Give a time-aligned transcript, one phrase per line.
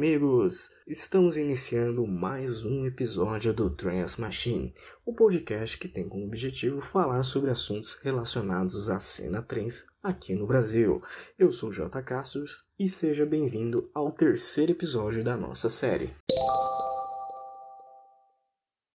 [0.00, 0.70] amigos!
[0.86, 4.72] Estamos iniciando mais um episódio do Trance Machine,
[5.04, 10.34] o um podcast que tem como objetivo falar sobre assuntos relacionados à cena trance aqui
[10.34, 11.02] no Brasil.
[11.38, 12.00] Eu sou J.
[12.00, 16.16] Cassius e seja bem-vindo ao terceiro episódio da nossa série.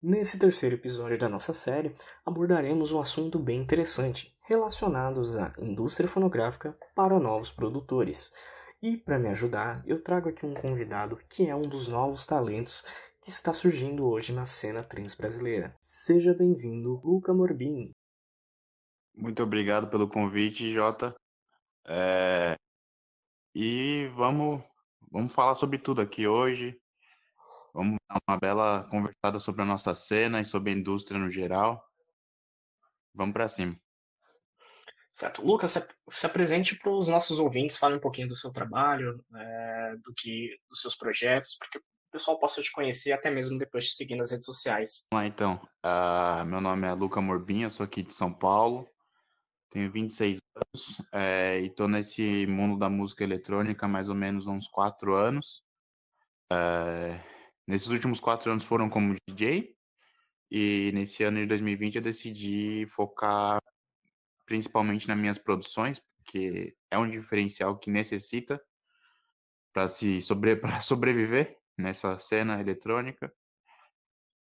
[0.02, 1.94] Nesse terceiro episódio da nossa série,
[2.26, 8.30] abordaremos um assunto bem interessante, relacionados à indústria fonográfica para novos produtores.
[8.82, 12.82] E para me ajudar, eu trago aqui um convidado que é um dos novos talentos
[13.20, 15.76] que está surgindo hoje na cena trans brasileira.
[15.82, 17.90] Seja bem-vindo, Luca Morbin.
[19.14, 21.14] Muito obrigado pelo convite, Jota.
[21.86, 22.54] É...
[23.54, 24.64] E vamos,
[25.10, 26.80] vamos falar sobre tudo aqui hoje.
[27.74, 31.86] Vamos dar uma bela conversada sobre a nossa cena e sobre a indústria no geral.
[33.14, 33.78] Vamos para cima.
[35.10, 35.44] Certo.
[35.44, 35.76] Lucas,
[36.10, 40.56] se apresente para os nossos ouvintes, fale um pouquinho do seu trabalho, é, do que,
[40.68, 44.30] dos seus projetos, porque o pessoal possa te conhecer até mesmo depois de seguir nas
[44.30, 45.06] redes sociais.
[45.12, 45.60] Vamos lá, então.
[45.84, 48.88] Uh, meu nome é Luca Morbinha, sou aqui de São Paulo,
[49.68, 54.46] tenho 26 anos é, e estou nesse mundo da música eletrônica há mais ou menos
[54.46, 55.62] uns 4 anos.
[56.52, 57.20] É,
[57.66, 59.74] nesses últimos 4 anos foram como DJ,
[60.50, 63.60] e nesse ano de 2020 eu decidi focar
[64.50, 68.60] principalmente nas minhas produções, porque é um diferencial que necessita
[69.72, 73.32] para se sobre, para sobreviver nessa cena eletrônica.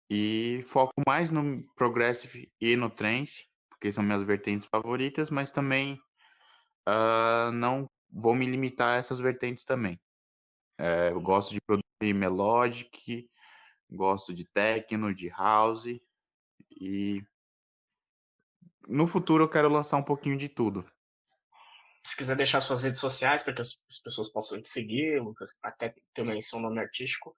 [0.09, 6.01] E foco mais no progressive e no trance, porque são minhas vertentes favoritas, mas também
[6.89, 10.01] uh, não vou me limitar a essas vertentes também.
[10.79, 13.29] É, eu gosto de produzir melodic,
[13.87, 15.85] gosto de techno, de house
[16.71, 17.23] e
[18.87, 20.85] no futuro eu quero lançar um pouquinho de tudo.
[22.03, 25.93] Se quiser deixar suas redes sociais para que as, pessoas possam te seguir, Lucas, até
[26.13, 27.35] também seu nome artístico.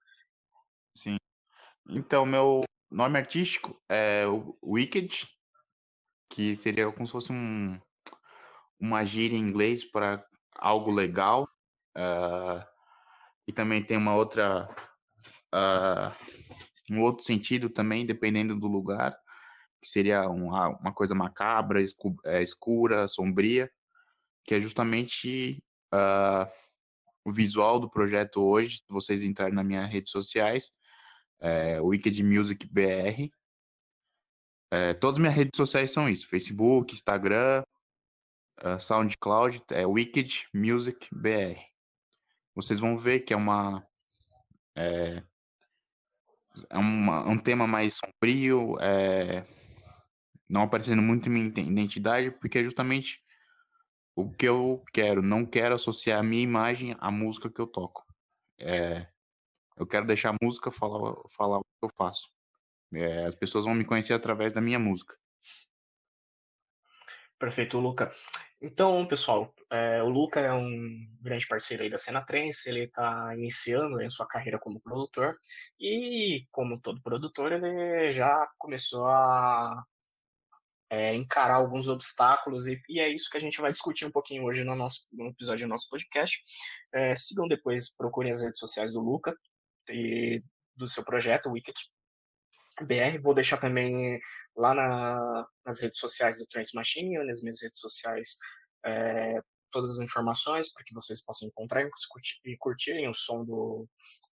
[0.96, 1.16] Sim.
[1.88, 4.24] Então, meu nome artístico é
[4.62, 5.28] Wicked,
[6.30, 7.78] que seria como se fosse um,
[8.80, 10.24] uma gíria em inglês para
[10.56, 11.46] algo legal.
[11.96, 12.64] Uh,
[13.46, 14.66] e também tem uma outra.
[15.54, 16.34] Uh,
[16.90, 19.14] um outro sentido também, dependendo do lugar
[19.84, 23.70] que seria uma, uma coisa macabra, escu, é, escura, sombria,
[24.42, 25.62] que é justamente
[25.92, 26.50] uh,
[27.22, 28.78] o visual do projeto hoje.
[28.78, 30.72] Se vocês entrarem nas minhas redes sociais,
[31.38, 33.28] é, Wicked Music BR.
[34.70, 37.62] É, todas as minhas redes sociais são isso: Facebook, Instagram,
[38.62, 41.60] uh, SoundCloud, é Wicked Music BR.
[42.54, 43.86] Vocês vão ver que é uma
[44.74, 45.22] é,
[46.70, 49.44] é uma, um tema mais sombrio, é,
[50.54, 53.20] não aparecendo muito minha identidade, porque é justamente
[54.14, 55.20] o que eu quero.
[55.20, 58.06] Não quero associar a minha imagem à música que eu toco.
[58.60, 59.04] É,
[59.76, 62.28] eu quero deixar a música falar, falar o que eu faço.
[62.92, 65.16] É, as pessoas vão me conhecer através da minha música.
[67.36, 68.14] Perfeito, Luca.
[68.62, 73.34] Então, pessoal, é, o Luca é um grande parceiro aí da cena trance, ele está
[73.34, 75.36] iniciando em sua carreira como produtor
[75.80, 79.84] e, como todo produtor, ele já começou a
[80.94, 84.44] é, encarar alguns obstáculos, e, e, é isso que a gente vai discutir um pouquinho
[84.44, 86.40] hoje no, nosso, no episódio do nosso podcast.
[86.92, 89.36] É, sigam depois, procurem as redes sociais do Luca
[89.90, 90.40] e
[90.76, 91.76] do seu projeto, Wicked
[92.82, 93.20] BR.
[93.20, 94.20] Vou deixar também
[94.56, 98.36] lá na, nas redes sociais do Trans Machine, nas minhas redes sociais,
[98.86, 99.40] é,
[99.72, 101.82] todas as informações para que vocês possam encontrar
[102.44, 103.88] e curtirem o som do,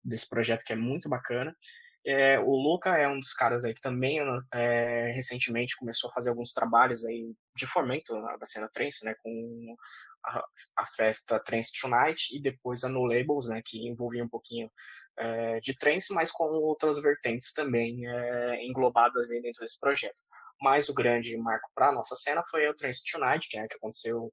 [0.04, 1.56] desse projeto que é muito bacana.
[2.04, 4.18] É, o Luca é um dos caras aí que também
[4.52, 9.76] é, recentemente começou a fazer alguns trabalhos aí de fomento da cena trance, né, com
[10.24, 10.44] a,
[10.78, 14.70] a, festa Trance Tonight e depois a No Labels, né, que envolvia um pouquinho
[15.18, 20.22] é, de trance, mas com outras vertentes também é, englobadas aí dentro desse projeto.
[20.62, 23.76] Mas o grande marco para a nossa cena foi o Trance Tonight, que é que
[23.76, 24.32] aconteceu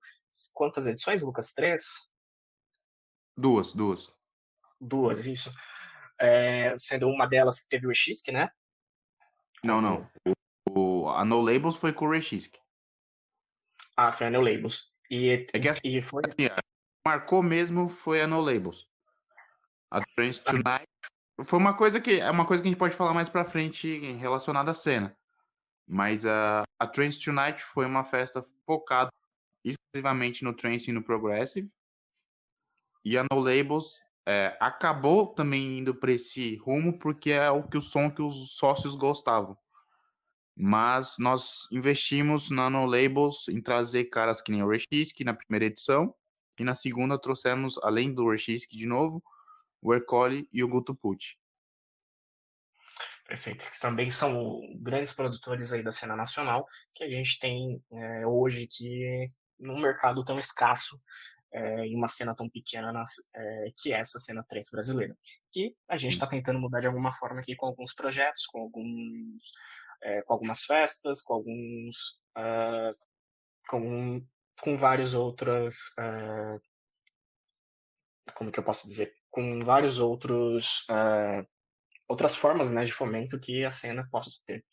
[0.54, 1.52] quantas edições, Lucas?
[1.54, 1.84] Três?
[3.36, 4.10] Duas, duas.
[4.80, 5.52] Duas, isso
[6.20, 8.50] é, sendo uma delas que teve o Exisk, né?
[9.64, 10.10] Não, não.
[10.70, 12.56] O, a No Labels foi com o Exisk.
[13.96, 14.94] Ah, foi a No Labels.
[15.10, 16.24] E, é que assim, e foi...
[16.26, 16.50] assim,
[17.06, 18.88] marcou mesmo foi a No Labels.
[19.90, 20.52] A Trans ah.
[20.52, 20.88] Tonight
[21.44, 24.16] foi uma coisa que é uma coisa que a gente pode falar mais para frente
[24.16, 25.16] relacionada à cena.
[25.88, 29.10] Mas a, a Trance Tonight foi uma festa focada
[29.64, 31.70] exclusivamente no trance e no progressive.
[33.06, 37.78] E a No Labels é, acabou também indo para esse rumo porque é o que
[37.78, 39.58] o som que os sócios gostavam.
[40.54, 45.66] Mas nós investimos na No Labels em trazer caras que nem o Rechisk na primeira
[45.66, 46.14] edição
[46.60, 49.24] e na segunda trouxemos, além do Rechisk de novo,
[49.82, 51.38] o Ercole e o Guto Pucci.
[53.26, 58.28] Perfeito, que também são grandes produtores aí da cena nacional que a gente tem é,
[58.28, 59.28] hoje que
[59.58, 61.00] num mercado tão escasso
[61.54, 65.18] é, em uma cena tão pequena nas, é, que é essa cena trance brasileira.
[65.52, 69.52] Que a gente está tentando mudar de alguma forma aqui com alguns projetos, com alguns
[70.04, 72.96] é, com algumas festas, com alguns uh,
[73.68, 74.26] com,
[74.62, 76.62] com várias outras uh,
[78.36, 81.48] como que eu posso dizer com vários outros uh,
[82.08, 84.64] outras formas né, de fomento que a cena possa ter.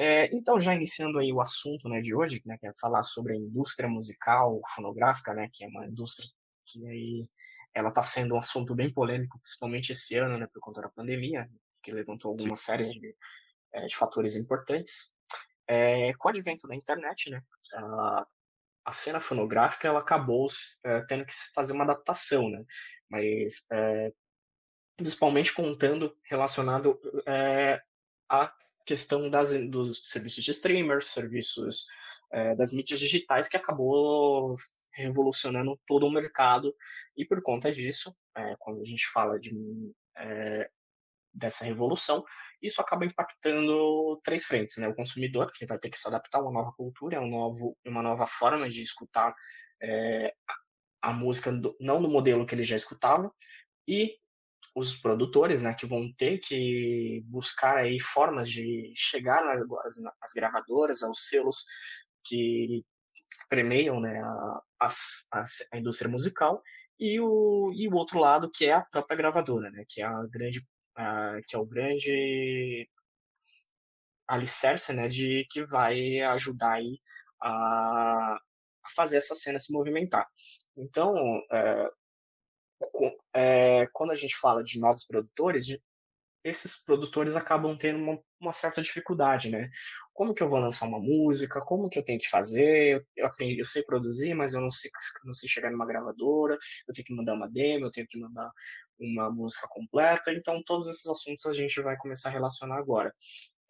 [0.00, 3.32] É, então, já iniciando aí o assunto né, de hoje, né, que é falar sobre
[3.32, 6.28] a indústria musical fonográfica, né, que é uma indústria
[6.64, 7.28] que aí
[7.74, 11.50] ela está sendo um assunto bem polêmico, principalmente esse ano, né, por conta da pandemia,
[11.82, 13.16] que levantou alguma série de,
[13.72, 15.10] é, de fatores importantes.
[15.66, 17.42] É, com o advento da internet, né,
[17.74, 18.26] a,
[18.84, 20.46] a cena fonográfica ela acabou
[20.84, 22.64] é, tendo que fazer uma adaptação, né,
[23.10, 24.12] mas é,
[24.96, 27.80] principalmente contando relacionado é,
[28.28, 28.52] à
[28.88, 31.86] questão das, dos serviços de streamers, serviços
[32.32, 34.56] é, das mídias digitais, que acabou
[34.94, 36.74] revolucionando todo o mercado.
[37.14, 39.52] E por conta disso, é, quando a gente fala de,
[40.16, 40.70] é,
[41.34, 42.24] dessa revolução,
[42.62, 44.78] isso acaba impactando três frentes.
[44.78, 44.88] Né?
[44.88, 48.02] O consumidor, que vai ter que se adaptar a uma nova cultura, um novo, uma
[48.02, 49.34] nova forma de escutar
[49.82, 50.32] é,
[51.02, 53.30] a música, não no modelo que ele já escutava,
[53.86, 54.16] e
[54.78, 61.28] os produtores, né, que vão ter que buscar aí formas de chegar nas gravadoras, aos
[61.28, 61.64] selos
[62.24, 62.84] que
[63.48, 66.62] premiam, né, a, a, a, indústria musical
[66.98, 70.22] e o, e o outro lado que é a própria gravadora, né, que é a
[70.30, 70.64] grande
[70.96, 72.88] a, que é o grande
[74.26, 77.00] alicerce, né, de que vai ajudar aí
[77.40, 78.38] a,
[78.84, 80.26] a fazer essa cena se movimentar.
[80.76, 81.16] Então,
[81.50, 81.90] é,
[83.34, 85.66] é, quando a gente fala de novos produtores,
[86.44, 89.70] esses produtores acabam tendo uma, uma, certa dificuldade, né?
[90.12, 91.60] Como que eu vou lançar uma música?
[91.60, 93.04] Como que eu tenho que fazer?
[93.16, 94.90] Eu, aprendi, eu sei produzir, mas eu não sei,
[95.24, 96.56] não sei chegar numa gravadora.
[96.86, 98.50] Eu tenho que mandar uma demo, eu tenho que mandar
[98.98, 100.32] uma música completa.
[100.32, 103.12] Então, todos esses assuntos a gente vai começar a relacionar agora.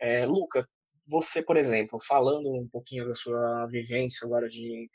[0.00, 0.66] É, Luca,
[1.08, 4.90] você, por exemplo, falando um pouquinho da sua vivência agora de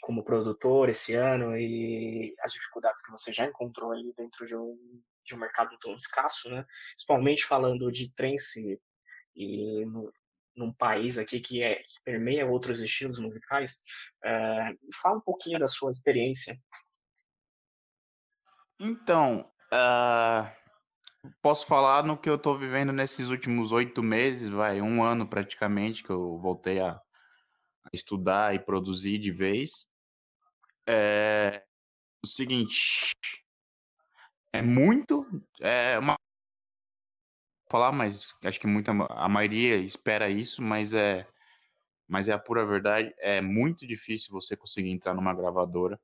[0.00, 5.02] como produtor esse ano e as dificuldades que você já encontrou aí dentro de um,
[5.24, 6.64] de um mercado tão escasso, né?
[6.90, 8.80] Principalmente falando de trance
[9.34, 10.12] e no,
[10.56, 13.78] num país aqui que, é, que permeia outros estilos musicais.
[14.24, 16.58] É, fala um pouquinho da sua experiência.
[18.78, 20.50] Então, uh,
[21.42, 26.02] posso falar no que eu estou vivendo nesses últimos oito meses, vai, um ano praticamente
[26.02, 26.98] que eu voltei a
[27.92, 29.88] estudar e produzir de vez.
[30.86, 31.64] É
[32.22, 33.14] o seguinte,
[34.52, 35.26] é muito,
[35.60, 36.16] é uma
[37.70, 41.26] falar, mas acho que muita a maioria espera isso, mas é
[42.08, 46.00] mas é a pura verdade, é muito difícil você conseguir entrar numa gravadora.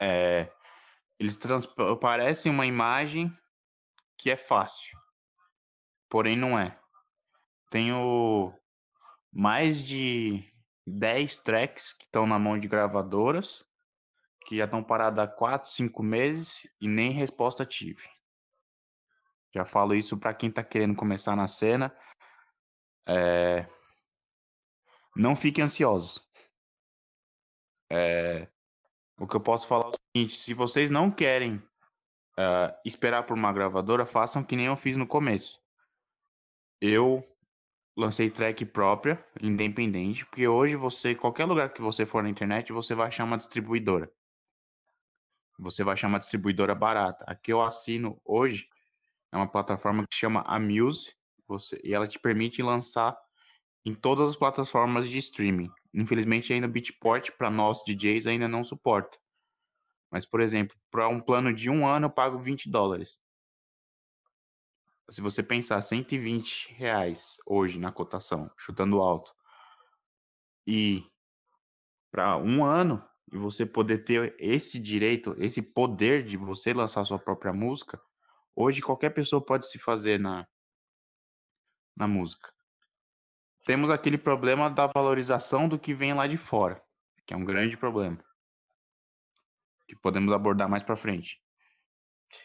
[0.00, 0.52] É,
[1.16, 1.38] eles
[2.00, 3.32] parecem uma imagem
[4.18, 4.98] que é fácil,
[6.08, 6.76] porém não é.
[7.70, 8.52] Tenho
[9.32, 10.44] mais de
[10.86, 13.64] 10 tracks que estão na mão de gravadoras,
[14.46, 18.06] que já estão paradas há 4, 5 meses e nem resposta tive.
[19.54, 21.96] Já falo isso para quem está querendo começar na cena.
[23.06, 23.66] É...
[25.14, 26.20] Não fiquem ansiosos.
[27.90, 28.48] É...
[29.18, 33.36] O que eu posso falar é o seguinte: se vocês não querem uh, esperar por
[33.36, 35.60] uma gravadora, façam que nem eu fiz no começo.
[36.80, 37.22] Eu
[37.96, 42.94] lancei track própria, independente, porque hoje você, qualquer lugar que você for na internet, você
[42.94, 44.10] vai achar uma distribuidora.
[45.58, 47.24] Você vai achar uma distribuidora barata.
[47.28, 48.68] A que eu assino hoje
[49.30, 51.14] é uma plataforma que chama Amuse,
[51.46, 53.16] você, e ela te permite lançar
[53.84, 55.70] em todas as plataformas de streaming.
[55.92, 59.18] Infelizmente ainda o Beatport para nós DJs ainda não suporta.
[60.10, 63.21] Mas, por exemplo, para um plano de um ano eu pago 20 dólares
[65.12, 69.34] se você pensar 120 reais hoje na cotação, chutando alto,
[70.66, 71.04] e
[72.10, 77.18] para um ano, e você poder ter esse direito, esse poder de você lançar sua
[77.18, 78.00] própria música,
[78.56, 80.46] hoje qualquer pessoa pode se fazer na,
[81.94, 82.50] na música.
[83.66, 86.82] Temos aquele problema da valorização do que vem lá de fora,
[87.26, 88.22] que é um grande problema,
[89.86, 91.38] que podemos abordar mais para frente.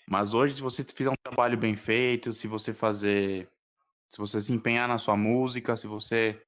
[0.07, 3.49] Mas hoje, se você fizer um trabalho bem feito, se você fazer.
[4.09, 6.41] Se você se empenhar na sua música, se você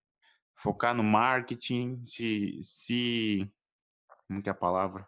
[0.55, 2.59] focar no marketing, se.
[2.63, 3.51] se
[4.27, 5.07] como que é a palavra?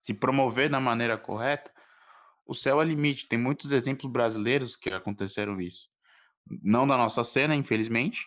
[0.00, 1.72] Se promover da maneira correta,
[2.46, 3.28] o céu é limite.
[3.28, 5.88] Tem muitos exemplos brasileiros que aconteceram isso.
[6.62, 8.26] Não da nossa cena, infelizmente,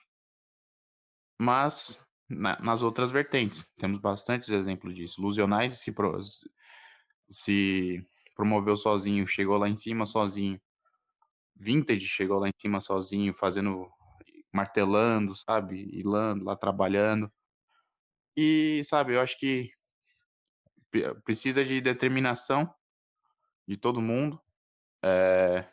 [1.39, 1.99] mas
[2.29, 3.65] na, nas outras vertentes.
[3.77, 5.21] Temos bastantes exemplos disso.
[5.21, 5.93] Lusionais se,
[7.29, 8.05] se
[8.37, 10.61] promoveu sozinho, chegou lá em cima sozinho.
[11.55, 13.89] Vintage chegou lá em cima sozinho, fazendo,
[14.53, 15.89] martelando, sabe?
[15.91, 17.31] Hilando lá, trabalhando.
[18.37, 19.71] E, sabe, eu acho que
[21.25, 22.71] precisa de determinação
[23.67, 24.39] de todo mundo.
[25.03, 25.67] É,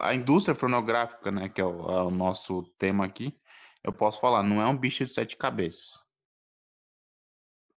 [0.00, 3.38] a indústria fonográfica, né, que é o, é o, nosso tema aqui,
[3.82, 6.02] eu posso falar, não é um bicho de sete cabeças.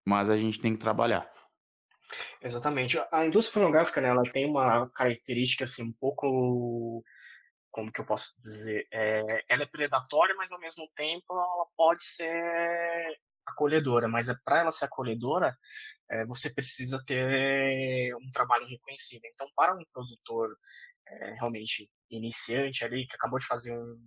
[0.06, 1.32] Mas a gente tem que trabalhar.
[2.42, 2.98] Exatamente.
[3.12, 7.04] A indústria fonográfica, né, ela tem uma característica assim um pouco
[7.72, 12.04] como que eu posso dizer, é, ela é predatória, mas ao mesmo tempo ela pode
[12.04, 15.58] ser acolhedora, mas é para ela ser acolhedora,
[16.10, 19.22] é, você precisa ter um trabalho reconhecido.
[19.26, 20.56] Então, para um produtor
[21.08, 23.98] é, realmente iniciante ali, que acabou de fazer um,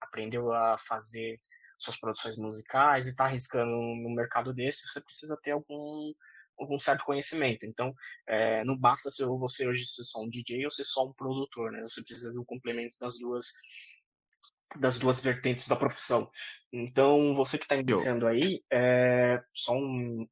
[0.00, 1.40] aprendeu a fazer
[1.78, 6.12] suas produções musicais e está arriscando no mercado desse, você precisa ter algum
[6.58, 7.64] algum certo conhecimento.
[7.66, 7.92] Então,
[8.26, 11.72] é, não basta ser você hoje ser só um DJ ou ser só um produtor,
[11.72, 11.82] né?
[11.82, 13.52] Você precisa do complemento das duas
[14.76, 16.28] das duas vertentes da profissão.
[16.72, 20.26] Então, você que está iniciando aí, é, só um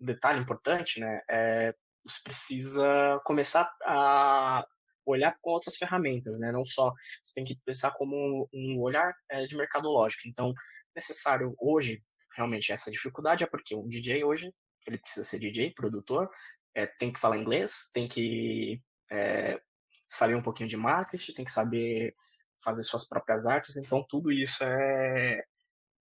[0.00, 1.20] detalhe importante, né?
[1.30, 4.66] É, você precisa começar a
[5.06, 6.50] olhar com outras ferramentas, né?
[6.50, 10.26] Não só você tem que pensar como um olhar é, de mercadológico.
[10.26, 10.52] Então,
[10.94, 12.02] necessário hoje
[12.34, 14.52] realmente essa dificuldade é porque um DJ hoje
[14.86, 16.30] ele precisa ser DJ, produtor,
[16.74, 19.60] é, tem que falar inglês, tem que é,
[20.08, 22.14] saber um pouquinho de marketing, tem que saber
[22.62, 25.44] fazer suas próprias artes, então tudo isso é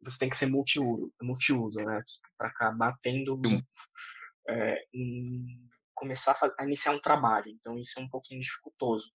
[0.01, 2.03] você tem que ser multiuso, multiuso né?
[2.37, 3.41] Para acabar tendo
[4.49, 7.49] é, um, começar a, a, iniciar um trabalho.
[7.49, 9.11] Então isso é um pouquinho dificultoso.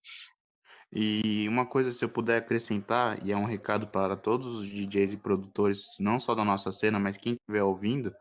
[0.92, 5.14] E uma coisa, se eu puder acrescentar, e é um recado para todos os DJs
[5.14, 8.14] e produtores, não só da nossa cena, mas quem estiver ouvindo,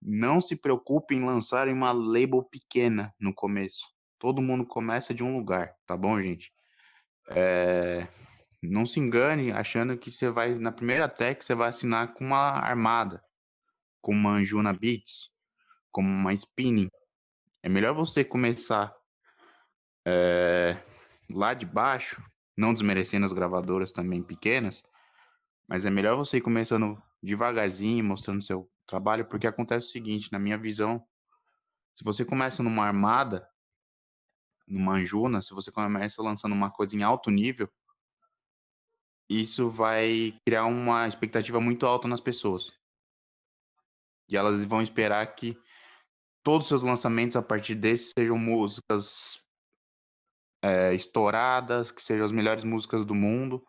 [0.00, 3.86] não se preocupe em lançar uma label pequena no começo.
[4.18, 6.52] Todo mundo começa de um lugar, tá bom, gente?
[7.28, 8.06] É...
[8.62, 12.50] Não se engane achando que você vai, na primeira track, você vai assinar com uma
[12.58, 13.22] armada,
[14.02, 15.30] com uma Anjuna Beats,
[15.90, 16.90] com uma Spinning.
[17.62, 18.94] É melhor você começar
[20.06, 20.76] é...
[21.30, 22.22] lá de baixo,
[22.56, 24.82] não desmerecendo as gravadoras também pequenas,
[25.66, 30.38] mas é melhor você ir começando devagarzinho, mostrando seu trabalho, porque acontece o seguinte, na
[30.38, 31.06] minha visão,
[31.94, 33.48] se você começa numa armada,
[34.66, 37.70] numa anjuna, se você começa lançando uma coisa em alto nível,
[39.28, 42.72] isso vai criar uma expectativa muito alta nas pessoas.
[44.28, 45.56] E elas vão esperar que
[46.42, 49.40] todos os seus lançamentos a partir desse sejam músicas
[50.62, 53.64] é, estouradas, que sejam as melhores músicas do mundo.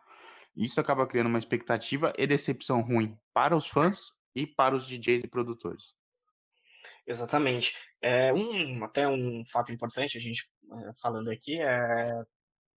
[0.54, 5.24] Isso acaba criando uma expectativa e decepção ruim para os fãs e para os DJs
[5.24, 5.94] e produtores.
[7.06, 7.74] Exatamente.
[8.00, 12.22] É, um, até um fato importante, a gente é, falando aqui, é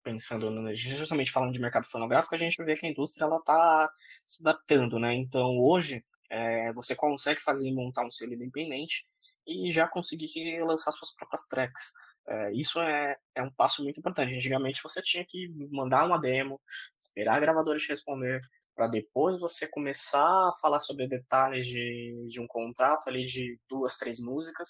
[0.05, 3.89] pensando no, justamente falando de mercado fonográfico, a gente vê que a indústria ela está
[4.23, 5.15] se adaptando, né?
[5.15, 9.03] Então hoje é, você consegue fazer montar um selo independente
[9.47, 11.91] e já conseguir lançar suas próprias tracks.
[12.27, 14.35] É, isso é, é um passo muito importante.
[14.35, 16.61] Antigamente você tinha que mandar uma demo,
[16.99, 18.41] esperar a gravadora te responder,
[18.75, 23.97] para depois você começar a falar sobre detalhes de, de um contrato ali de duas,
[23.97, 24.67] três músicas,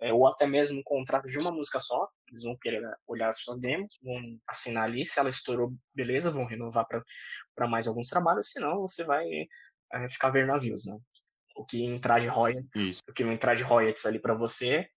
[0.00, 2.08] é, ou até mesmo um contrato de uma música só.
[2.28, 6.46] Eles vão querer olhar as suas demos, vão assinar ali, se ela estourou, beleza, vão
[6.46, 9.26] renovar para mais alguns trabalhos, senão você vai
[9.92, 10.96] é, ficar vendo navios, né?
[11.54, 13.00] O que entrar de royalties, Isso.
[13.08, 14.88] o que entrar de royalties ali para você,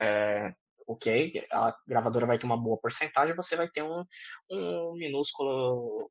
[0.00, 0.54] é,
[0.86, 4.04] ok, a gravadora vai ter uma boa porcentagem, você vai ter um,
[4.50, 6.10] um minúsculo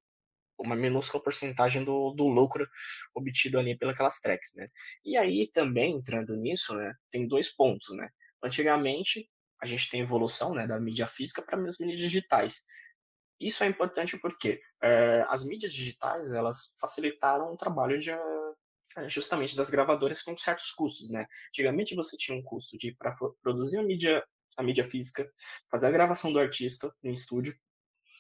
[0.58, 2.68] uma minúscula porcentagem do, do lucro
[3.14, 4.68] obtido ali pelas tracks, né?
[5.04, 8.10] E aí também entrando nisso, né, tem dois pontos, né?
[8.44, 9.30] Antigamente
[9.62, 12.64] a gente tem evolução, né, da mídia física para as mídias digitais.
[13.40, 19.56] Isso é importante porque é, as mídias digitais elas facilitaram o trabalho de é, justamente
[19.56, 21.26] das gravadoras com certos custos, né?
[21.50, 24.24] Antigamente você tinha um custo de para produzir a mídia
[24.58, 25.30] a mídia física,
[25.70, 27.54] fazer a gravação do artista no estúdio.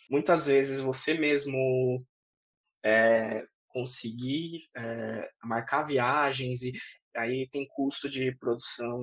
[0.10, 2.06] Muitas vezes você mesmo
[2.86, 6.72] é, conseguir é, marcar viagens e
[7.16, 9.02] aí tem custo de produção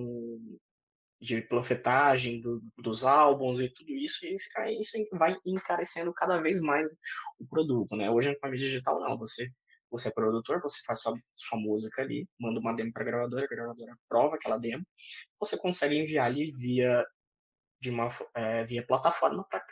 [1.20, 6.60] de panfletagem do, dos álbuns e tudo isso, e aí isso vai encarecendo cada vez
[6.60, 6.88] mais
[7.38, 8.10] o produto, né?
[8.10, 9.48] Hoje a mídia digital não, você
[9.88, 13.44] você é produtor, você faz sua, sua música ali, manda uma demo para a gravadora,
[13.44, 14.82] a gravadora aprova aquela demo,
[15.38, 17.04] você consegue enviar ali via
[17.78, 19.62] de uma é, via plataforma para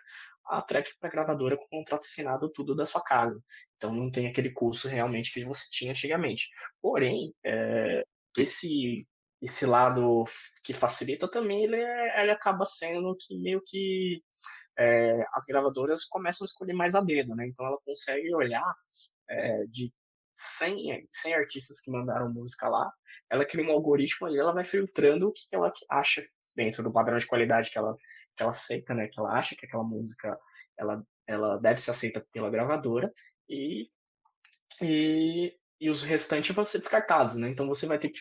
[0.50, 3.40] a track para gravadora com o contrato assinado tudo da sua casa.
[3.76, 6.48] Então não tem aquele custo realmente que você tinha antigamente.
[6.80, 8.04] Porém, é,
[8.36, 9.06] esse
[9.42, 10.24] esse lado
[10.62, 14.22] que facilita também ele, é, ele acaba sendo que meio que
[14.78, 17.46] é, as gravadoras começam a escolher mais a dedo, né?
[17.46, 18.72] Então ela consegue olhar
[19.28, 19.92] é, de
[20.34, 22.90] 100, 100 artistas que mandaram música lá,
[23.30, 26.26] ela cria um algoritmo e ela vai filtrando o que ela acha
[26.60, 27.96] dentro do padrão de qualidade que ela,
[28.36, 29.08] que ela aceita, né?
[29.08, 30.38] Que ela acha que aquela música
[30.78, 33.10] ela, ela deve ser aceita pela gravadora
[33.48, 33.88] e,
[34.82, 37.48] e, e os restantes vão ser descartados, né?
[37.48, 38.18] Então você vai ter que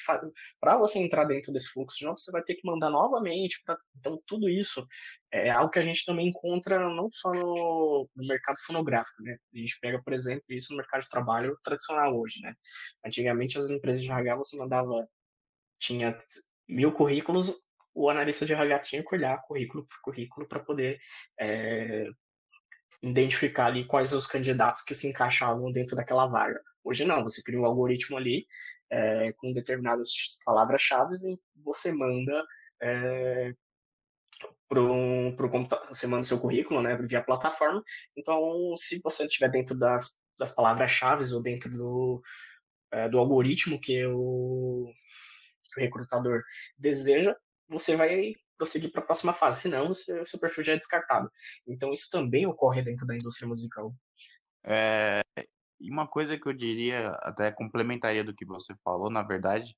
[0.57, 3.61] para você entrar dentro desse fluxo de novo, você vai ter que mandar novamente.
[3.65, 3.77] Pra...
[3.99, 4.87] Então tudo isso
[5.33, 9.35] é algo que a gente também encontra não só no, no, mercado fonográfico, né?
[9.53, 12.53] A gente pega, por exemplo, isso no mercado de trabalho tradicional hoje, né?
[13.05, 15.05] Antigamente as empresas de RH você mandava
[15.79, 16.17] tinha
[16.67, 17.55] mil currículos,
[17.99, 20.97] o analista de RH tinha que olhar currículo por currículo para poder
[21.37, 22.07] é,
[23.03, 26.61] identificar ali quais os candidatos que se encaixavam dentro daquela vaga.
[26.81, 28.45] Hoje não, você cria um algoritmo ali
[28.89, 30.11] é, com determinadas
[30.45, 32.45] palavras-chave e você manda
[32.81, 33.53] é,
[34.69, 37.83] pro, pro computador, você manda seu currículo, né, via plataforma.
[38.15, 42.21] Então, se você estiver dentro das, das palavras-chave ou dentro do,
[42.93, 44.89] é, do algoritmo que o,
[45.73, 46.41] que o recrutador
[46.77, 47.35] deseja,
[47.69, 51.31] você vai prosseguir para a próxima fase, senão o seu, seu perfil já é descartado.
[51.67, 53.93] Então isso também ocorre dentro da indústria musical.
[54.63, 55.21] É,
[55.79, 59.75] e uma coisa que eu diria, até complementaria do que você falou, na verdade,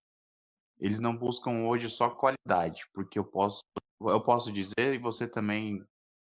[0.80, 3.62] eles não buscam hoje só qualidade, porque eu posso,
[4.02, 5.86] eu posso dizer, e você também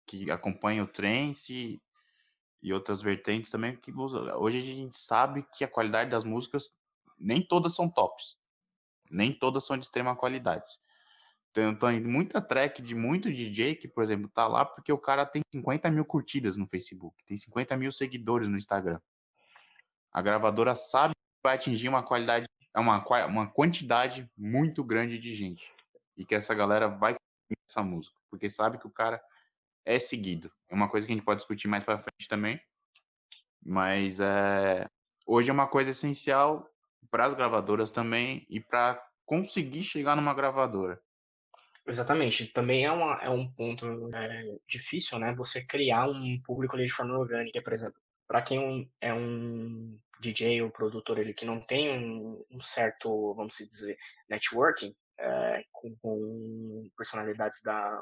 [0.07, 1.79] que acompanha o trance
[2.63, 6.71] e outras vertentes também, que hoje a gente sabe que a qualidade das músicas
[7.17, 8.35] nem todas são tops,
[9.11, 10.65] nem todas são de extrema qualidade.
[11.51, 15.25] Tem, tem muita track de muito DJ que, por exemplo, tá lá porque o cara
[15.25, 18.99] tem 50 mil curtidas no Facebook, tem 50 mil seguidores no Instagram.
[20.11, 25.71] A gravadora sabe que vai atingir uma qualidade, uma, uma quantidade muito grande de gente.
[26.15, 27.15] E que essa galera vai
[27.67, 29.21] essa música, porque sabe que o cara
[29.85, 30.51] é seguido.
[30.69, 32.59] É uma coisa que a gente pode discutir mais para frente também.
[33.63, 34.87] Mas é,
[35.25, 36.69] hoje é uma coisa essencial
[37.09, 41.01] para as gravadoras também e para conseguir chegar numa gravadora.
[41.89, 42.45] Exatamente.
[42.47, 45.33] Também é, uma, é um ponto é, difícil, né?
[45.35, 47.99] Você criar um público ali de forma orgânica, por exemplo.
[48.27, 53.57] Para quem é um DJ ou produtor ele que não tem um, um certo, vamos
[53.57, 53.97] dizer,
[54.29, 57.99] networking é, com, com, personalidades da,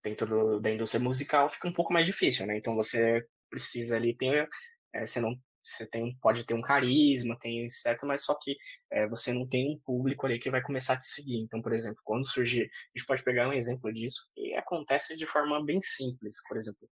[0.00, 2.56] dentro do, da indústria musical, fica um pouco mais difícil, né?
[2.56, 4.48] Então você precisa ali ter,
[4.92, 8.56] é, você não você tem, pode ter um carisma, tem certo, mas só que
[8.92, 11.38] é, você não tem um público ali que vai começar a te seguir.
[11.38, 15.26] Então, por exemplo, quando surgir, a gente pode pegar um exemplo disso e acontece de
[15.26, 16.88] forma bem simples, por exemplo,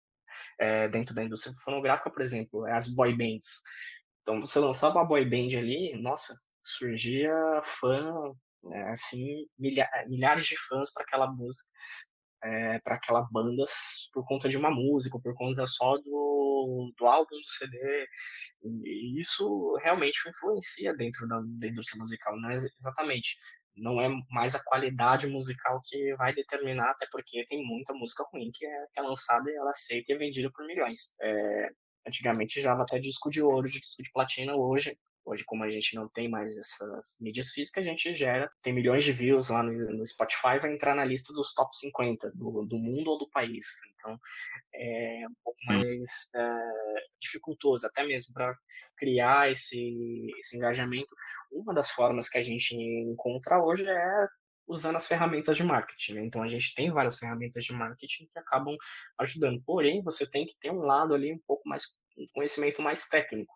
[0.59, 3.61] é, dentro da indústria fonográfica, por exemplo, é as boy bands.
[4.23, 8.33] Então, você lançava uma boy band ali, nossa, surgia fã,
[8.71, 11.69] é, assim, milha milhares de fãs para aquela música,
[12.43, 13.65] é, para aquela banda
[14.13, 18.07] por conta de uma música, por conta só do, do álbum, do CD.
[18.85, 23.37] E isso realmente influencia dentro da, da indústria musical, não é exatamente.
[23.75, 28.51] Não é mais a qualidade musical que vai determinar, até porque tem muita música ruim
[28.53, 31.15] que é, que é lançada e ela é aceita e é vendida por milhões.
[31.23, 31.71] É,
[32.07, 36.09] antigamente já até disco de ouro, disco de platina, hoje Hoje, como a gente não
[36.09, 40.07] tem mais essas mídias físicas, a gente gera, tem milhões de views lá no, no
[40.07, 43.67] Spotify, vai entrar na lista dos top 50 do, do mundo ou do país.
[43.95, 44.19] Então,
[44.75, 48.57] é um pouco mais é, dificultoso, até mesmo para
[48.97, 51.15] criar esse, esse engajamento.
[51.53, 54.29] Uma das formas que a gente encontra hoje é
[54.67, 56.15] usando as ferramentas de marketing.
[56.15, 56.25] Né?
[56.25, 58.77] Então a gente tem várias ferramentas de marketing que acabam
[59.19, 59.63] ajudando.
[59.65, 63.53] Porém, você tem que ter um lado ali um pouco mais um conhecimento mais técnico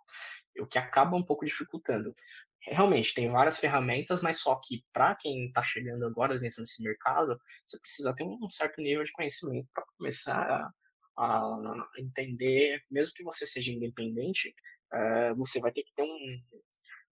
[0.60, 2.14] o que acaba um pouco dificultando.
[2.60, 7.38] Realmente, tem várias ferramentas, mas só que para quem está chegando agora dentro desse mercado,
[7.64, 10.72] você precisa ter um certo nível de conhecimento para começar
[11.16, 14.54] a, a, entender, mesmo que você seja independente,
[14.92, 16.42] é, você vai ter que ter um.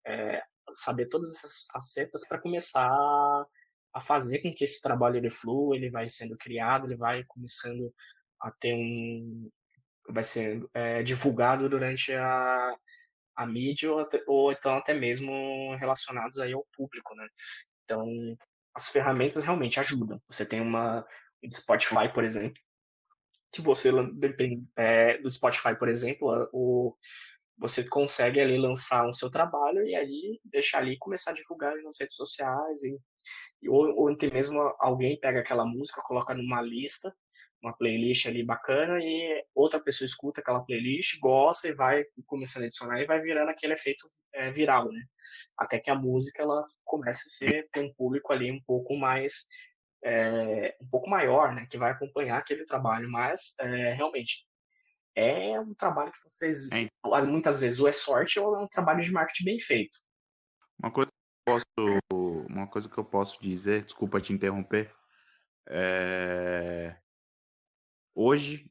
[0.07, 0.42] É,
[0.74, 2.88] saber todas essas facetas para começar
[3.94, 7.92] a fazer com que esse trabalho ele flua, ele vai sendo criado, ele vai começando
[8.40, 9.50] a ter um.
[10.08, 12.74] Vai ser é, divulgado durante a,
[13.36, 17.26] a mídia ou, ou então até mesmo relacionados aí ao público, né?
[17.84, 18.06] Então,
[18.74, 20.20] as ferramentas realmente ajudam.
[20.28, 21.06] Você tem uma
[21.52, 22.60] Spotify, por exemplo,
[23.52, 23.90] que você
[24.76, 26.96] é, do Spotify, por exemplo, o
[27.58, 32.00] você consegue ali lançar o seu trabalho e aí deixar ali começar a divulgar nas
[32.00, 32.98] redes sociais e
[33.68, 37.14] Ou, ou até mesmo alguém pega aquela música, coloca numa lista,
[37.62, 42.66] uma playlist ali bacana, e outra pessoa escuta aquela playlist, gosta e vai começando a
[42.66, 45.00] adicionar e vai virando aquele efeito é, viral, né?
[45.56, 49.46] Até que a música ela comece a ser com um público ali um pouco mais
[50.04, 54.44] é, um pouco maior, né, que vai acompanhar aquele trabalho, mas é, realmente
[55.14, 56.88] é um trabalho que vocês é.
[57.26, 59.96] muitas vezes ou é sorte ou é um trabalho de marketing bem feito.
[60.82, 61.64] Uma coisa que posso,
[62.48, 64.94] uma coisa que eu posso dizer, desculpa te interromper,
[65.68, 66.96] é...
[68.14, 68.70] hoje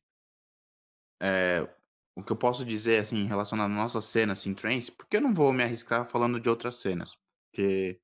[1.21, 1.67] é...
[2.15, 5.33] o que eu posso dizer assim relacionado à nossa cena assim trance, porque eu não
[5.33, 7.17] vou me arriscar falando de outras cenas,
[7.49, 7.99] porque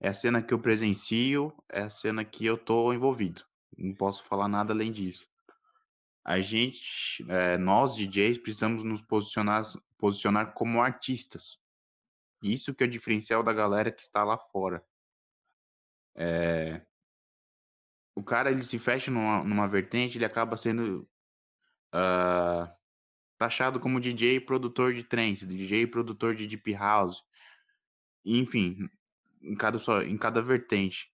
[0.00, 3.44] é a cena que eu presencio, é a cena que eu tô envolvido.
[3.76, 5.28] Não posso falar nada além disso.
[6.24, 9.62] A gente, é, nós DJs, precisamos nos posicionar,
[9.96, 11.58] posicionar como artistas.
[12.52, 14.84] Isso que é o diferencial da galera que está lá fora.
[16.14, 16.84] É...
[18.14, 21.08] O cara ele se fecha numa, numa vertente, ele acaba sendo
[21.94, 22.66] uh,
[23.36, 27.22] taxado como DJ produtor de trance, DJ produtor de deep house.
[28.24, 28.88] Enfim,
[29.42, 31.12] em cada, só, em cada vertente.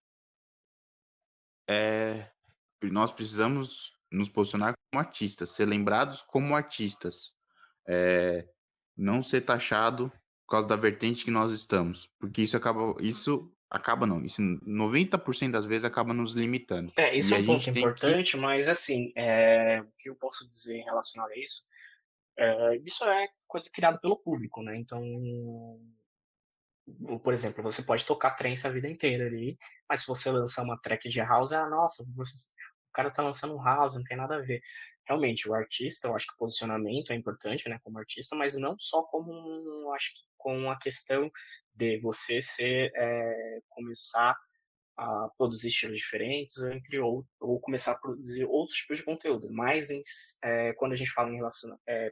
[1.69, 2.31] É,
[2.83, 7.35] nós precisamos nos posicionar como artistas, ser lembrados como artistas,
[7.89, 8.49] é,
[8.97, 10.13] não ser taxado
[10.53, 15.65] causa da vertente que nós estamos, porque isso acaba, isso acaba não, isso 90% das
[15.65, 16.93] vezes acaba nos limitando.
[16.97, 18.37] É, isso e é um ponto importante, que...
[18.37, 21.65] mas assim, é, o que eu posso dizer em relação a isso,
[22.39, 24.77] é, isso é coisa criada pelo público, né?
[24.77, 25.03] Então
[27.23, 29.57] por exemplo, você pode tocar trance a vida inteira ali,
[29.89, 32.49] mas se você lançar uma track de house, ah, nossa, você,
[32.91, 34.61] o cara tá lançando um house, não tem nada a ver.
[35.13, 38.75] Realmente, o artista, eu acho que o posicionamento é importante, né, como artista, mas não
[38.79, 41.31] só como, eu acho que com a questão
[41.75, 44.35] de você ser, é, começar
[44.97, 49.53] a produzir estilos diferentes, entre ou, ou começar a produzir outros tipos de conteúdo.
[49.53, 50.01] Mas em,
[50.45, 52.11] é, quando a gente fala em relação é,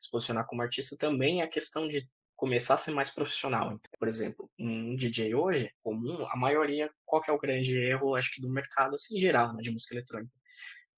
[0.00, 3.72] se posicionar como artista, também é a questão de começar a ser mais profissional.
[3.72, 8.30] Então, por exemplo, um DJ hoje, comum, a maioria, qual é o grande erro, acho
[8.30, 10.32] que do mercado, assim, em geral, né, de música eletrônica?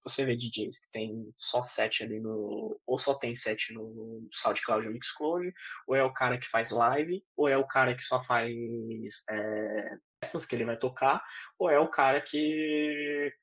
[0.03, 2.79] Você vê DJs que tem só set ali no.
[2.85, 5.53] Ou só tem set no SoundCloud ou Mixcloud,
[5.87, 8.53] ou é o cara que faz live, ou é o cara que só faz
[9.29, 11.21] é, peças que ele vai tocar,
[11.57, 13.33] ou é o cara que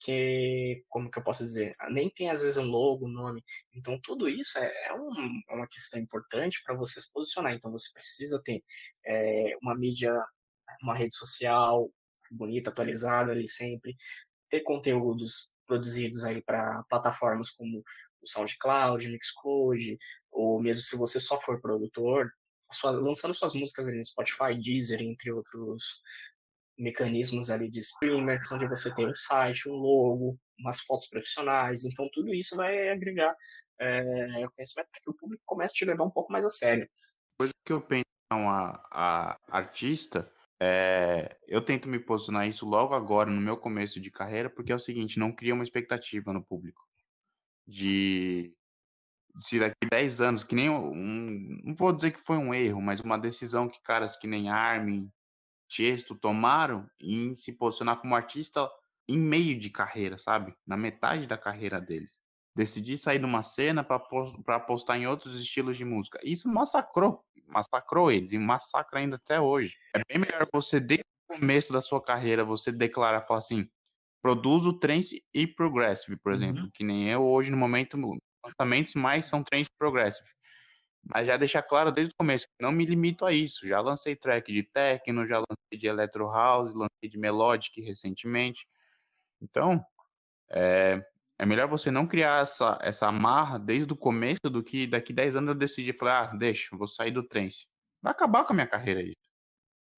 [0.00, 3.44] que, como que eu posso dizer, nem tem às vezes um logo, um nome.
[3.74, 7.52] Então, tudo isso é, é, um, é uma questão importante para você se posicionar.
[7.52, 8.64] Então, você precisa ter
[9.04, 10.12] é, uma mídia,
[10.82, 11.90] uma rede social
[12.30, 13.94] bonita, atualizada ali sempre,
[14.48, 17.78] ter conteúdos produzidos aí para plataformas como
[18.20, 19.96] o SoundCloud, Mixcloud,
[20.32, 22.28] ou mesmo se você só for produtor,
[22.72, 26.00] sua, lançando suas músicas ali no Spotify, Deezer, entre outros
[26.76, 31.84] mecanismos ali de streamer, onde você tem um site, um logo, umas fotos profissionais.
[31.84, 33.34] Então, tudo isso vai agregar
[33.78, 34.02] é,
[34.54, 36.88] conhecimento para que o público comece a te levar um pouco mais a sério.
[37.38, 40.30] Coisa que eu penso a, a artista,
[40.60, 44.74] é, eu tento me posicionar isso logo agora, no meu começo de carreira, porque é
[44.74, 46.82] o seguinte, não cria uma expectativa no público.
[47.66, 48.54] De
[49.38, 53.00] se daqui 10 anos, que nem um, não vou dizer que foi um erro, mas
[53.00, 55.10] uma decisão que caras que nem Armin,
[55.68, 58.68] Tiesto tomaram em se posicionar como artista
[59.08, 60.54] em meio de carreira, sabe?
[60.66, 62.20] Na metade da carreira deles.
[62.60, 63.96] Decidir sair de uma cena para
[64.48, 66.20] apostar em outros estilos de música.
[66.22, 69.78] Isso massacrou, massacrou eles e massacra ainda até hoje.
[69.96, 73.66] É bem melhor você, desde o começo da sua carreira, você declarar, falar assim,
[74.22, 76.70] produzo trance e progressive, por exemplo, uhum.
[76.74, 77.96] que nem eu hoje no momento,
[78.44, 80.28] lançamentos mais são trance e progressive.
[81.02, 83.66] Mas já deixar claro desde o começo que não me limito a isso.
[83.66, 88.66] Já lancei track de techno, já lancei de electro house, lancei de melodic recentemente.
[89.40, 89.82] Então,
[90.50, 91.02] é,
[91.40, 95.36] é melhor você não criar essa, essa amarra desde o começo do que daqui 10
[95.36, 97.66] anos eu decidir falar, ah, deixa, vou sair do trance.
[98.02, 99.16] Vai acabar com a minha carreira isso.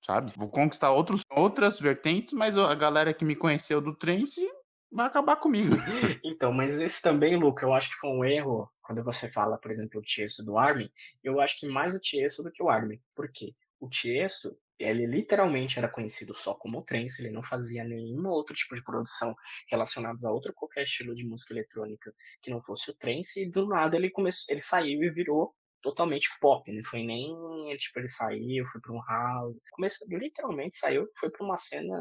[0.07, 0.33] Sabe?
[0.37, 4.40] Vou conquistar outros, outras vertentes, mas a galera que me conheceu do trance
[4.88, 5.74] vai acabar comigo.
[6.24, 9.72] Então, mas esse também, Luca, eu acho que foi um erro quando você fala, por
[9.72, 10.88] exemplo, o Tiesto do Armin.
[11.24, 13.00] Eu acho que mais o Tiesto do que o Armin.
[13.16, 13.52] Por quê?
[13.81, 18.74] O Tiesto, ele literalmente era conhecido só como trance, ele não fazia nenhum outro tipo
[18.74, 19.35] de produção
[19.70, 23.66] relacionados a outro qualquer estilo de música eletrônica que não fosse o trance, e do
[23.66, 27.28] nada ele começou, ele saiu e virou totalmente pop, não foi nem,
[27.76, 31.94] tipo, ele saiu, foi para um house, começou, literalmente saiu, foi para uma cena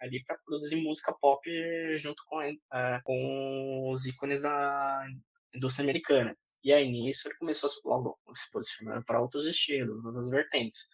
[0.00, 1.40] ali para produzir música pop
[1.98, 5.06] junto com, uh, com os ícones da
[5.54, 6.36] indústria americana.
[6.62, 10.86] E aí nisso ele começou logo se posicionando para outros estilos, outras vertentes.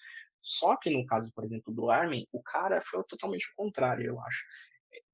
[0.42, 4.20] Só que no caso, por exemplo, do Armin, o cara foi totalmente o contrário, eu
[4.20, 4.44] acho.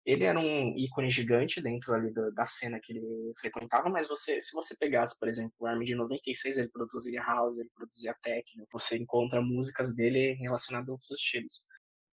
[0.04, 4.40] Ele era um ícone gigante dentro ali da, da cena que ele frequentava, mas você,
[4.40, 8.66] se você pegasse, por exemplo, o Armin de 96, ele produzia house, ele produzia techno,
[8.72, 11.62] você encontra músicas dele relacionadas a outros estilos.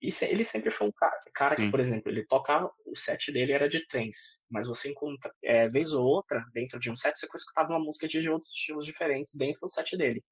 [0.03, 3.53] E ele sempre foi um cara, cara que, por exemplo, ele tocava, o set dele
[3.53, 7.27] era de trance, mas você encontra, é, vez ou outra, dentro de um set, você
[7.35, 10.22] escutava uma música de outros estilos diferentes dentro do set dele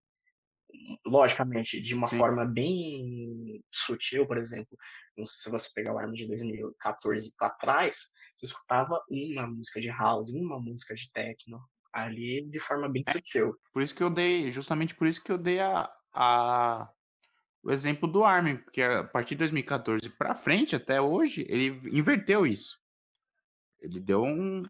[1.05, 2.19] logicamente, de uma Sim.
[2.19, 4.77] forma bem sutil, por exemplo,
[5.27, 10.31] se você pegar o Armin de 2014 para trás, você escutava uma música de house,
[10.31, 11.61] uma música de techno,
[11.93, 13.55] ali de forma bem é, sutil.
[13.73, 16.91] Por isso que eu dei, justamente por isso que eu dei a, a
[17.63, 22.45] o exemplo do Armin, porque a partir de 2014 para frente, até hoje, ele inverteu
[22.45, 22.77] isso.
[23.81, 24.63] Ele deu um,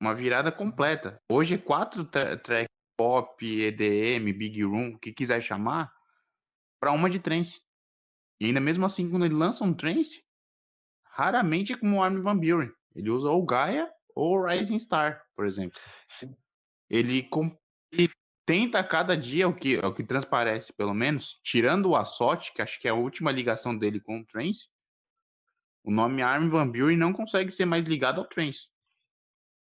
[0.00, 1.22] uma virada completa.
[1.30, 5.92] Hoje é quatro tracks pop, EDM, Big Room, o que quiser chamar,
[6.80, 7.60] para uma de trance.
[8.40, 10.24] E ainda mesmo assim, quando ele lança um trance,
[11.04, 12.70] raramente é como o Armin Van Buren.
[12.94, 15.78] Ele usa ou Gaia ou Rising Star, por exemplo.
[16.08, 16.36] Sim.
[16.88, 17.28] Ele,
[17.92, 18.08] ele
[18.46, 22.80] tenta cada dia, o que, o que transparece pelo menos, tirando o Assote, que acho
[22.80, 24.68] que é a última ligação dele com o trance,
[25.84, 28.68] o nome Armin Van Buren não consegue ser mais ligado ao trance.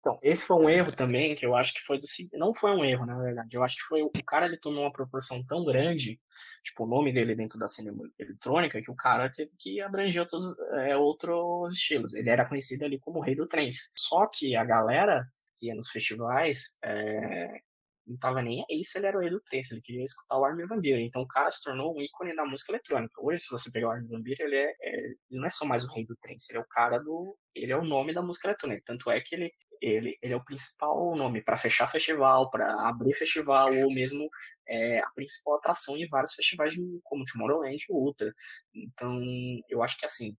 [0.04, 2.84] Então, esse foi um erro também, que eu acho que foi assim, não foi um
[2.84, 3.56] erro, na verdade.
[3.56, 6.20] Eu acho que foi o cara ele tomou uma proporção tão grande,
[6.62, 10.44] tipo, o nome dele dentro da cena eletrônica, que o cara teve que abranger outros,
[10.74, 12.14] é, outros estilos.
[12.14, 13.90] Ele era conhecido ali como o rei do trance.
[13.96, 15.24] Só que a galera
[15.56, 17.62] que ia nos festivais é,
[18.06, 20.44] não tava nem aí se ele era o rei do trance, ele queria escutar o
[20.44, 21.04] Armin Van Buren.
[21.04, 23.14] Então o cara se tornou um ícone da música eletrônica.
[23.20, 25.64] Hoje, se você pegar o Armin Van Buren, ele, é, é, ele não é só
[25.64, 27.36] mais o rei do trance, ele é o cara do...
[27.54, 28.82] ele é o nome da música eletrônica.
[28.84, 29.50] Tanto é que ele,
[29.84, 34.28] ele, ele é o principal nome para fechar festival, para abrir festival, ou mesmo
[34.68, 38.32] é, a principal atração em vários festivais como Tomorrowland e Ultra.
[38.74, 39.20] Então,
[39.68, 40.36] eu acho que assim,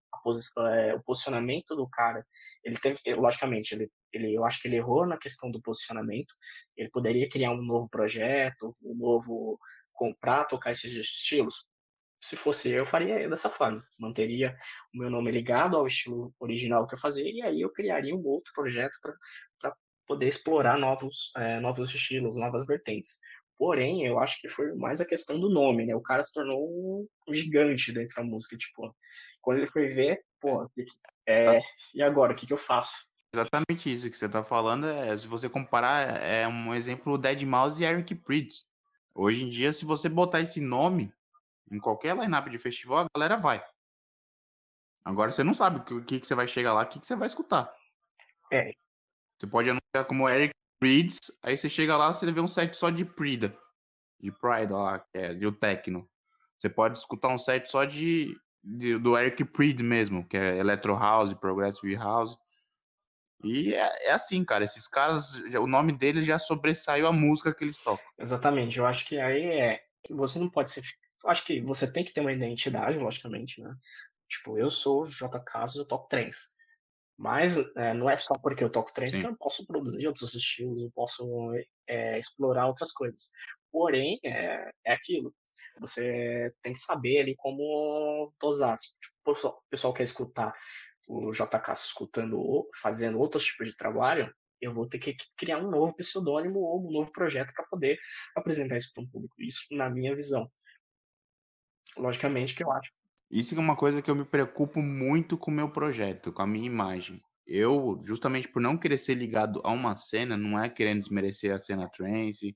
[0.73, 2.25] é, o posicionamento do cara,
[2.63, 6.33] ele teve, logicamente, ele ele, eu acho que ele errou na questão do posicionamento.
[6.77, 9.59] Ele poderia criar um novo projeto, um novo
[9.91, 11.65] comprar, tocar esses estilos.
[12.21, 13.83] Se fosse eu, eu faria dessa forma.
[13.99, 14.57] Manteria
[14.93, 18.25] o meu nome ligado ao estilo original que eu fazia e aí eu criaria um
[18.25, 18.97] outro projeto
[19.59, 19.75] para
[20.07, 23.19] poder explorar novos, é, novos estilos, novas vertentes.
[23.57, 25.95] Porém, eu acho que foi mais a questão do nome, né?
[25.95, 28.57] O cara se tornou um gigante dentro da música.
[28.57, 28.93] Tipo,
[29.41, 30.69] quando ele foi ver, pô,
[31.27, 31.59] é,
[31.93, 33.13] e agora, o que, que eu faço?
[33.33, 34.87] Exatamente isso que você está falando.
[34.87, 38.65] É, se você comparar, é um exemplo Dead Mouse e Eric Prydz.
[39.13, 41.11] Hoje em dia, se você botar esse nome
[41.71, 43.63] em qualquer lineup de festival, a galera vai.
[45.03, 47.15] Agora você não sabe o que, que você vai chegar lá, o que, que você
[47.15, 47.71] vai escutar.
[48.51, 48.71] É.
[49.39, 52.89] Você pode anunciar como Eric Prydz, aí você chega lá, você vê um set só
[52.89, 53.55] de Prida,
[54.19, 56.09] de Pride lá, que é de o techno.
[56.57, 60.95] Você pode escutar um set só de, de do Eric Prydz mesmo, que é Electro
[60.95, 62.37] House, Progressive House.
[63.43, 67.63] E é, é, assim, cara, esses caras, o nome deles já sobressaiu a música que
[67.63, 68.05] eles tocam.
[68.17, 69.83] Exatamente, eu acho que aí é.
[70.09, 70.83] Você não pode ser.
[71.25, 73.73] Acho que você tem que ter uma identidade, logicamente, né?
[74.27, 75.39] Tipo, eu sou J.
[75.39, 76.55] Casos, eu toco trens.
[77.17, 80.83] Mas é, não é só porque eu toco trens que eu posso produzir outros estilos,
[80.83, 81.25] eu posso
[81.87, 83.31] é, explorar outras coisas.
[83.71, 85.33] Porém, é, é aquilo.
[85.79, 88.75] Você tem que saber ali como dosar.
[88.77, 90.53] Tipo, o pessoal quer escutar
[91.07, 95.95] o JK escutando, fazendo outros tipos de trabalho, eu vou ter que criar um novo
[95.95, 97.97] pseudônimo ou um novo projeto para poder
[98.35, 99.35] apresentar isso para um público.
[99.39, 100.49] Isso na minha visão.
[101.97, 102.91] Logicamente que eu acho.
[103.29, 106.47] Isso é uma coisa que eu me preocupo muito com o meu projeto, com a
[106.47, 107.21] minha imagem.
[107.45, 111.59] Eu, justamente por não querer ser ligado a uma cena, não é querendo desmerecer a
[111.59, 112.55] cena trance,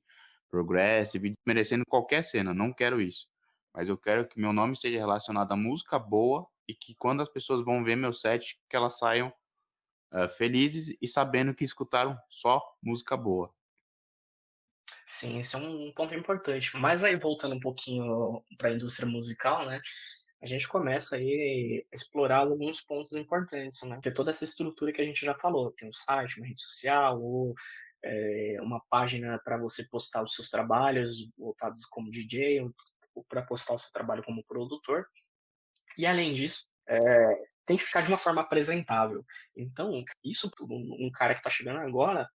[0.49, 3.27] progressive, desmerecendo qualquer cena, não quero isso.
[3.73, 7.29] Mas eu quero que meu nome seja relacionado a música boa e que quando as
[7.29, 9.33] pessoas vão ver meu set, que elas saiam
[10.13, 13.53] uh, felizes e sabendo que escutaram só música boa.
[15.09, 16.69] Sim, esse é um ponto importante.
[16.77, 19.81] Mas aí, voltando um pouquinho para a indústria musical, né?
[20.39, 23.99] A gente começa aí a explorar alguns pontos importantes, né?
[24.03, 25.71] Ter toda essa estrutura que a gente já falou.
[25.71, 27.55] Tem um site, uma rede social, ou
[28.05, 32.61] é, uma página para você postar os seus trabalhos voltados como DJ,
[33.15, 35.07] ou para postar o seu trabalho como produtor.
[35.97, 36.99] E além disso, é,
[37.65, 39.25] tem que ficar de uma forma apresentável.
[39.57, 42.29] Então, isso um cara que está chegando agora,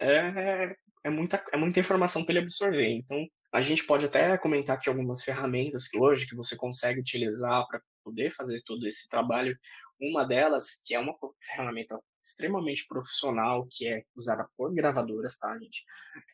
[0.00, 2.88] é, é, muita, é muita informação para ele absorver.
[2.88, 7.64] Então, a gente pode até comentar aqui algumas ferramentas que hoje que você consegue utilizar
[7.68, 9.56] para poder fazer todo esse trabalho.
[10.00, 15.84] Uma delas, que é uma ferramenta extremamente profissional, que é usada por gravadoras, tá, gente?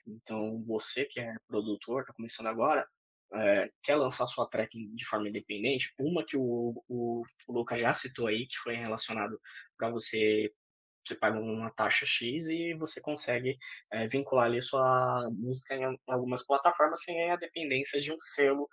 [0.06, 2.86] Então, você que é produtor, está começando agora,
[3.34, 7.92] é, quer lançar sua track de forma independente, uma que o, o, o Lucas já
[7.92, 9.38] citou aí, que foi relacionado
[9.76, 10.50] para você
[11.04, 13.58] você paga uma taxa X e você consegue
[13.92, 18.68] é, vincular ali sua música em algumas plataformas sem a dependência de um selo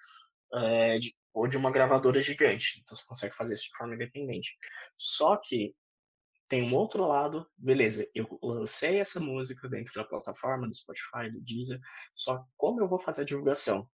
[0.54, 2.80] é, de, ou de uma gravadora gigante.
[2.82, 4.56] Então você consegue fazer isso de forma independente.
[4.98, 5.74] Só que
[6.50, 11.40] tem um outro lado, beleza, eu lancei essa música dentro da plataforma, do Spotify, do
[11.42, 11.80] Deezer,
[12.16, 13.88] só como eu vou fazer a divulgação?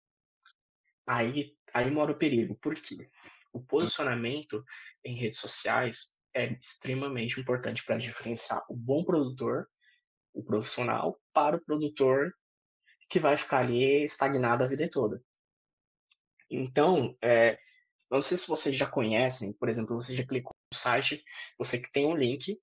[1.04, 2.56] Aí, aí mora o perigo.
[2.56, 3.10] Por quê?
[3.52, 4.64] O posicionamento
[5.04, 9.68] em redes sociais é extremamente importante para diferenciar o bom produtor,
[10.32, 12.34] o profissional, para o produtor
[13.08, 15.22] que vai ficar ali estagnado a vida toda.
[16.50, 17.58] Então, é,
[18.10, 21.22] não sei se vocês já conhecem, por exemplo, você já clicou no site,
[21.58, 22.58] você que tem um link,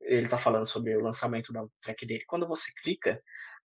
[0.00, 2.24] ele está falando sobre o lançamento da track dele.
[2.26, 3.22] Quando você clica,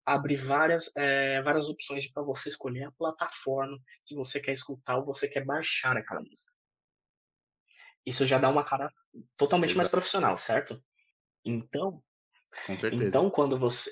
[0.05, 5.05] abre várias, é, várias opções para você escolher a plataforma que você quer escutar ou
[5.05, 6.56] você quer baixar aquela música.
[8.07, 8.89] Isso já dá uma cara
[9.35, 9.77] totalmente Exato.
[9.77, 10.81] mais profissional, certo?
[11.43, 12.01] Então,
[12.93, 13.91] então quando você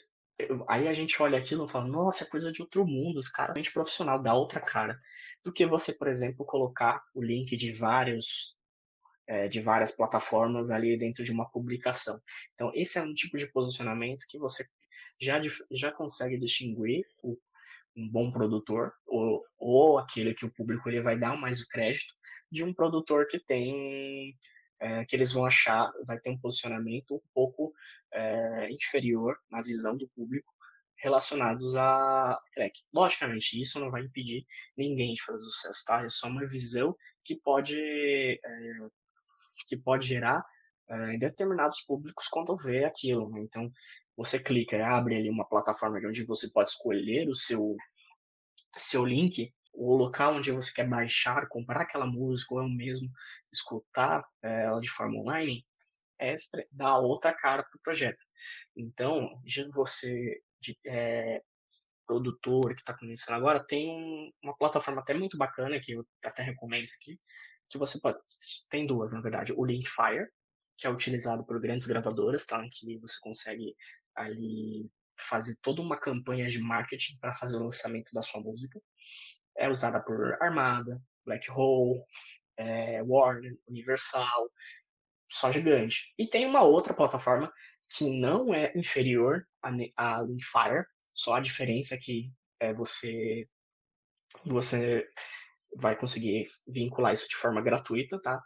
[0.67, 3.55] Aí a gente olha aquilo e fala, nossa, é coisa de outro mundo, os caras
[3.55, 4.97] são profissional, dá outra cara.
[5.43, 8.57] Do que você, por exemplo, colocar o link de vários
[9.27, 12.21] é, de várias plataformas ali dentro de uma publicação.
[12.53, 14.67] Então, esse é um tipo de posicionamento que você
[15.19, 17.37] já, já consegue distinguir o,
[17.95, 22.13] um bom produtor ou, ou aquele que o público ele vai dar mais o crédito
[22.51, 24.35] de um produtor que tem
[24.79, 27.73] é, que eles vão achar, vai ter um posicionamento um pouco
[28.13, 30.53] é, inferior na visão do público
[30.97, 32.81] relacionados a track.
[32.93, 34.45] Logicamente, isso não vai impedir
[34.77, 36.03] ninguém de fazer sucesso, tá?
[36.03, 38.73] É só uma visão que pode, é,
[39.67, 40.43] que pode gerar
[40.89, 43.29] é, determinados públicos quando vê aquilo.
[43.29, 43.41] Né?
[43.41, 43.71] Então,
[44.15, 47.75] você clica, abre ali uma plataforma onde você pode escolher o seu,
[48.77, 53.09] seu link o local onde você quer baixar, comprar aquela música ou é mesmo
[53.51, 55.65] escutar é, ela de forma online,
[56.19, 58.23] extra, dá outra cara para o projeto.
[58.75, 59.29] Então,
[59.73, 61.41] você, de, é,
[62.07, 66.43] produtor que está começando agora, tem um, uma plataforma até muito bacana que eu até
[66.43, 67.19] recomendo aqui,
[67.69, 68.17] que você pode,
[68.69, 70.27] tem duas na verdade, o Linkfire,
[70.77, 72.61] que é utilizado por grandes gravadoras, tá?
[72.71, 73.75] Que você consegue
[74.15, 78.79] ali fazer toda uma campanha de marketing para fazer o lançamento da sua música
[79.57, 82.01] é usada por Armada, Black Hole,
[82.57, 84.51] é, Warner, Universal,
[85.29, 86.13] só gigante.
[86.17, 87.51] E tem uma outra plataforma
[87.89, 93.47] que não é inferior a Linkfire, só a diferença é que é, você,
[94.45, 95.07] você
[95.75, 98.41] vai conseguir vincular isso de forma gratuita, tá?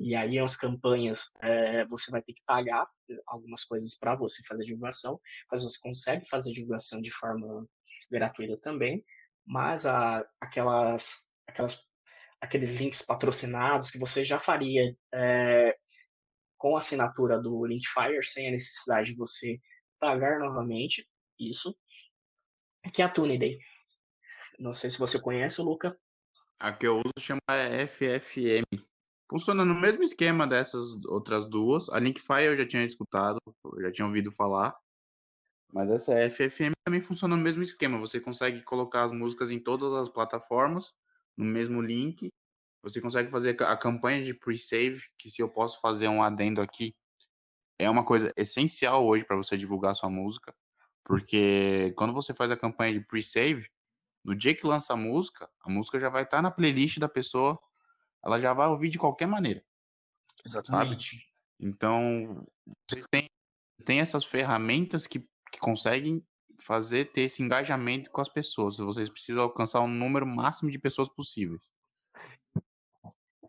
[0.00, 2.86] E aí as campanhas é, você vai ter que pagar
[3.26, 7.66] algumas coisas para você fazer divulgação, mas você consegue fazer divulgação de forma
[8.10, 9.04] gratuita também
[9.48, 11.82] mas a, aquelas, aquelas,
[12.40, 15.74] aqueles links patrocinados que você já faria é,
[16.58, 19.58] com a assinatura do Linkfire, sem a necessidade de você
[19.98, 21.08] pagar novamente
[21.40, 21.74] isso,
[22.92, 23.58] que é a TuneDay.
[24.58, 25.98] Não sei se você conhece, Luca.
[26.60, 27.40] A que eu uso chama
[27.88, 28.87] FFM.
[29.30, 31.88] Funciona no mesmo esquema dessas outras duas.
[31.90, 33.38] A Linkfire eu já tinha escutado,
[33.80, 34.74] já tinha ouvido falar.
[35.70, 37.98] Mas essa FFM também funciona no mesmo esquema.
[37.98, 40.94] Você consegue colocar as músicas em todas as plataformas,
[41.36, 42.32] no mesmo link.
[42.82, 46.94] Você consegue fazer a campanha de pre-save, que se eu posso fazer um adendo aqui,
[47.78, 50.54] é uma coisa essencial hoje para você divulgar sua música.
[51.04, 53.68] Porque quando você faz a campanha de pre-save,
[54.24, 57.08] no dia que lança a música, a música já vai estar tá na playlist da
[57.08, 57.58] pessoa,
[58.24, 59.62] ela já vai ouvir de qualquer maneira.
[60.44, 61.16] Exatamente.
[61.16, 61.22] Sabe?
[61.60, 62.46] Então,
[62.88, 63.28] você tem,
[63.84, 66.22] tem essas ferramentas que que conseguem
[66.60, 68.78] fazer ter esse engajamento com as pessoas.
[68.78, 71.70] Vocês precisam alcançar um número máximo de pessoas possíveis.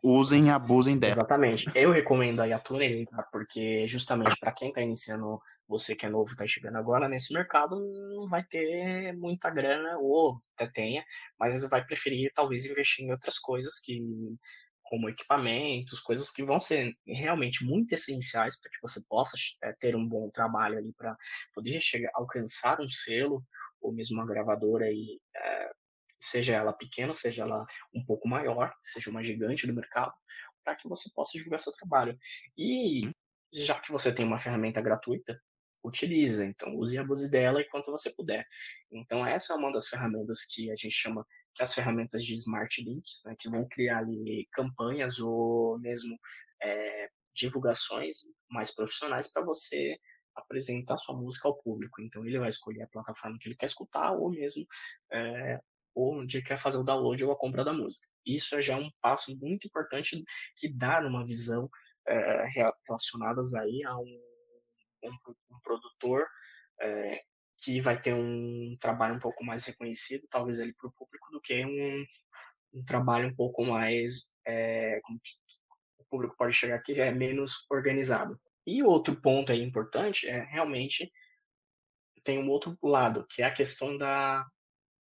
[0.02, 1.12] Usem e abusem dela.
[1.12, 1.70] Exatamente.
[1.76, 3.24] Eu recomendo aí a Tunery, tá?
[3.32, 7.76] porque justamente para quem está iniciando, você que é novo, está chegando agora nesse mercado,
[8.16, 11.04] não vai ter muita grana, ou até tenha,
[11.40, 14.02] mas vai preferir talvez investir em outras coisas que
[14.90, 19.96] como equipamentos, coisas que vão ser realmente muito essenciais para que você possa é, ter
[19.96, 21.16] um bom trabalho ali para
[21.54, 23.44] poder chegar, alcançar um selo
[23.80, 25.72] ou mesmo uma gravadora e é,
[26.20, 30.14] seja ela pequena, seja ela um pouco maior, seja uma gigante do mercado,
[30.64, 32.18] para que você possa divulgar seu trabalho.
[32.58, 33.12] E
[33.54, 35.40] já que você tem uma ferramenta gratuita,
[35.84, 38.46] utiliza, então use e abuse dela enquanto você puder.
[38.92, 42.84] Então essa é uma das ferramentas que a gente chama que as ferramentas de Smart
[42.84, 46.18] Links, né, que vão criar ali campanhas ou mesmo
[46.62, 48.18] é, divulgações
[48.50, 49.98] mais profissionais para você
[50.36, 52.02] apresentar sua música ao público.
[52.02, 54.66] Então ele vai escolher a plataforma que ele quer escutar ou mesmo
[55.12, 55.60] é,
[56.00, 58.08] onde quer fazer o download ou a compra da música.
[58.26, 60.24] Isso já é um passo muito importante
[60.56, 61.70] que dá uma visão
[62.08, 62.46] é,
[62.88, 64.22] relacionadas aí a um,
[65.04, 66.26] um, um produtor
[66.82, 67.22] é,
[67.58, 71.42] que vai ter um trabalho um pouco mais reconhecido, talvez ali para o público, do
[71.42, 72.06] que um,
[72.74, 75.20] um trabalho um pouco mais, é, como
[76.00, 78.40] o público pode chegar aqui, é menos organizado.
[78.66, 81.12] E outro ponto aí importante é realmente
[82.24, 84.46] tem um outro lado, que é a questão da,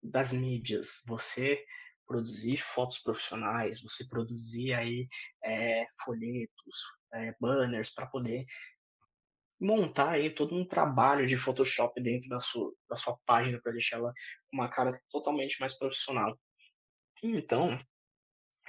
[0.01, 1.01] das mídias.
[1.07, 1.63] Você
[2.05, 5.07] produzir fotos profissionais, você produzir aí
[5.43, 6.75] é, folhetos,
[7.13, 8.45] é, banners para poder
[9.59, 13.97] montar aí todo um trabalho de Photoshop dentro da sua, da sua página para deixar
[13.97, 14.13] ela
[14.49, 16.39] com uma cara totalmente mais profissional.
[17.21, 17.77] Então,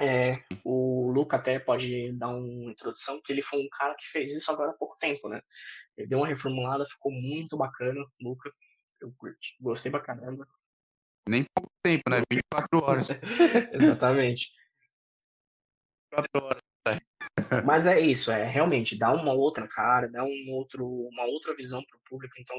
[0.01, 0.33] é,
[0.65, 4.51] o Luca até pode dar uma introdução, que ele foi um cara que fez isso
[4.51, 5.41] agora há pouco tempo, né?
[5.97, 8.51] Ele deu uma reformulada, ficou muito bacana, Luca.
[9.01, 10.47] Eu curti, gostei pra caramba.
[11.29, 12.23] Nem pouco tempo, né?
[12.31, 13.09] 24 horas.
[13.73, 14.51] Exatamente.
[16.13, 16.61] 24 horas.
[17.65, 21.83] Mas é isso, é realmente dá uma outra cara, dá um outro, uma outra visão
[21.85, 22.35] para o público.
[22.39, 22.57] Então,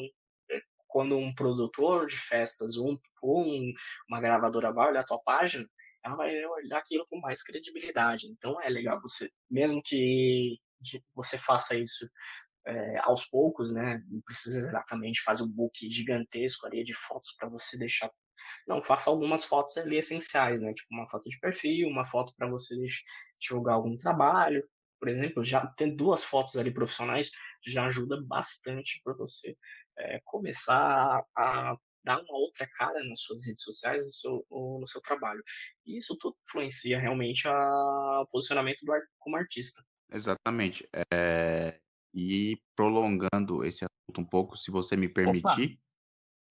[0.52, 3.74] é, quando um produtor de festas um, ou um,
[4.10, 5.68] uma gravadora vai olhar a tua página,
[6.04, 8.28] ela vai olhar aquilo com mais credibilidade.
[8.28, 10.58] Então é legal você, mesmo que
[11.14, 12.10] você faça isso
[12.66, 14.04] é, aos poucos, né?
[14.08, 18.10] Não precisa exatamente fazer um book gigantesco ali de fotos para você deixar.
[18.68, 20.74] Não, faça algumas fotos ali essenciais, né?
[20.74, 22.76] Tipo uma foto de perfil, uma foto para você
[23.40, 24.64] divulgar algum trabalho.
[25.00, 27.32] Por exemplo, já ter duas fotos ali profissionais
[27.66, 29.58] já ajuda bastante para você
[29.98, 35.02] é, começar a dar uma outra cara nas suas redes sociais, no seu, no seu
[35.02, 35.44] trabalho.
[35.86, 39.84] E isso tudo influencia realmente o posicionamento do como artista.
[40.12, 40.88] Exatamente.
[41.14, 41.80] É...
[42.14, 45.80] E prolongando esse assunto um pouco, se você me permitir,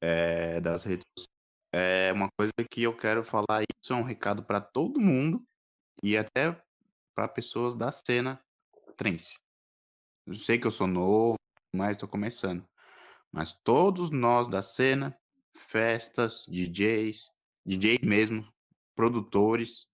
[0.01, 0.61] é...
[0.61, 1.40] das redes sociais,
[1.73, 5.45] é uma coisa que eu quero falar, isso é um recado para todo mundo
[6.03, 6.61] e até
[7.15, 8.43] para pessoas da cena
[8.97, 9.35] trance.
[10.27, 11.37] Eu sei que eu sou novo,
[11.75, 12.67] mas estou começando.
[13.33, 15.17] Mas todos nós da cena
[15.55, 17.31] festas, DJs,
[17.65, 18.47] DJ mesmo,
[18.95, 19.87] produtores.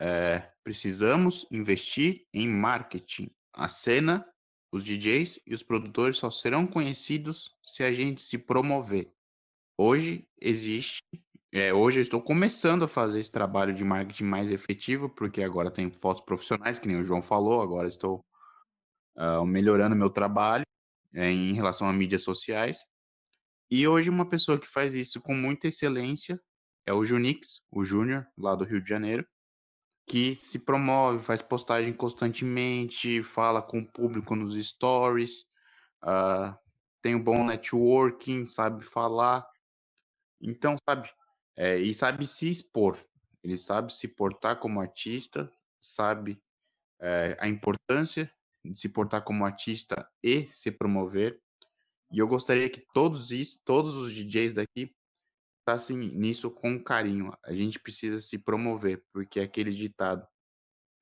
[0.00, 3.30] É, precisamos investir em marketing.
[3.52, 4.24] A cena,
[4.72, 9.12] os DJs e os produtores só serão conhecidos se a gente se promover.
[9.80, 11.00] Hoje existe,
[11.52, 15.70] é, hoje eu estou começando a fazer esse trabalho de marketing mais efetivo, porque agora
[15.70, 18.26] tem fotos profissionais, que nem o João falou, agora estou
[19.16, 20.64] uh, melhorando meu trabalho
[21.14, 22.84] é, em relação a mídias sociais.
[23.70, 26.40] E hoje uma pessoa que faz isso com muita excelência
[26.84, 29.24] é o Junix, o Júnior, lá do Rio de Janeiro,
[30.08, 35.42] que se promove, faz postagem constantemente, fala com o público nos stories,
[36.02, 36.52] uh,
[37.00, 39.46] tem um bom networking, sabe falar.
[40.40, 41.10] Então, sabe,
[41.56, 42.98] é, e sabe se expor.
[43.42, 45.48] Ele sabe se portar como artista,
[45.80, 46.40] sabe
[47.00, 48.30] é, a importância
[48.64, 51.40] de se portar como artista e se promover.
[52.10, 54.94] E eu gostaria que todos isso, todos os DJs daqui
[55.64, 57.30] passassem nisso com carinho.
[57.44, 60.26] A gente precisa se promover, porque é aquele ditado,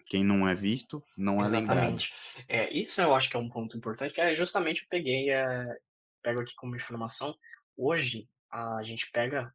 [0.07, 2.13] quem não é visto, não é Exatamente.
[2.13, 2.49] lembrado.
[2.49, 5.79] É, isso eu acho que é um ponto importante, que é justamente eu peguei, é,
[6.23, 7.37] pego aqui como informação,
[7.77, 8.29] hoje
[8.79, 9.53] a gente pega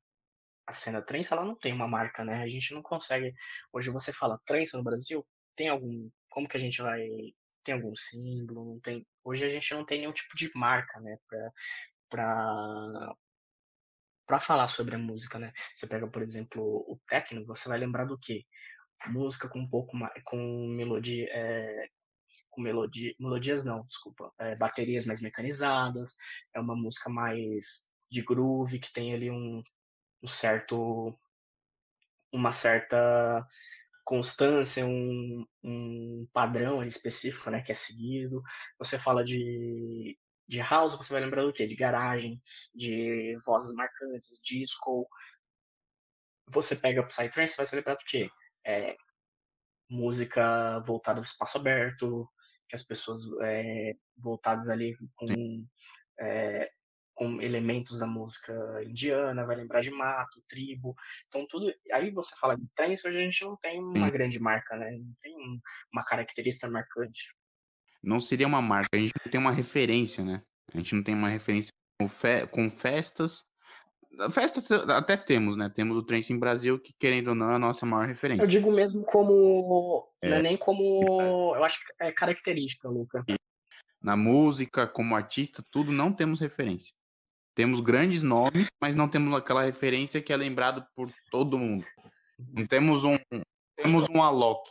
[0.67, 2.43] a cena trance, ela não tem uma marca, né?
[2.43, 3.33] A gente não consegue,
[3.73, 5.25] hoje você fala trance no Brasil,
[5.55, 7.07] tem algum, como que a gente vai
[7.63, 9.05] tem algum símbolo, não tem.
[9.23, 11.17] Hoje a gente não tem nenhum tipo de marca, né,
[12.09, 13.15] para
[14.27, 15.51] para falar sobre a música, né?
[15.75, 18.45] Você pega, por exemplo, o técnico, você vai lembrar do quê?
[19.07, 20.37] Música com um pouco mais, com
[20.69, 21.87] melodia, é,
[22.49, 26.15] com melodia, melodias não, desculpa, é, baterias mais mecanizadas,
[26.53, 29.63] é uma música mais de groove que tem ali um,
[30.21, 31.17] um certo,
[32.31, 33.47] uma certa
[34.03, 38.41] constância, um, um padrão específico né, que é seguido.
[38.77, 41.65] Você fala de, de house, você vai lembrar do quê?
[41.65, 42.41] De garagem,
[42.75, 45.07] de vozes marcantes, disco.
[46.49, 48.29] Você pega Psytrance, vai se lembrar do quê?
[48.65, 48.95] É,
[49.89, 52.29] música voltada ao espaço aberto,
[52.67, 55.65] que as pessoas é, voltadas ali com
[56.19, 56.69] é,
[57.21, 58.51] com elementos da música
[58.83, 60.95] indiana, vai lembrar de mato, tribo.
[61.27, 61.71] Então, tudo.
[61.93, 64.11] Aí você fala de trance, hoje a gente não tem uma Sim.
[64.11, 64.89] grande marca, né?
[64.89, 65.35] Não tem
[65.93, 67.31] uma característica marcante.
[68.01, 70.41] Não seria uma marca, a gente não tem uma referência, né?
[70.73, 72.47] A gente não tem uma referência com, fe...
[72.47, 73.43] com festas.
[74.31, 75.69] Festas até temos, né?
[75.69, 78.41] Temos o Trance em Brasil, que querendo ou não é a nossa maior referência.
[78.41, 80.11] Eu digo mesmo como.
[80.23, 80.27] É.
[80.27, 81.53] Não é nem como.
[81.55, 83.23] Eu acho que é característica, Luca.
[84.01, 86.91] Na música, como artista, tudo não temos referência.
[87.53, 91.85] Temos grandes nomes, mas não temos aquela referência que é lembrado por todo mundo.
[92.39, 93.17] Não temos um,
[93.75, 94.69] temos um Alok,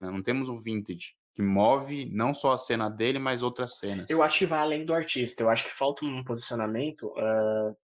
[0.00, 4.08] não temos um Vintage que move não só a cena dele, mas outras cenas.
[4.08, 5.42] Eu acho que vai além do artista.
[5.42, 7.08] Eu acho que falta um posicionamento.
[7.08, 7.76] Uh,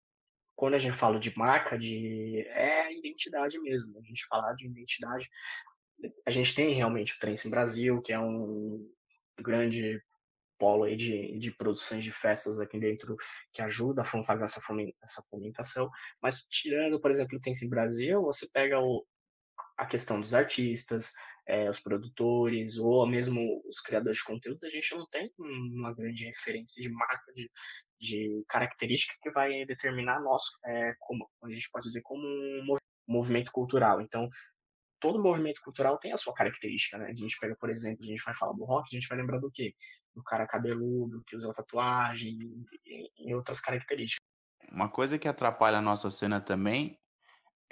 [0.57, 3.99] quando a gente fala de marca, de é a identidade mesmo.
[3.99, 5.29] A gente falar de identidade.
[6.27, 8.91] A gente tem realmente o Trance Brasil, que é um
[9.39, 10.03] grande
[10.63, 13.17] polo aí de, de produções de festas aqui dentro
[13.53, 14.61] que ajuda a fazer essa,
[15.03, 15.91] essa fomentação.
[16.23, 19.05] Mas tirando, por exemplo, o Trance Brasil, você pega o,
[19.77, 21.11] a questão dos artistas,
[21.49, 26.27] é, os produtores ou mesmo os criadores de conteúdos, a gente não tem uma grande
[26.27, 27.51] referência de marca, de,
[28.01, 32.77] de característica que vai determinar nós, é, como a gente pode dizer, como um
[33.09, 34.01] movimento cultural.
[34.01, 34.29] Então,
[35.03, 37.09] todo movimento cultural tem a sua característica, né?
[37.11, 39.39] A gente pega, por exemplo, a gente vai falar do rock, a gente vai lembrar
[39.39, 39.75] do quê?
[40.15, 42.39] Do cara cabeludo, que usa tatuagem
[43.19, 44.25] e outras características.
[44.71, 46.99] Uma coisa que atrapalha a nossa cena também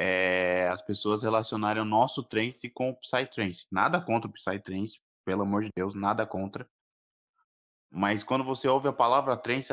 [0.02, 3.66] é, as pessoas relacionarem o nosso trance com o Psytrance.
[3.70, 6.66] Nada contra o Psytrance, pelo amor de Deus, nada contra.
[7.92, 9.70] Mas quando você ouve a palavra trance,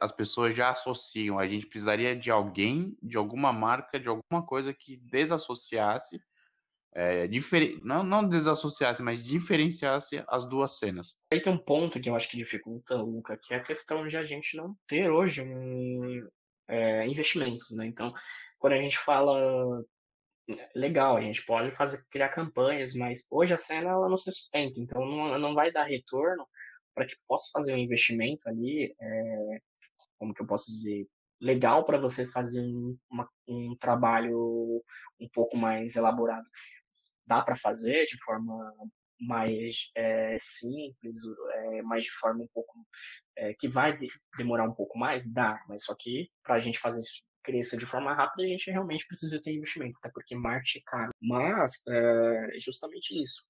[0.00, 1.36] as pessoas já associam.
[1.36, 6.20] A gente precisaria de alguém, de alguma marca, de alguma coisa que desassociasse,
[6.98, 7.28] é,
[7.82, 11.14] não, não desassociasse, mas diferenciasse as duas cenas.
[11.30, 14.16] Aí tem um ponto que eu acho que dificulta, Luca, que é a questão de
[14.16, 16.26] a gente não ter hoje um,
[16.66, 17.86] é, investimentos, né?
[17.86, 18.14] Então,
[18.58, 19.84] quando a gente fala
[20.74, 24.80] legal, a gente pode fazer criar campanhas, mas hoje a cena ela não se sustenta,
[24.80, 26.46] então não, não vai dar retorno
[26.94, 29.58] para que possa fazer um investimento ali, é,
[30.18, 31.06] como que eu posso dizer,
[31.38, 34.82] legal para você fazer um, uma, um trabalho
[35.20, 36.48] um pouco mais elaborado.
[37.26, 38.72] Dá para fazer de forma
[39.20, 41.18] mais é, simples,
[41.54, 42.86] é, mais de forma um pouco
[43.36, 43.98] é, que vai
[44.36, 47.86] demorar um pouco mais, dá, mas só que para a gente fazer isso cresça de
[47.86, 51.12] forma rápida, a gente realmente precisa ter investimento, até porque marketing é caro.
[51.22, 53.46] Mas é justamente isso.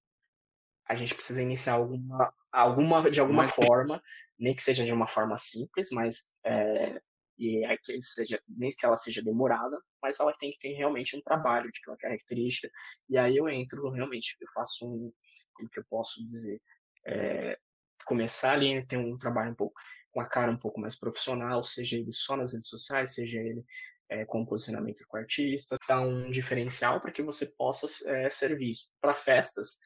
[0.86, 3.54] A gente precisa iniciar alguma, alguma de alguma mas...
[3.54, 4.00] forma,
[4.38, 7.00] nem que seja de uma forma simples, mas é,
[7.38, 11.16] e aí que seja, nem que ela seja demorada, mas ela tem que ter realmente
[11.16, 12.70] um trabalho de uma característica.
[13.08, 15.12] E aí eu entro realmente, eu faço um,
[15.54, 16.60] como que eu posso dizer,
[17.06, 17.58] é,
[18.06, 19.80] começar ali a ter um trabalho um pouco
[20.12, 23.62] com a cara um pouco mais profissional, seja ele só nas redes sociais, seja ele
[24.08, 28.90] é, com posicionamento com artista, dar um diferencial para que você possa é, ser visto.
[29.00, 29.78] Para festas,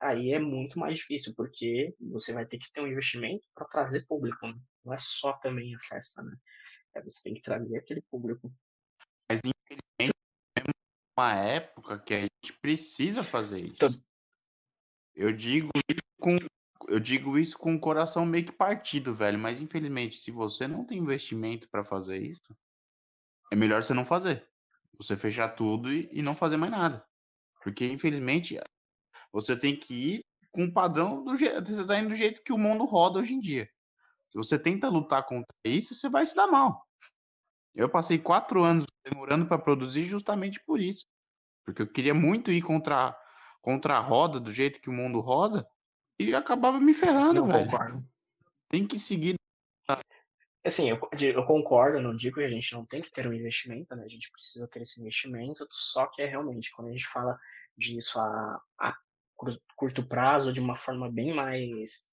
[0.00, 4.06] aí é muito mais difícil, porque você vai ter que ter um investimento para trazer
[4.06, 4.54] público, né?
[4.84, 6.34] não é só também a festa, né?
[6.96, 8.50] É, você tem que trazer aquele público.
[9.30, 10.16] Mas infelizmente,
[10.58, 10.62] é
[11.18, 13.74] uma época que a gente precisa fazer isso.
[13.76, 14.02] Então,
[15.14, 16.38] eu digo isso com
[16.88, 19.38] eu digo isso com o coração meio que partido, velho.
[19.38, 22.56] Mas infelizmente, se você não tem investimento para fazer isso,
[23.52, 24.48] é melhor você não fazer.
[24.96, 27.04] Você fechar tudo e, e, não fazer mais nada.
[27.62, 28.58] Porque infelizmente
[29.32, 31.74] você tem que ir com o padrão do jeito.
[31.74, 33.68] Você tá indo do jeito que o mundo roda hoje em dia.
[34.30, 36.85] Se você tenta lutar contra isso, você vai se dar mal.
[37.76, 41.04] Eu passei quatro anos demorando para produzir justamente por isso.
[41.62, 43.14] Porque eu queria muito ir contra,
[43.60, 45.68] contra a roda, do jeito que o mundo roda,
[46.18, 47.70] e acabava me ferrando, não velho.
[47.70, 48.08] Concordo.
[48.68, 49.36] Tem que seguir.
[50.64, 53.94] Assim, eu, eu, concordo, não digo que a gente não tem que ter um investimento,
[53.94, 54.02] né?
[54.04, 57.38] A gente precisa ter esse investimento, só que é realmente, quando a gente fala
[57.76, 58.96] disso a, a
[59.76, 62.04] curto prazo, de uma forma bem mais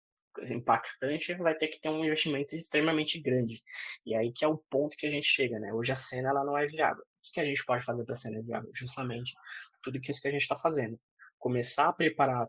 [0.49, 3.61] impactante, vai ter que ter um investimento extremamente grande.
[4.05, 5.73] E aí que é o ponto que a gente chega, né?
[5.73, 7.03] Hoje a cena ela não é viável.
[7.03, 8.69] O que a gente pode fazer para a cena viável?
[8.73, 9.33] Justamente
[9.81, 10.97] tudo isso que a gente está fazendo.
[11.37, 12.47] Começar a preparar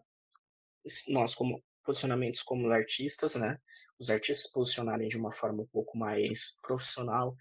[1.09, 3.59] nós como posicionamentos como artistas, né?
[3.99, 7.37] Os artistas posicionarem de uma forma um pouco mais profissional,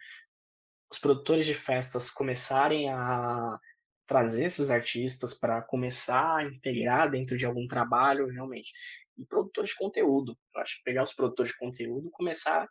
[0.92, 3.60] os produtores de festas começarem a
[4.06, 8.72] trazer esses artistas para começar a integrar dentro de algum trabalho realmente.
[9.18, 12.68] E produtores de conteúdo, eu acho que pegar os produtores de conteúdo, começar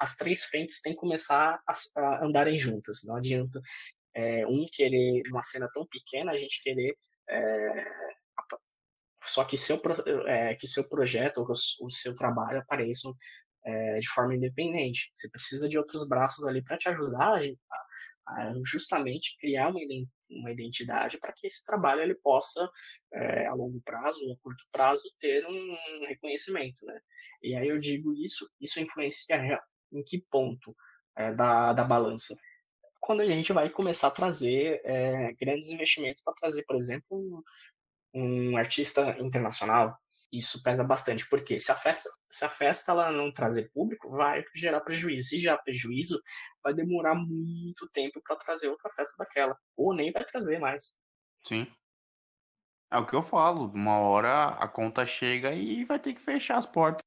[0.00, 3.00] as três frentes têm que começar a, a andarem juntas.
[3.04, 3.60] Não adianta
[4.14, 6.96] é, um querer uma cena tão pequena a gente querer
[7.28, 7.84] é,
[9.22, 9.80] só que seu,
[10.26, 11.46] é, que seu projeto ou
[11.86, 13.14] o seu trabalho apareçam
[13.64, 15.10] é, de forma independente.
[15.14, 19.80] Você precisa de outros braços ali para te ajudar a, a, justamente criar uma,
[20.30, 22.68] uma identidade para que esse trabalho ele possa,
[23.12, 26.84] é, a longo prazo ou a curto prazo, ter um reconhecimento.
[26.84, 27.00] Né?
[27.42, 29.60] E aí eu digo isso, isso influencia
[29.92, 30.76] em que ponto
[31.16, 32.36] é, da, da balança?
[33.00, 37.42] Quando a gente vai começar a trazer é, grandes investimentos para trazer, por exemplo,
[38.12, 39.96] um artista internacional,
[40.30, 44.44] Isso pesa bastante, porque se a festa, se a festa ela não trazer público, vai
[44.54, 45.28] gerar prejuízo.
[45.28, 46.20] Se gerar prejuízo,
[46.68, 50.94] vai demorar muito tempo para trazer outra festa daquela, ou nem vai trazer mais.
[51.46, 51.66] Sim.
[52.90, 56.56] É o que eu falo, uma hora a conta chega e vai ter que fechar
[56.56, 57.02] as portas.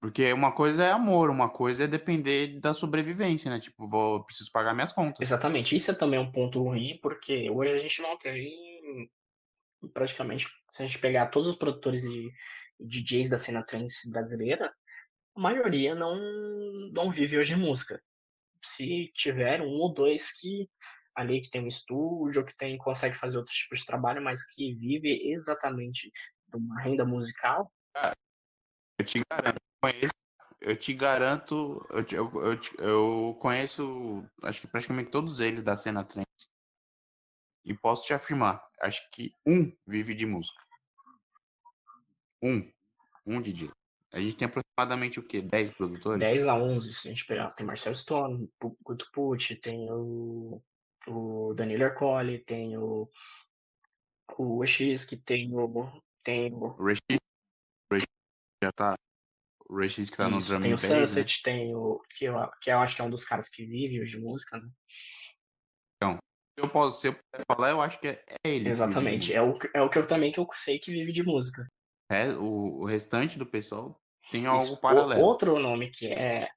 [0.00, 3.60] Porque uma coisa é amor, uma coisa é depender da sobrevivência, né?
[3.60, 5.20] Tipo, vou preciso pagar minhas contas.
[5.20, 5.76] Exatamente.
[5.76, 9.08] Isso é também um ponto ruim, porque hoje a gente não tem
[9.94, 12.32] praticamente, se a gente pegar todos os produtores de
[12.80, 14.72] DJs da cena trance brasileira,
[15.36, 16.16] a maioria não,
[16.92, 18.02] não vive hoje de música.
[18.62, 20.68] Se tiver um ou dois que
[21.14, 24.72] ali que tem um estúdio, que tem consegue fazer outros tipos de trabalho, mas que
[24.72, 26.10] vive exatamente
[26.48, 27.70] de uma renda musical.
[28.98, 30.14] eu te garanto, conheço,
[30.60, 36.04] eu te garanto, eu, eu, eu, eu conheço, acho que praticamente todos eles da cena
[36.04, 36.26] trance.
[37.64, 40.60] E posso te afirmar, acho que um vive de música.
[42.42, 42.72] Um.
[43.24, 43.70] Um DJ.
[44.12, 45.40] A gente tem aproximadamente o quê?
[45.40, 46.20] 10 produtores?
[46.20, 47.50] 10 a 11, se a gente pegar.
[47.52, 48.46] Tem Marcel Stone,
[48.82, 50.62] Guto Pucci, tem o,
[51.08, 53.10] o Daniel Ercole, tem o,
[54.36, 55.90] o EX, que tem o...
[56.22, 56.76] Tem o...
[56.78, 56.98] O EX,
[58.62, 58.94] já tá...
[59.66, 61.52] O EX que tá Isso, no drum Tem o Sunset, né?
[61.52, 61.98] tem o...
[62.10, 64.58] Que eu, que eu acho que é um dos caras que vive hoje de música,
[64.58, 64.68] né?
[65.96, 66.18] Então,
[66.58, 68.68] eu posso, se eu puder falar, eu acho que é, é ele.
[68.68, 69.32] Exatamente.
[69.32, 71.66] É o, é o que eu também que eu sei que vive de música.
[72.10, 74.01] É, o, o restante do pessoal
[74.32, 74.48] tem Isso.
[74.48, 75.20] algo paralelo.
[75.20, 76.48] O, outro nome que é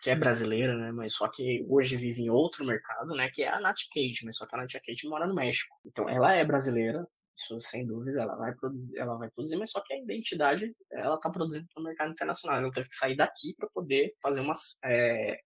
[0.00, 3.48] que é brasileira, né, mas só que hoje vive em outro mercado, né, que é
[3.48, 5.76] a Nat Cage, mas só que a Nat Cage mora no México.
[5.86, 7.06] Então ela é brasileira,
[7.38, 11.16] isso sem dúvida, ela vai produzir, ela vai produzir, mas só que a identidade ela
[11.20, 12.58] tá produzindo para o mercado internacional.
[12.58, 14.54] Ela teve que sair daqui para poder fazer uma
[14.84, 15.38] é,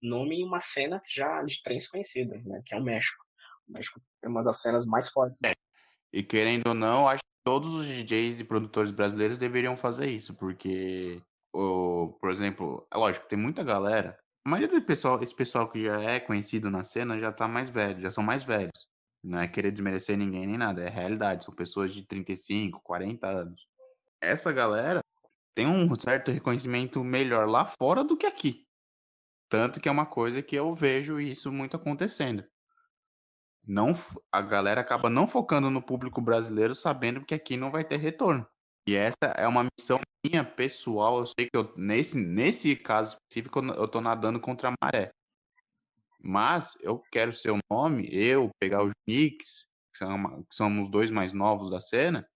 [0.00, 3.24] nome em uma cena já de trens conhecida, né, que é o México.
[3.66, 5.42] O México é uma das cenas mais fortes.
[5.42, 5.54] É.
[6.12, 11.22] E querendo ou não, acho todos os DJs e produtores brasileiros deveriam fazer isso, porque,
[11.52, 14.18] o, por exemplo, é lógico, tem muita galera.
[14.44, 17.68] A maioria do pessoal, esse pessoal que já é conhecido na cena já tá mais
[17.68, 18.88] velho, já são mais velhos.
[19.22, 21.44] Não é querer desmerecer ninguém nem nada, é realidade.
[21.44, 23.66] São pessoas de 35, 40 anos.
[24.20, 25.00] Essa galera
[25.54, 28.66] tem um certo reconhecimento melhor lá fora do que aqui.
[29.48, 32.44] Tanto que é uma coisa que eu vejo isso muito acontecendo
[33.66, 33.94] não
[34.30, 38.46] a galera acaba não focando no público brasileiro sabendo que aqui não vai ter retorno.
[38.86, 41.18] E essa é uma missão minha pessoal.
[41.18, 45.12] Eu sei que eu, nesse, nesse caso específico eu tô nadando contra a maré.
[46.20, 50.90] Mas eu quero ser o nome, eu pegar os Knicks, que, são, que somos os
[50.90, 52.26] dois mais novos da cena,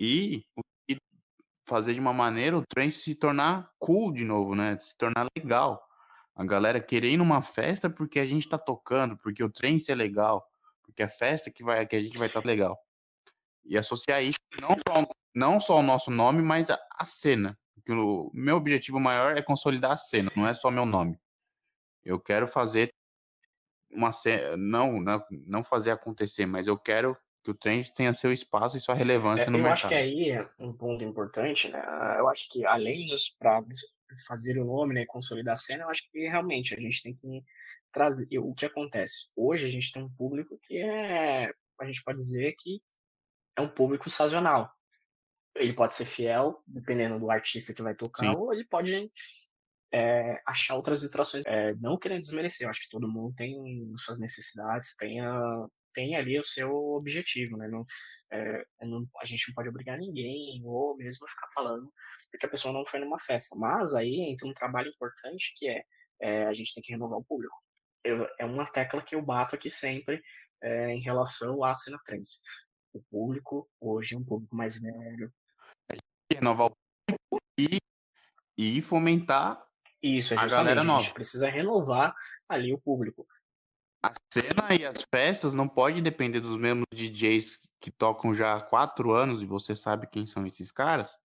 [0.00, 0.44] e,
[0.88, 0.96] e
[1.68, 4.76] fazer de uma maneira o trem se tornar cool de novo, né?
[4.80, 5.80] Se tornar legal.
[6.40, 9.94] A galera querer ir numa festa porque a gente tá tocando, porque o trem é
[9.94, 10.42] legal,
[10.82, 12.78] porque a festa que, vai, que a gente vai estar tá legal.
[13.62, 17.58] E associar isso não só, não só o nosso nome, mas a, a cena.
[17.74, 21.20] Porque o meu objetivo maior é consolidar a cena, não é só meu nome.
[22.02, 22.88] Eu quero fazer
[23.90, 27.14] uma cena, não, não, não fazer acontecer, mas eu quero
[27.44, 29.68] que o trem tenha seu espaço e sua relevância é, no eu mercado.
[29.68, 31.84] Eu acho que aí é um ponto importante, né?
[32.18, 33.78] Eu acho que além dos pratos
[34.26, 37.42] fazer o nome, né, consolidar a cena, eu acho que realmente a gente tem que
[37.92, 39.30] trazer o que acontece.
[39.36, 41.50] Hoje a gente tem um público que é,
[41.80, 42.80] a gente pode dizer que
[43.56, 44.70] é um público sazonal.
[45.54, 48.36] Ele pode ser fiel, dependendo do artista que vai tocar, Sim.
[48.36, 49.10] ou ele pode
[49.92, 51.44] é, achar outras distrações.
[51.46, 56.16] É, não querendo desmerecer, eu acho que todo mundo tem suas necessidades, tem a, tem
[56.16, 57.68] ali o seu objetivo, né?
[57.68, 57.84] Não,
[58.32, 61.90] é, não, a gente não pode obrigar ninguém, ou mesmo ficar falando
[62.30, 63.56] porque a pessoa não foi numa festa.
[63.58, 65.84] Mas aí entra um trabalho importante que é,
[66.20, 67.54] é a gente tem que renovar o público.
[68.04, 70.22] Eu, é uma tecla que eu bato aqui sempre
[70.62, 72.40] é, em relação à cena trans.
[72.92, 75.32] O público, hoje, é um público mais velho.
[76.32, 76.76] Renovar o
[77.06, 77.78] público e,
[78.56, 79.62] e fomentar
[80.02, 81.00] isso, é a galera nova.
[81.00, 82.14] A gente precisa renovar
[82.48, 83.26] ali o público
[84.02, 88.60] a cena e as festas não pode depender dos mesmos DJs que tocam já há
[88.60, 91.18] quatro anos e você sabe quem são esses caras.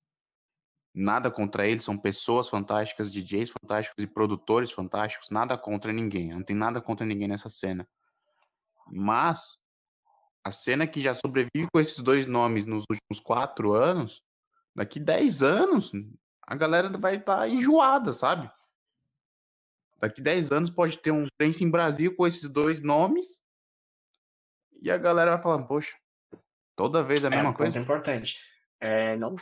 [0.93, 5.29] Nada contra eles, são pessoas fantásticas, DJs fantásticos e produtores fantásticos.
[5.29, 7.87] Nada contra ninguém, não tem nada contra ninguém nessa cena.
[8.87, 9.57] Mas
[10.43, 14.21] a cena que já sobrevive com esses dois nomes nos últimos quatro anos,
[14.75, 15.91] daqui dez anos,
[16.45, 18.49] a galera vai estar tá enjoada, sabe?
[19.97, 23.43] Daqui 10 anos pode ter um Prince em Brasil com esses dois nomes.
[24.81, 25.95] E a galera vai falar, poxa,
[26.75, 27.77] toda vez a é mesma um coisa.
[27.77, 28.37] É importante.
[28.79, 29.35] É, não,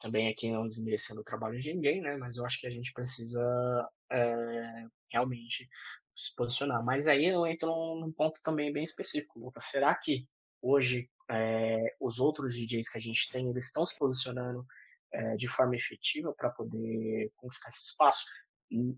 [0.00, 2.16] também aqui não desmerecendo o trabalho de ninguém, né?
[2.16, 5.68] Mas eu acho que a gente precisa é, realmente
[6.14, 6.84] se posicionar.
[6.84, 7.68] Mas aí eu entro
[8.00, 9.64] num ponto também bem específico, Lucas.
[9.64, 10.26] Será que
[10.62, 14.64] hoje é, os outros DJs que a gente tem, eles estão se posicionando
[15.12, 18.24] é, de forma efetiva para poder conquistar esse espaço.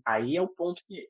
[0.05, 1.09] Aí é o ponto que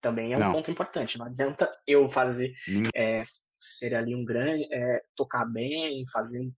[0.00, 0.52] também é um Não.
[0.52, 1.18] ponto importante.
[1.18, 2.52] Não adianta eu fazer
[2.94, 6.52] é, ser ali um grande, é, tocar bem, fazer um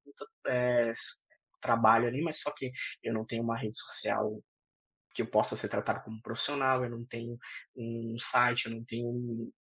[0.49, 0.93] é,
[1.61, 4.43] trabalho ali, mas só que eu não tenho uma rede social
[5.14, 7.39] que eu possa ser tratado como profissional, eu não tenho
[7.75, 9.53] um site, eu não tenho um,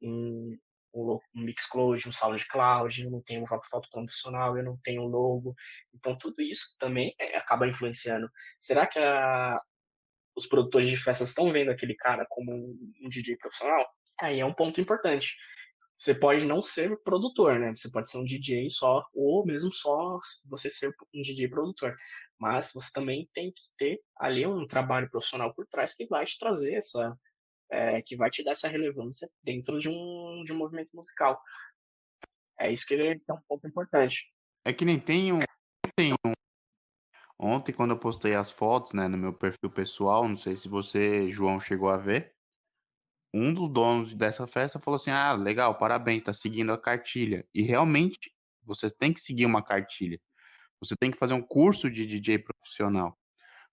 [0.00, 0.58] um,
[0.94, 5.54] um Mixcloud, um SoundCloud, eu não tenho uma foto profissional, eu não tenho um logo.
[5.92, 8.30] Então, tudo isso também é, acaba influenciando.
[8.58, 9.60] Será que a,
[10.36, 13.86] os produtores de festas estão vendo aquele cara como um DJ profissional?
[14.20, 15.36] Aí é um ponto importante.
[15.96, 17.74] Você pode não ser produtor, né?
[17.74, 21.94] Você pode ser um DJ só, ou mesmo só você ser um DJ produtor.
[22.40, 26.38] Mas você também tem que ter ali um trabalho profissional por trás que vai te
[26.38, 27.16] trazer essa.
[27.70, 31.40] É, que vai te dar essa relevância dentro de um, de um movimento musical.
[32.60, 34.30] É isso que é um ponto importante.
[34.64, 35.38] É que nem tem um,
[35.96, 36.32] tem um
[37.44, 41.28] Ontem, quando eu postei as fotos, né, no meu perfil pessoal, não sei se você,
[41.28, 42.36] João, chegou a ver,
[43.34, 47.44] um dos donos dessa festa falou assim: Ah, legal, parabéns, tá seguindo a cartilha.
[47.52, 48.32] E realmente,
[48.62, 50.20] você tem que seguir uma cartilha.
[50.78, 53.18] Você tem que fazer um curso de DJ profissional.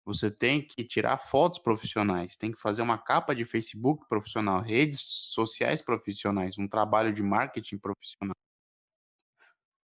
[0.04, 5.00] Você tem que tirar fotos profissionais, tem que fazer uma capa de Facebook profissional, redes
[5.02, 8.36] sociais profissionais, um trabalho de marketing profissional.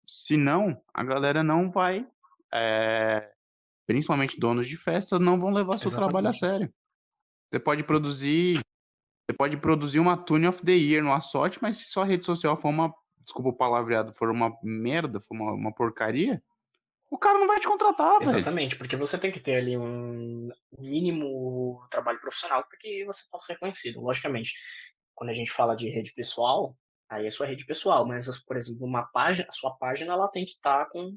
[0.07, 2.07] Senão, a galera não vai
[2.51, 3.34] é,
[3.85, 6.11] principalmente donos de festas, não vão levar seu Exatamente.
[6.11, 6.73] trabalho a sério.
[7.51, 8.59] Você pode produzir.
[9.27, 12.57] Você pode produzir uma Tune of the Year no sorte, mas se sua rede social
[12.57, 12.93] for uma.
[13.17, 16.39] Desculpa o palavreado, for uma merda, for uma, uma porcaria,
[17.09, 18.77] o cara não vai te contratar, Exatamente, velho.
[18.79, 23.53] porque você tem que ter ali um mínimo trabalho profissional para que você possa ser
[23.53, 24.01] reconhecido.
[24.01, 24.53] Logicamente,
[25.13, 26.75] quando a gente fala de rede pessoal,
[27.09, 30.45] aí é sua rede pessoal, mas, por exemplo, uma página, a sua página ela tem
[30.45, 31.15] que estar tá com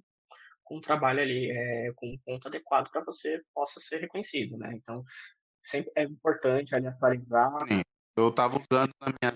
[0.68, 4.70] com um trabalho ali, é, com um ponto adequado para você possa ser reconhecido, né?
[4.74, 5.02] Então,
[5.62, 7.50] sempre é importante ali atualizar.
[8.14, 9.34] Eu estava usando na minha.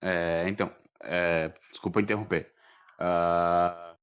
[0.00, 0.74] É, então,
[1.04, 2.52] é, desculpa interromper.
[2.98, 3.96] Uh,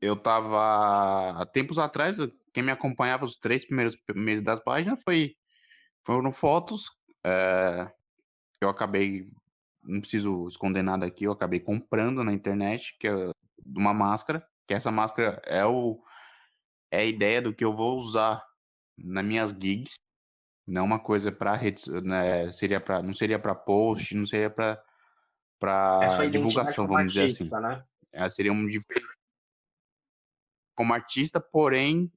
[0.00, 2.18] eu estava há tempos atrás,
[2.52, 5.34] quem me acompanhava os três primeiros meses das páginas foi
[6.06, 6.90] foram fotos
[7.24, 7.90] é,
[8.60, 9.30] eu acabei
[9.82, 14.46] não preciso esconder nada aqui, eu acabei comprando na internet, que é de uma máscara
[14.66, 16.02] que essa máscara é o
[16.90, 18.44] é a ideia do que eu vou usar
[18.96, 19.98] nas minhas gigs,
[20.66, 24.82] não uma coisa para redes, né, seria para não seria para post, não seria para
[25.58, 27.60] para é divulgação, vamos dizer assim.
[27.60, 27.84] Né?
[28.12, 28.66] É, seria um
[30.76, 32.12] como artista, porém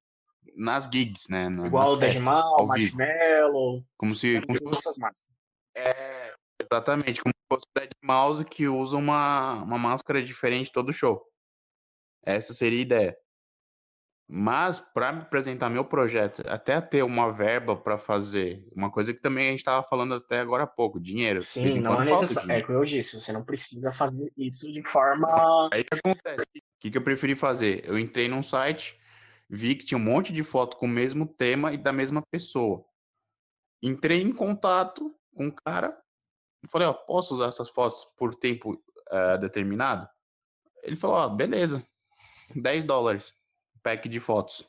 [0.56, 1.48] nas gigs, né?
[1.66, 5.38] Igual o Deadmal, Marshmallow, como se como essas máscaras.
[5.76, 10.92] É, exatamente, como se fosse o Dead Mouse que usa uma, uma máscara diferente todo
[10.92, 11.24] show.
[12.28, 13.18] Essa seria a ideia.
[14.30, 19.48] Mas, para apresentar meu projeto, até ter uma verba para fazer, uma coisa que também
[19.48, 21.40] a gente estava falando até agora há pouco, dinheiro.
[21.40, 22.52] Sim, não é necessário.
[22.52, 25.30] É como eu disse, você não precisa fazer isso de forma.
[25.72, 26.44] Aí o que acontece?
[26.44, 27.86] O que, que eu preferi fazer?
[27.86, 29.00] Eu entrei num site,
[29.50, 32.84] vi que tinha um monte de foto com o mesmo tema e da mesma pessoa.
[33.82, 35.98] Entrei em contato com o cara
[36.62, 40.06] e falei, ó, posso usar essas fotos por tempo uh, determinado?
[40.84, 41.82] Ele falou, ó, beleza.
[42.56, 43.34] 10 dólares
[43.84, 44.68] pack de fotos.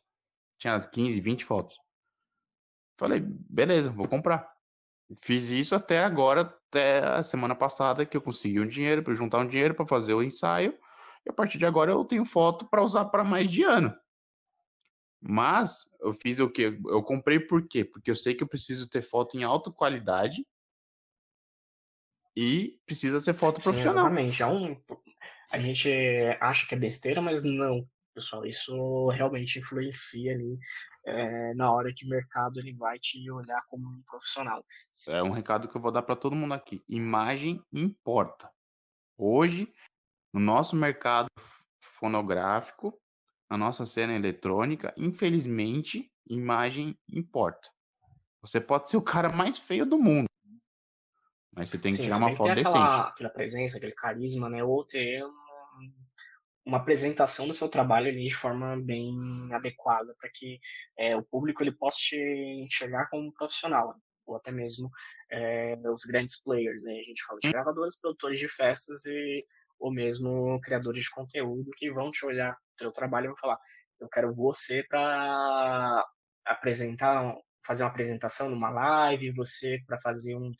[0.59, 1.81] Tinha 15, 20 fotos.
[2.97, 4.49] Falei, beleza, vou comprar.
[5.23, 9.39] Fiz isso até agora, até a semana passada, que eu consegui um dinheiro para juntar
[9.39, 10.77] um dinheiro para fazer o ensaio.
[11.25, 13.97] E a partir de agora eu tenho foto para usar para mais de ano.
[15.21, 16.79] Mas eu fiz o que?
[16.87, 17.85] Eu comprei por quê?
[17.85, 20.47] Porque eu sei que eu preciso ter foto em alta qualidade
[22.37, 24.07] e precisa ser foto Sim, profissional.
[24.07, 24.43] Exatamente.
[24.43, 24.81] É um,
[25.51, 25.89] a gente
[26.41, 28.45] acha que é besteira, mas não, pessoal.
[28.45, 30.59] Isso realmente influencia ali
[31.07, 34.65] é, na hora que o mercado ele vai te olhar como um profissional.
[35.09, 36.83] É um recado que eu vou dar para todo mundo aqui.
[36.89, 38.51] Imagem importa.
[39.17, 39.73] Hoje,
[40.33, 41.29] no nosso mercado
[41.81, 43.01] fonográfico,
[43.51, 47.69] na nossa cena eletrônica, infelizmente, imagem importa.
[48.43, 50.29] Você pode ser o cara mais feio do mundo,
[51.59, 52.69] mas você tem que Sim, tirar uma foto decente.
[52.69, 54.63] Aquela, aquela presença, aquele carisma, né?
[54.63, 55.25] Ou ter
[56.65, 59.13] uma apresentação do seu trabalho ali de forma bem
[59.53, 60.61] adequada para que
[60.97, 62.17] é, o público ele possa te
[62.65, 63.95] enxergar como um profissional
[64.27, 64.91] ou até mesmo
[65.33, 66.93] é, os grandes players né?
[66.93, 69.47] a gente fala de gravadores produtores de festas e
[69.79, 73.59] ou mesmo criadores de conteúdo que vão te olhar o seu trabalho e vão falar
[73.99, 76.07] eu quero você para
[76.45, 77.35] apresentar
[77.67, 80.53] fazer uma apresentação numa live você para fazer um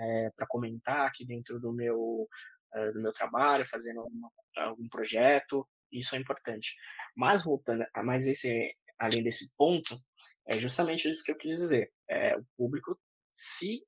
[0.00, 2.28] é, para comentar aqui dentro do meu,
[2.74, 4.02] uh, do meu trabalho, fazendo
[4.56, 6.74] algum projeto, isso é importante.
[7.16, 9.98] Mas voltando, mas esse além desse ponto,
[10.46, 11.90] é justamente isso que eu quis dizer.
[12.08, 13.00] É, o público,
[13.32, 13.82] se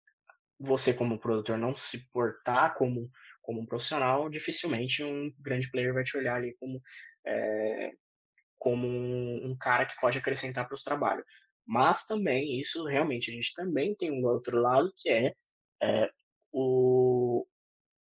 [0.58, 3.10] você como produtor não se portar como,
[3.42, 6.80] como um profissional, dificilmente um grande player vai te olhar ali como,
[7.26, 7.90] é,
[8.58, 11.26] como um, um, cara que pode acrescentar para os trabalhos.
[11.66, 15.34] Mas também, isso realmente, a gente também tem um outro lado que é,
[15.82, 16.10] é
[16.52, 17.46] o,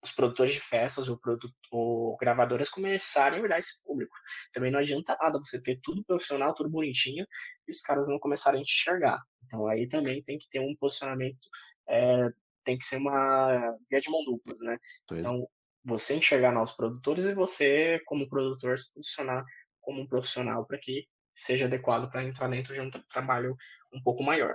[0.02, 4.14] os produtores de festas ou, produto, ou gravadoras começarem a olhar esse público.
[4.52, 7.26] Também não adianta nada você ter tudo profissional, tudo bonitinho,
[7.66, 9.20] e os caras não começarem a te enxergar.
[9.44, 11.48] Então aí também tem que ter um posicionamento,
[11.88, 12.28] é,
[12.64, 14.78] tem que ser uma via de mão duplas, né?
[15.12, 15.48] Então,
[15.84, 19.42] você enxergar novos produtores e você, como produtor, se posicionar
[19.80, 23.56] como um profissional para que seja adequado para entrar dentro de um tra trabalho
[23.92, 24.54] um pouco maior.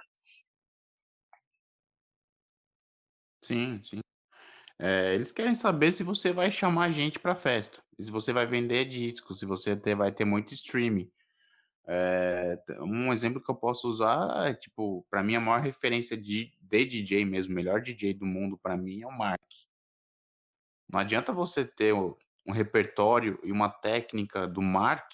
[3.43, 3.99] Sim, sim.
[4.79, 8.85] É, eles querem saber se você vai chamar gente para festa, se você vai vender
[8.85, 11.11] discos, se você ter, vai ter muito streaming.
[11.85, 16.53] É, um exemplo que eu posso usar é, tipo, para mim a maior referência de,
[16.61, 19.41] de DJ mesmo, melhor DJ do mundo para mim é o Mark.
[20.89, 25.11] Não adianta você ter um repertório e uma técnica do Mark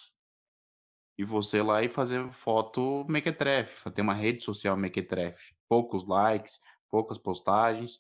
[1.18, 6.60] e você lá e fazer foto mequetrefe, ter uma rede social mequetrefe, poucos likes,
[6.90, 8.00] poucas postagens.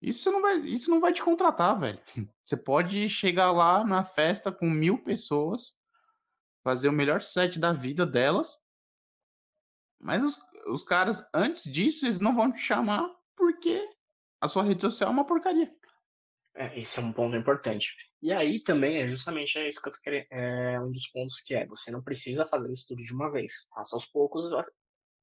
[0.00, 2.00] Isso não vai, isso não vai te contratar, velho.
[2.44, 5.74] Você pode chegar lá na festa com mil pessoas,
[6.62, 8.56] fazer o melhor set da vida delas,
[10.00, 10.38] mas os,
[10.68, 13.88] os caras, antes disso, eles não vão te chamar porque
[14.40, 15.70] a sua rede social é uma porcaria.
[16.54, 17.94] É, esse é um ponto importante.
[18.20, 21.40] E aí também é justamente é isso que eu tô querendo, é um dos pontos
[21.40, 23.68] que é, você não precisa fazer isso tudo de uma vez.
[23.74, 24.46] Faça aos poucos,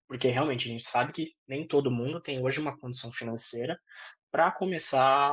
[0.07, 3.79] porque realmente a gente sabe que nem todo mundo tem hoje uma condição financeira
[4.35, 5.31] para começar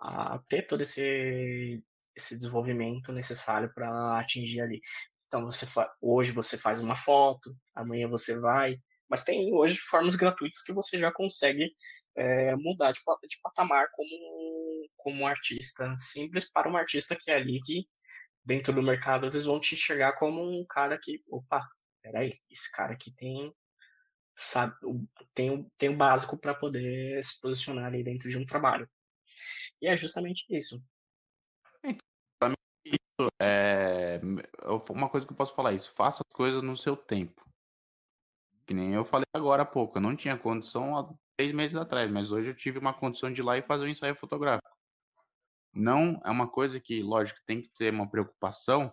[0.00, 1.80] a ter todo esse,
[2.16, 4.80] esse desenvolvimento necessário para atingir ali.
[5.28, 5.64] Então, você
[6.00, 10.98] hoje você faz uma foto, amanhã você vai, mas tem hoje formas gratuitas que você
[10.98, 11.72] já consegue
[12.16, 17.60] é, mudar de, de patamar como, como artista simples para um artista que é ali
[17.64, 17.86] que
[18.44, 21.64] dentro do mercado eles vão te enxergar como um cara que, opa,
[22.02, 23.54] peraí, esse cara aqui tem
[24.36, 24.74] sabe,
[25.34, 28.88] tem, tem o básico para poder se posicionar ali dentro de um trabalho.
[29.80, 30.82] E é justamente isso.
[32.84, 34.20] Isso é
[34.90, 35.92] uma coisa que eu posso falar isso.
[35.94, 37.44] Faça as coisas no seu tempo.
[38.66, 39.98] Que nem eu falei agora há pouco.
[39.98, 43.40] Eu não tinha condição há três meses atrás, mas hoje eu tive uma condição de
[43.40, 44.76] ir lá e fazer um ensaio fotográfico.
[45.72, 48.92] Não é uma coisa que, lógico, tem que ter uma preocupação,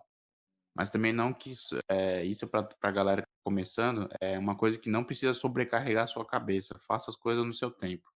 [0.76, 4.55] mas também não que isso, é, isso para a galera que tá começando é uma
[4.55, 6.80] coisa que não precisa sobrecarregar a sua cabeça.
[6.80, 8.09] Faça as coisas no seu tempo,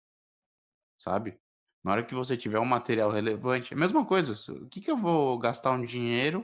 [0.98, 1.38] sabe?
[1.84, 4.34] Na hora que você tiver um material relevante, é a mesma coisa.
[4.52, 6.40] O que, que eu vou gastar um dinheiro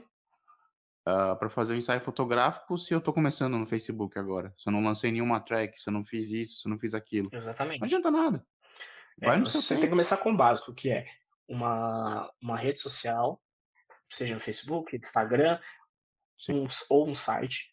[1.06, 4.54] uh, ah, para fazer um ensaio fotográfico se eu estou começando no Facebook agora?
[4.56, 6.94] Se eu não lancei nenhuma track, se eu não fiz isso, se eu não fiz
[6.94, 7.28] aquilo.
[7.32, 7.80] Exatamente.
[7.80, 8.46] Não adianta nada.
[9.20, 9.80] É, Vai é, no seu você tempo.
[9.80, 11.06] tem que começar com o básico, que é
[11.48, 13.42] uma, uma rede social,
[14.08, 15.58] seja no Facebook, Instagram,
[16.52, 17.72] um, ou um site,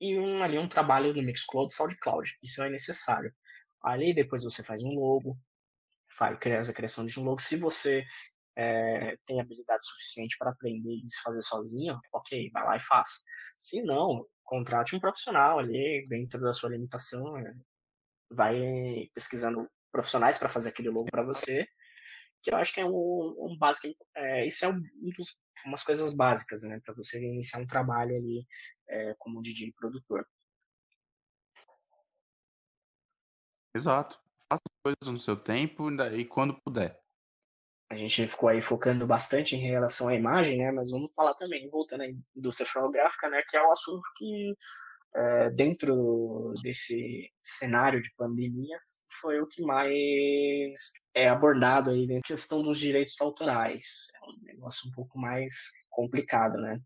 [0.00, 2.36] e um, ali um trabalho no Mixcloud, SoundCloud.
[2.42, 3.32] Isso é necessário.
[3.82, 5.38] Ali depois você faz um logo,
[6.10, 7.40] faz, cria a criação de um logo.
[7.40, 8.04] Se você
[8.56, 13.22] é, tem habilidade suficiente para aprender e se fazer sozinho, ok, vai lá e faz.
[13.58, 17.54] Se não, contrate um profissional ali dentro da sua limitação, é,
[18.30, 21.66] vai pesquisando profissionais para fazer aquele logo para você,
[22.42, 24.80] que eu acho que é um, um básico, é, isso é um
[25.16, 28.46] dos umas coisas básicas, né, para você iniciar um trabalho ali
[28.88, 30.26] é, como DJ produtor.
[33.74, 34.20] Exato.
[34.48, 37.02] Faça coisas no seu tempo e quando puder.
[37.90, 40.72] A gente ficou aí focando bastante em relação à imagem, né?
[40.72, 43.42] Mas vamos falar também, voltando à indústria fonográfica, né?
[43.48, 44.54] Que é um assunto que,
[45.16, 48.76] é, dentro desse cenário de pandemia,
[49.20, 52.18] foi o que mais é abordado aí, né?
[52.18, 54.08] A questão dos direitos autorais.
[54.16, 55.54] É um negócio um pouco mais
[55.90, 56.80] complicado, né?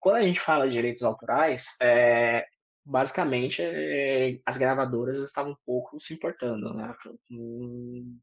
[0.00, 2.46] Quando a gente fala de direitos autorais, é,
[2.84, 8.18] basicamente é, as gravadoras estavam um pouco se importando né, com,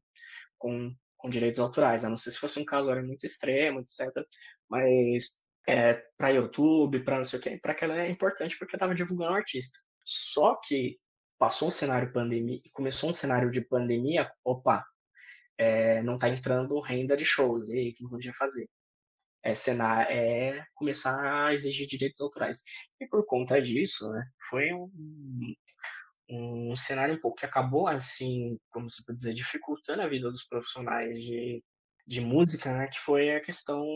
[0.58, 2.04] com, com, direitos autorais.
[2.04, 4.10] A não sei se fosse um caso muito extremo, etc.
[4.68, 8.94] Mas é, para YouTube, para não sei o que, para aquela é importante porque estava
[8.94, 9.78] divulgando o artista.
[10.04, 10.98] Só que
[11.38, 14.84] passou um cenário pandemia, começou um cenário de pandemia, opa,
[15.58, 18.68] é, não está entrando renda de shows, e aí, o que não podia fazer?
[19.46, 22.62] é, cenar, é começar a exigir direitos autorais.
[23.00, 24.90] E por conta disso, né, foi um,
[26.28, 30.44] um cenário um pouco que acabou, assim, como se pode dizer, dificultando a vida dos
[30.44, 31.62] profissionais de,
[32.06, 33.94] de música, né, que foi a questão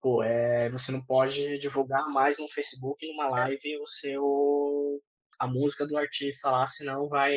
[0.00, 5.00] pô, é, você não pode divulgar mais no Facebook, numa live, o seu
[5.38, 7.34] a música do artista lá, senão vai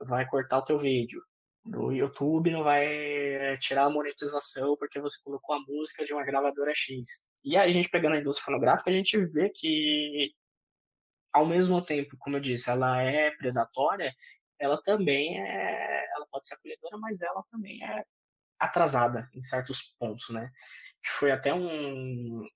[0.00, 1.22] vai cortar o teu vídeo.
[1.64, 6.24] No YouTube não vai é, tirar a monetização porque você colocou a música de uma
[6.24, 7.24] gravadora X.
[7.42, 10.32] E aí a gente pegando a indústria fonográfica, a gente vê que
[11.32, 14.12] ao mesmo tempo, como eu disse, ela é predatória,
[14.58, 18.04] ela também é, ela pode ser acolhedora, mas ela também é
[18.58, 20.50] atrasada em certos pontos, né?
[21.06, 22.46] Foi até um,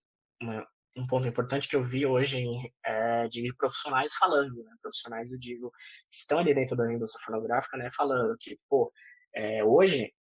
[0.40, 2.44] uma, um ponto importante que eu vi hoje
[2.84, 4.70] é, de profissionais falando, né?
[4.82, 7.88] profissionais, eu digo, que estão ali dentro da indústria fonográfica, né?
[7.96, 8.92] Falando que, pô,
[9.34, 10.12] é, hoje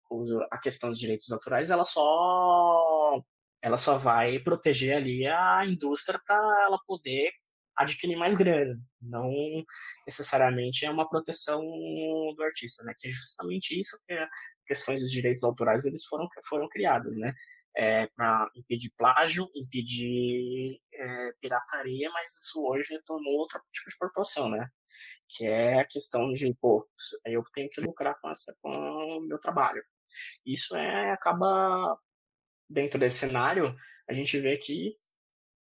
[0.51, 3.21] a questão dos direitos autorais, ela só
[3.61, 7.31] ela só vai proteger ali a indústria para ela poder
[7.77, 9.31] adquirir mais grana, não
[10.05, 12.93] necessariamente é uma proteção do artista, né?
[12.97, 14.27] Que é justamente isso que é,
[14.65, 17.33] questões dos direitos autorais eles foram foram criadas, né?
[17.75, 24.49] É, para impedir plágio, impedir é, pirataria, mas isso hoje tomou outro tipo de proporção,
[24.49, 24.67] né?
[25.29, 26.87] Que é a questão de, pô,
[27.25, 29.83] eu tenho que lucrar com, essa, com o meu trabalho.
[30.45, 31.97] Isso é acaba
[32.69, 33.75] dentro desse cenário,
[34.09, 34.97] a gente vê que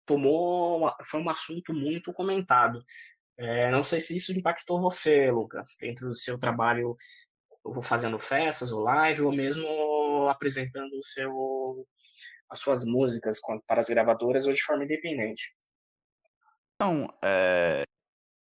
[0.09, 2.81] tomou foi um assunto muito comentado.
[3.37, 6.95] É, não sei se isso impactou você, Luca, dentro do seu trabalho,
[7.83, 11.87] fazendo festas ou live, ou mesmo apresentando o seu,
[12.49, 15.55] as suas músicas para as gravadoras ou de forma independente.
[16.81, 17.83] Não, é,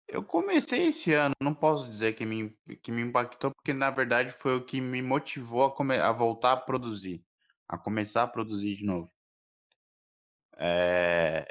[0.09, 2.53] eu comecei esse ano, não posso dizer que me,
[2.83, 6.51] que me impactou, porque na verdade foi o que me motivou a, come, a voltar
[6.51, 7.23] a produzir,
[7.67, 9.14] a começar a produzir de novo.
[10.57, 11.47] É,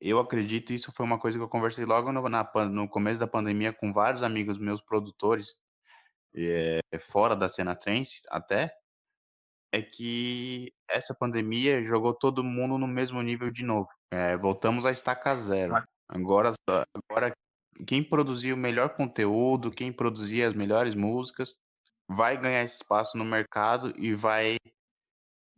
[0.00, 3.26] eu acredito, isso foi uma coisa que eu conversei logo no, na, no começo da
[3.26, 5.56] pandemia com vários amigos meus produtores,
[6.34, 8.72] é, fora da cena trance até,
[9.72, 13.88] é que essa pandemia jogou todo mundo no mesmo nível de novo.
[14.10, 15.74] É, voltamos a estaca zero.
[16.08, 16.54] Agora,
[16.94, 17.32] agora,
[17.86, 21.54] quem produzia o melhor conteúdo, quem produzia as melhores músicas,
[22.08, 24.56] vai ganhar espaço no mercado e vai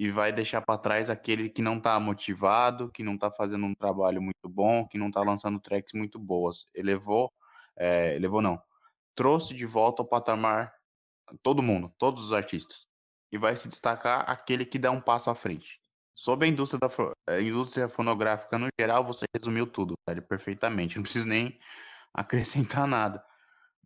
[0.01, 3.74] e vai deixar para trás aquele que não está motivado, que não está fazendo um
[3.74, 6.64] trabalho muito bom, que não está lançando tracks muito boas.
[6.74, 7.30] Elevou,
[7.76, 8.59] é, elevou não,
[9.14, 10.72] trouxe de volta ao patamar
[11.42, 12.86] todo mundo, todos os artistas.
[13.30, 15.76] E vai se destacar aquele que dá um passo à frente.
[16.14, 19.96] Sobre a indústria, da, a indústria fonográfica no geral, você resumiu tudo,
[20.26, 20.96] perfeitamente.
[20.96, 21.59] Não preciso nem
[22.14, 23.22] acrescentar nada.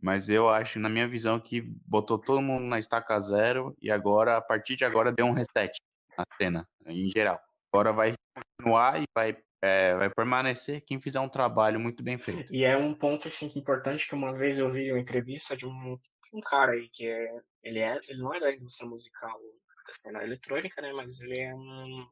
[0.00, 4.36] Mas eu acho, na minha visão, que botou todo mundo na estaca zero e agora,
[4.36, 5.76] a partir de agora, deu um reset
[6.16, 7.40] na cena, em geral.
[7.72, 12.54] Agora vai continuar e vai, é, vai permanecer quem fizer um trabalho muito bem feito.
[12.54, 15.98] E é um ponto assim, importante que uma vez eu vi uma entrevista de um,
[16.32, 17.98] um cara aí que é ele, é.
[18.08, 19.40] ele não é da indústria musical
[19.86, 20.92] da cena eletrônica, né?
[20.92, 22.06] Mas ele é um.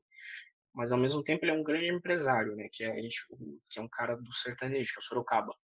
[0.75, 2.69] Mas ao mesmo tempo ele é um grande empresário, né?
[2.73, 2.95] Que é,
[3.71, 5.55] que é um cara do sertanejo, que é o Sorocaba.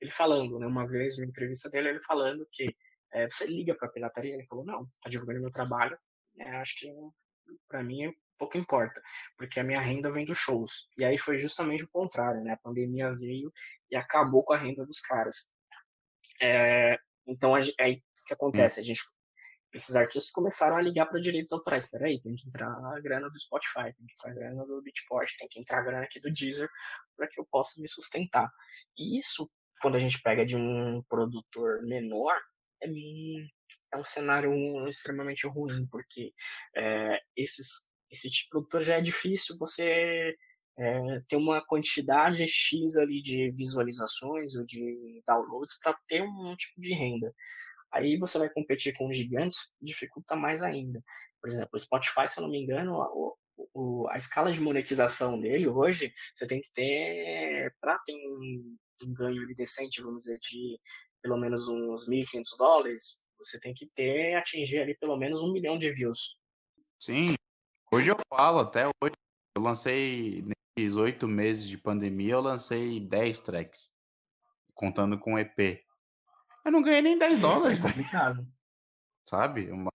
[0.00, 0.66] Ele falando, né?
[0.66, 2.74] Uma vez, uma entrevista dele, ele falando que
[3.12, 4.34] é, você liga para a pirataria?
[4.34, 5.96] Ele falou, não, tá divulgando meu trabalho.
[6.38, 6.90] É, acho que
[7.68, 9.00] para mim pouco importa,
[9.36, 10.88] porque a minha renda vem dos shows.
[10.96, 12.52] E aí foi justamente o contrário, né?
[12.52, 13.50] A pandemia veio
[13.90, 15.50] e acabou com a renda dos caras.
[16.42, 18.80] É, então aí o que acontece?
[18.80, 19.00] A gente
[19.76, 21.88] esses artistas começaram a ligar para direitos autorais.
[21.88, 25.30] Peraí, tem que entrar a grana do Spotify, tem que entrar a grana do Beatport,
[25.38, 26.68] tem que entrar a grana aqui do Deezer
[27.16, 28.50] para que eu possa me sustentar.
[28.96, 29.50] E isso,
[29.82, 32.34] quando a gente pega de um produtor menor,
[32.82, 32.88] é
[33.92, 34.52] é um cenário
[34.88, 36.32] extremamente ruim, porque
[36.76, 37.68] é, esses,
[38.10, 40.34] esse tipo de produtor já é difícil você
[40.78, 46.80] é, ter uma quantidade X ali de visualizações ou de downloads para ter um tipo
[46.80, 47.32] de renda.
[47.92, 51.02] Aí você vai competir com gigantes, dificulta mais ainda.
[51.40, 53.00] Por exemplo, o Spotify, se eu não me engano,
[54.10, 59.46] a escala de monetização dele hoje, você tem que ter, para ter um, um ganho
[59.56, 60.78] decente, vamos dizer, de
[61.26, 65.76] pelo menos uns 1.500 dólares, você tem que ter, atingir ali pelo menos um milhão
[65.76, 66.38] de views.
[67.00, 67.34] Sim,
[67.92, 69.14] hoje eu falo, até hoje,
[69.56, 70.44] eu lancei,
[70.76, 73.90] nesses oito meses de pandemia, eu lancei 10 tracks,
[74.72, 75.84] contando com EP.
[76.64, 78.36] Eu não ganhei nem 10 dólares, é complicado.
[78.36, 78.48] Véio.
[79.28, 79.70] Sabe?
[79.72, 79.90] Uma...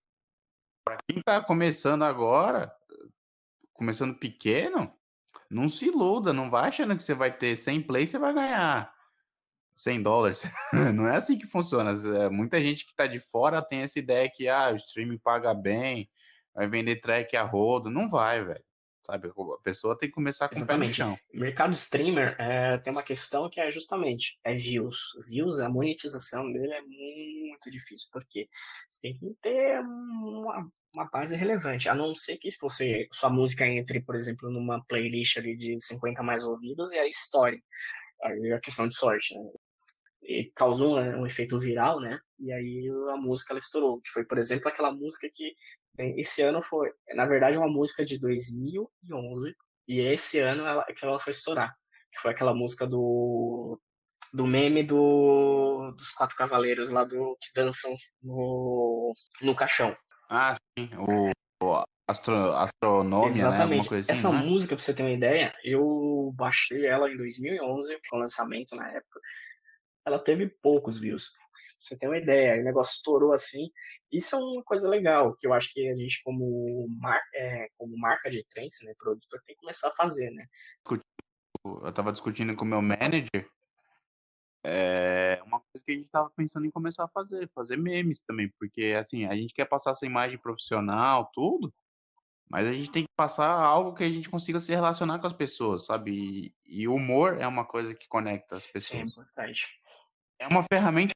[0.84, 2.70] Pra quem tá começando agora,
[3.72, 4.92] começando pequeno,
[5.50, 8.91] não se iluda, não vai achando que você vai ter 100 plays, você vai ganhar
[9.76, 10.42] 100 dólares.
[10.94, 11.92] Não é assim que funciona.
[11.92, 15.54] É, muita gente que está de fora tem essa ideia que ah, o streaming paga
[15.54, 16.08] bem,
[16.54, 17.90] vai vender track a rodo.
[17.90, 18.64] Não vai, velho.
[19.04, 19.28] Sabe?
[19.28, 21.02] A pessoa tem que começar com Exatamente.
[21.02, 21.18] o pé no chão.
[21.34, 25.16] mercado streamer é, tem uma questão que é justamente é views.
[25.26, 28.48] Views, a monetização dele é muito difícil, porque
[28.88, 31.88] você tem que ter um uma, uma base relevante.
[31.88, 36.22] A não ser que você, sua música entre, por exemplo, numa playlist ali de 50
[36.22, 37.60] mais ouvidas e a história.
[38.24, 39.50] É questão de sorte, né?
[40.22, 42.18] E causou né, um efeito viral, né?
[42.38, 44.00] E aí a música ela estourou.
[44.00, 45.54] Que foi, por exemplo, aquela música que
[45.98, 49.54] esse ano foi, na verdade, uma música de 2011.
[49.88, 51.74] E esse ano ela, que ela foi estourar.
[52.12, 53.78] Que foi aquela música do
[54.32, 59.12] do meme do, dos quatro cavaleiros lá do que dançam no,
[59.42, 59.94] no caixão.
[60.28, 61.30] Ah, sim, o,
[61.62, 63.82] o astro, astronômia, Exatamente.
[63.82, 63.88] né?
[63.88, 64.44] Coisa assim, Essa né?
[64.44, 68.88] música, pra você ter uma ideia, eu baixei ela em 2011, com o lançamento na
[68.88, 69.20] época.
[70.06, 71.30] Ela teve poucos views.
[71.30, 71.40] Pra
[71.78, 73.70] você ter uma ideia, o negócio estourou assim.
[74.10, 77.96] Isso é uma coisa legal, que eu acho que a gente, como, mar, é, como
[77.98, 80.46] marca de trends, né, produtor, tem que começar a fazer, né?
[81.64, 83.48] Eu tava discutindo com o meu manager
[84.64, 88.48] é uma coisa que a gente estava pensando em começar a fazer, fazer memes também,
[88.58, 91.72] porque assim, a gente quer passar essa imagem profissional, tudo,
[92.52, 95.32] mas a gente tem que passar algo que a gente consiga se relacionar com as
[95.32, 96.54] pessoas, sabe?
[96.68, 99.10] E, o humor é uma coisa que conecta as Sim, é pessoas.
[99.10, 99.68] importante.
[100.38, 101.14] É uma ferramenta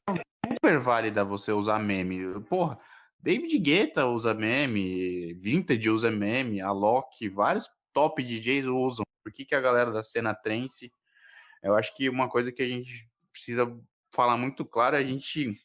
[0.51, 2.41] super válida você usar meme.
[2.45, 2.79] Porra,
[3.19, 9.05] David Guetta usa meme, Vintage usa meme, a Loki, vários top DJs usam.
[9.23, 10.91] Por que, que a galera da cena trance?
[11.61, 13.71] Eu acho que uma coisa que a gente precisa
[14.11, 15.55] falar muito claro, a gente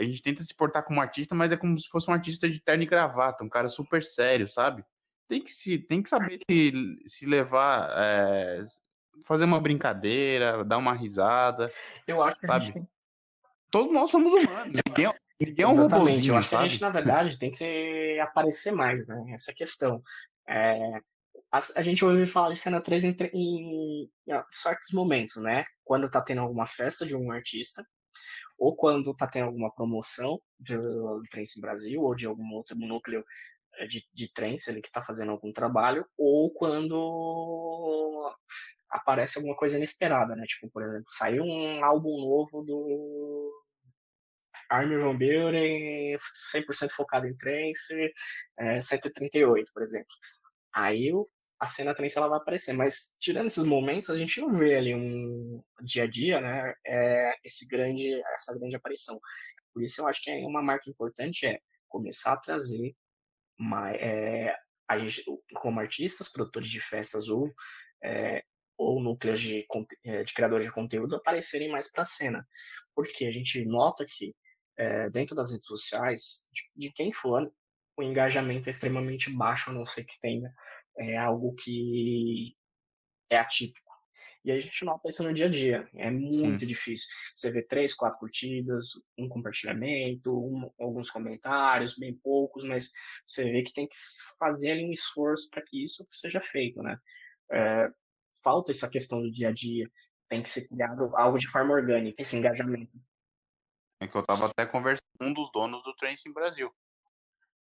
[0.00, 2.60] a gente tenta se portar como artista, mas é como se fosse um artista de
[2.60, 4.84] terno e gravata, um cara super sério, sabe?
[5.28, 6.72] Tem que se tem que saber se,
[7.06, 8.64] se levar, é,
[9.24, 11.70] fazer uma brincadeira, dar uma risada.
[12.06, 12.56] Eu acho que sabe?
[12.56, 12.88] a gente tem
[13.70, 16.62] Todos nós somos humanos, ninguém, ninguém é um Exatamente, eu acho sabe?
[16.62, 19.32] que a gente, na verdade, tem que aparecer mais, né?
[19.32, 20.02] Essa questão.
[20.48, 20.98] É,
[21.52, 24.10] a, a, gente ouve falar de cena 3 em, em, em,
[24.50, 25.62] certos momentos, né?
[25.84, 27.84] Quando tá tendo alguma festa de um artista,
[28.58, 33.24] ou quando tá tendo alguma promoção de, de Trance Brasil, ou de algum outro núcleo
[33.88, 38.34] de, de trance ele que tá fazendo algum trabalho, ou quando
[38.90, 40.44] aparece alguma coisa inesperada, né?
[40.46, 43.52] Tipo, por exemplo, saiu um álbum novo do
[44.68, 48.12] Armin Van Buren, 100% focado em trance,
[48.58, 50.14] é, 138, por exemplo.
[50.72, 51.12] Aí
[51.60, 54.94] a cena trance ela vai aparecer, mas tirando esses momentos, a gente não vê ali
[54.94, 56.74] um dia a dia, né?
[56.86, 59.20] É, esse grande, essa grande aparição.
[59.72, 62.96] Por isso eu acho que é uma marca importante é começar a trazer
[63.58, 64.56] uma, é,
[64.88, 65.22] a gente,
[65.54, 67.52] como artistas, produtores de festas ou
[68.02, 68.42] é,
[68.78, 69.66] ou núcleos de,
[70.24, 72.48] de criadores de conteúdo aparecerem mais para a cena.
[72.94, 74.34] Porque a gente nota que
[74.78, 77.52] é, dentro das redes sociais, de, de, quem for,
[77.98, 80.50] o engajamento é extremamente baixo, a não ser que tenha
[80.96, 82.56] é, algo que
[83.30, 83.90] é atípico.
[84.44, 85.88] E a gente nota isso no dia a dia.
[85.94, 86.66] É muito Sim.
[86.66, 87.08] difícil.
[87.34, 92.90] Você vê três, quatro curtidas, um compartilhamento, um, alguns comentários, bem poucos, mas
[93.24, 93.96] você vê que tem que
[94.38, 96.98] fazer ali um esforço para que isso seja feito, né?
[97.52, 97.90] É,
[98.42, 99.90] falta essa questão do dia a dia.
[100.28, 102.92] Tem que ser criado algo de forma orgânica, esse engajamento.
[104.00, 106.72] É que eu tava até conversando com um dos donos do Trance Brasil.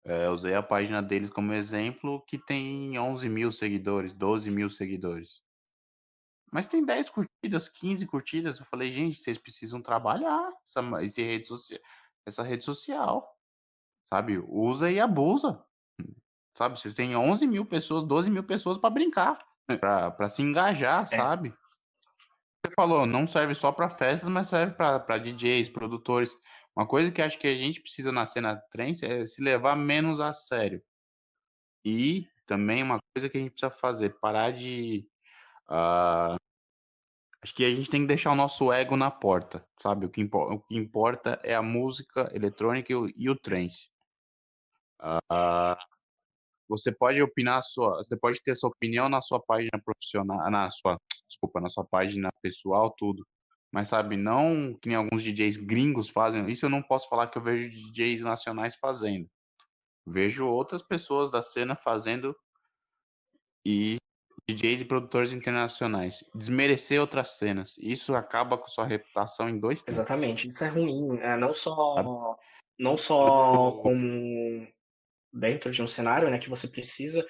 [0.06, 5.42] É, usei a página deles como exemplo, que tem 11 mil seguidores, 12 mil seguidores.
[6.52, 8.60] Mas tem 10 curtidas, 15 curtidas.
[8.60, 11.80] Eu falei, gente, vocês precisam trabalhar essa, esse rede social,
[12.26, 13.36] essa rede social.
[14.14, 14.38] Sabe?
[14.48, 15.64] Usa e abusa.
[16.56, 16.80] Sabe?
[16.80, 19.44] Vocês têm 11 mil pessoas, 12 mil pessoas para brincar,
[19.80, 21.06] para se engajar, é.
[21.08, 21.56] sabe?
[22.66, 26.38] Você falou, não serve só para festas, mas serve para DJs, produtores.
[26.76, 30.20] Uma coisa que acho que a gente precisa na cena trance é se levar menos
[30.20, 30.82] a sério.
[31.86, 35.08] E também uma coisa que a gente precisa fazer, parar de.
[35.70, 36.36] Uh,
[37.42, 40.06] acho que a gente tem que deixar o nosso ego na porta, sabe?
[40.06, 43.90] O que, o que importa é a música eletrônica e o, e o trance.
[45.02, 45.76] Uh,
[46.68, 50.98] você pode opinar sua, você pode ter sua opinião na sua página profissional, na sua,
[51.28, 53.26] desculpa, na sua página pessoal, tudo.
[53.74, 56.48] Mas sabe, não que nem alguns DJs gringos fazem.
[56.48, 59.28] Isso eu não posso falar que eu vejo DJs nacionais fazendo.
[60.06, 62.36] Vejo outras pessoas da cena fazendo
[63.66, 63.96] e
[64.48, 66.24] DJs e produtores internacionais.
[66.36, 67.76] Desmerecer outras cenas.
[67.80, 69.96] Isso acaba com sua reputação em dois tempos.
[69.96, 71.18] Exatamente, isso é ruim.
[71.18, 72.38] É, não só,
[72.78, 74.68] não só como
[75.34, 77.26] dentro de um cenário, né, que você precisa,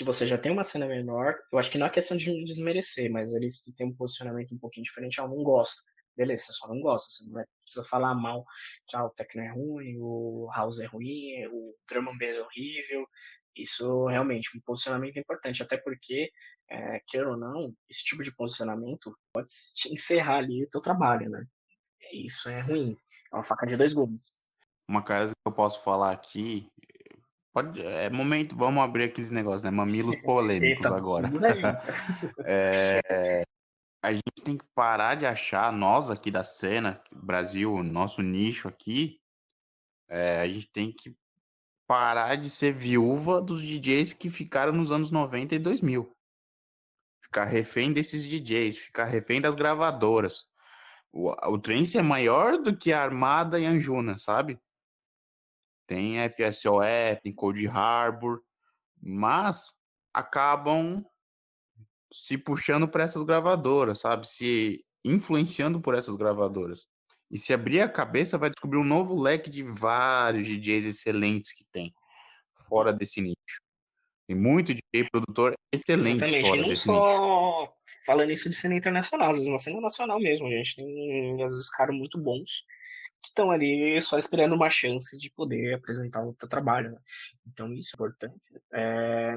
[0.00, 1.36] que você já tem uma cena menor.
[1.52, 4.84] Eu acho que não é questão de desmerecer, mas eles têm um posicionamento um pouquinho
[4.84, 5.20] diferente.
[5.20, 5.82] Ah, eu não gosto.
[6.16, 7.10] Beleza, você só não gosta.
[7.10, 8.42] Você não vai, precisa falar mal
[8.86, 12.40] que ah, o techno é ruim, o house é ruim, o drum and bass é
[12.40, 13.06] horrível.
[13.54, 16.30] Isso realmente, um posicionamento importante, até porque,
[16.70, 21.44] é, ou não, esse tipo de posicionamento pode te encerrar ali o teu trabalho, né?
[22.10, 22.96] Isso é ruim,
[23.30, 24.46] é uma faca de dois gumes.
[24.88, 26.66] Uma coisa que eu posso falar aqui,
[27.52, 29.70] Pode, é momento, vamos abrir aqueles negócios, né?
[29.70, 31.30] Mamilos polêmicos Eita, agora.
[32.44, 33.42] É,
[34.02, 39.20] a gente tem que parar de achar, nós aqui da cena, Brasil, nosso nicho aqui,
[40.08, 41.14] é, a gente tem que
[41.86, 46.10] parar de ser viúva dos DJs que ficaram nos anos 90 e 2000.
[47.20, 50.44] Ficar refém desses DJs, ficar refém das gravadoras.
[51.12, 54.58] O, o Trance é maior do que a Armada e a Anjuna, sabe?
[55.90, 58.40] Tem FSOE, tem Cold Harbor,
[59.02, 59.74] mas
[60.14, 61.04] acabam
[62.12, 64.28] se puxando para essas gravadoras, sabe?
[64.28, 66.86] Se influenciando por essas gravadoras.
[67.28, 71.64] E se abrir a cabeça, vai descobrir um novo leque de vários DJs excelentes que
[71.72, 71.92] tem
[72.68, 73.60] fora desse nicho.
[74.28, 77.02] Tem muito DJ produtor excelente Exatamente, fora e não desse nicho.
[77.02, 77.76] só
[78.06, 81.50] falando isso de cena internacional, às vezes na cena nacional mesmo, a gente tem às
[81.50, 82.64] vezes caras muito bons
[83.28, 86.98] estão ali só esperando uma chance de poder apresentar o seu trabalho, né?
[87.46, 88.60] Então isso é importante.
[88.72, 89.36] É,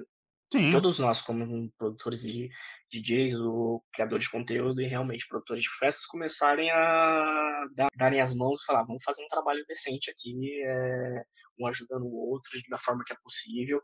[0.54, 2.48] Sim, todos nós, como produtores de
[2.92, 8.36] DJs, ou criadores de conteúdo e realmente produtores de festas, começarem a dar, darem as
[8.36, 11.24] mãos e falar: vamos fazer um trabalho decente aqui, é,
[11.60, 13.82] um ajudando o outro da forma que é possível.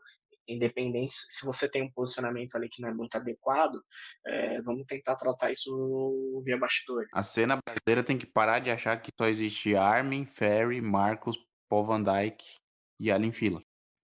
[0.54, 3.80] Independente se você tem um posicionamento ali que não é muito adequado,
[4.26, 7.08] é, vamos tentar tratar isso via bastidores.
[7.14, 11.86] a cena brasileira tem que parar de achar que só existe Armin, Ferry, Marcos, Paul
[11.86, 12.56] Van Dyke
[12.98, 13.62] e Allen Fila.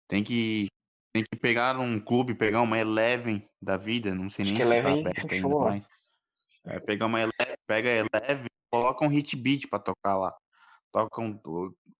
[0.09, 0.68] Tem que
[1.12, 4.66] tem que pegar um clube, pegar uma Eleven da vida, não sei Acho nem que
[4.66, 5.89] se tá Eleven aberto ainda mais.
[6.66, 10.36] É, pegar uma Eleven, pega Eleven, coloca um hit beat pra tocar lá.
[10.92, 11.38] Toca um,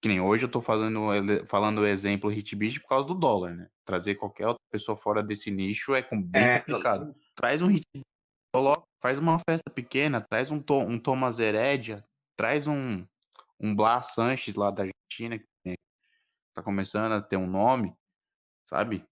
[0.00, 1.00] que nem hoje eu tô falando,
[1.46, 3.68] falando o exemplo hit beat por causa do dólar, né?
[3.84, 7.14] Trazer qualquer outra pessoa fora desse nicho é com- bem É, complicado.
[7.34, 8.04] Traz um hit beat,
[8.52, 12.04] coloca, faz uma festa pequena, traz um, um Thomas Heredia,
[12.36, 13.04] traz um,
[13.60, 15.76] um Blas Sanches lá da Argentina, que
[16.54, 17.94] tá começando a ter um nome,
[18.68, 19.04] sabe?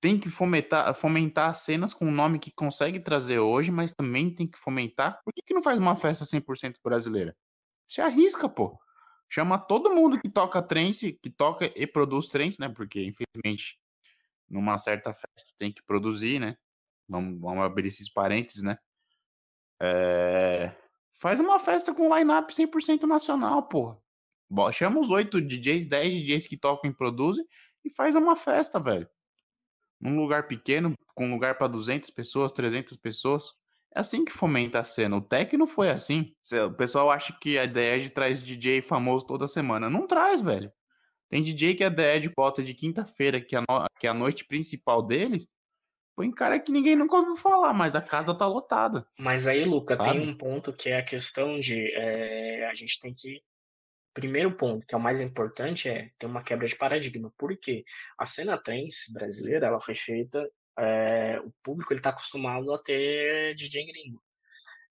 [0.00, 4.48] Tem que fomentar, fomentar cenas com um nome que consegue trazer hoje, mas também tem
[4.48, 5.20] que fomentar.
[5.24, 7.36] Por que, que não faz uma festa 100% brasileira?
[7.88, 8.78] Se arrisca, pô.
[9.32, 12.68] Chama todo mundo que toca trance, que toca e produz trance, né?
[12.68, 13.78] Porque, infelizmente,
[14.48, 16.56] numa certa festa tem que produzir, né?
[17.08, 18.76] Vamos, vamos abrir esses parênteses, né?
[19.80, 20.74] É,
[21.22, 23.96] Faz uma festa com line-up 100% nacional, porra.
[24.72, 27.46] Chama os 8 DJs, 10 DJs que tocam e produzem
[27.84, 29.08] e faz uma festa, velho.
[30.00, 33.54] Num lugar pequeno, com lugar para 200 pessoas, 300 pessoas.
[33.94, 35.16] É assim que fomenta a cena.
[35.16, 36.34] O Tecno foi assim.
[36.66, 39.90] O pessoal acha que a DED traz DJ famoso toda semana.
[39.90, 40.72] Não traz, velho.
[41.28, 44.44] Tem DJ que a DED bota de quinta-feira, que, é no- que é a noite
[44.46, 45.46] principal deles.
[46.14, 49.06] Põe cara que ninguém nunca ouviu falar, mas a casa tá lotada.
[49.18, 50.20] Mas aí, Luca, tem Sabe?
[50.20, 53.40] um ponto que é a questão de é, a gente tem que.
[54.14, 57.32] Primeiro ponto, que é o mais importante, é ter uma quebra de paradigma.
[57.38, 57.82] Por quê?
[58.18, 60.46] A cena trance brasileira, ela foi feita.
[60.78, 64.22] É, o público ele está acostumado a ter DJ gringo.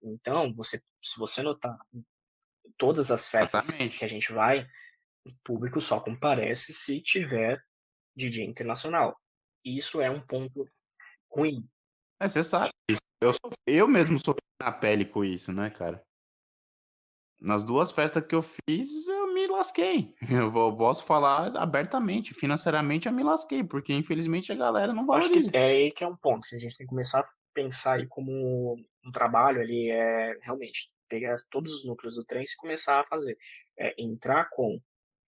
[0.03, 1.77] Então, você, se você notar,
[2.77, 3.99] todas as festas Exatamente.
[3.99, 4.67] que a gente vai,
[5.25, 7.63] o público só comparece se tiver
[8.15, 9.19] DJ internacional.
[9.63, 10.67] Isso é um ponto
[11.29, 11.67] ruim.
[12.19, 13.01] É, você sabe isso.
[13.21, 16.03] Eu, sou- eu mesmo sofri na pele com isso, né, cara?
[17.39, 19.20] Nas duas festas que eu fiz, eu
[19.61, 20.13] lasquei.
[20.29, 22.33] Eu vou- posso falar abertamente.
[22.33, 25.51] Financeiramente, eu me lasquei, porque infelizmente a galera não Eu Acho valoriza.
[25.51, 26.41] que é aí que é um ponto.
[26.53, 28.75] A gente tem que começar a pensar aí como
[29.05, 33.37] um trabalho ali, é realmente pegar todos os núcleos do trem e começar a fazer.
[33.77, 34.79] É, entrar com.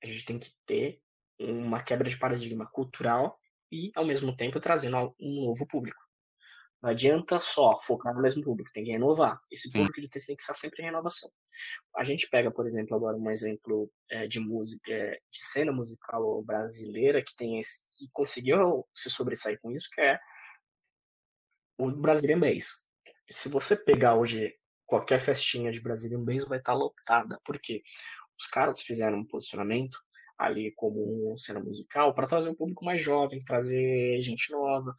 [0.03, 0.99] A gente tem que ter
[1.39, 3.37] uma quebra de paradigma cultural
[3.71, 6.01] e, ao mesmo tempo, trazendo um novo público.
[6.83, 9.39] Não adianta só focar no mesmo público, tem que renovar.
[9.49, 11.31] Esse público ele tem que estar sempre em renovação.
[11.95, 16.43] A gente pega, por exemplo, agora um exemplo é, de música, é, de cena musical
[16.43, 20.19] brasileira que tem esse, que conseguiu se sobressair com isso, que é
[21.77, 22.85] o Brazilian Bass.
[23.29, 24.53] Se você pegar hoje
[24.85, 27.39] qualquer festinha de Brazilian Bass, vai estar lotada.
[27.45, 27.81] Por quê?
[28.37, 29.97] Os caras fizeram um posicionamento
[30.37, 34.93] ali como cena musical para trazer um público mais jovem, trazer gente nova.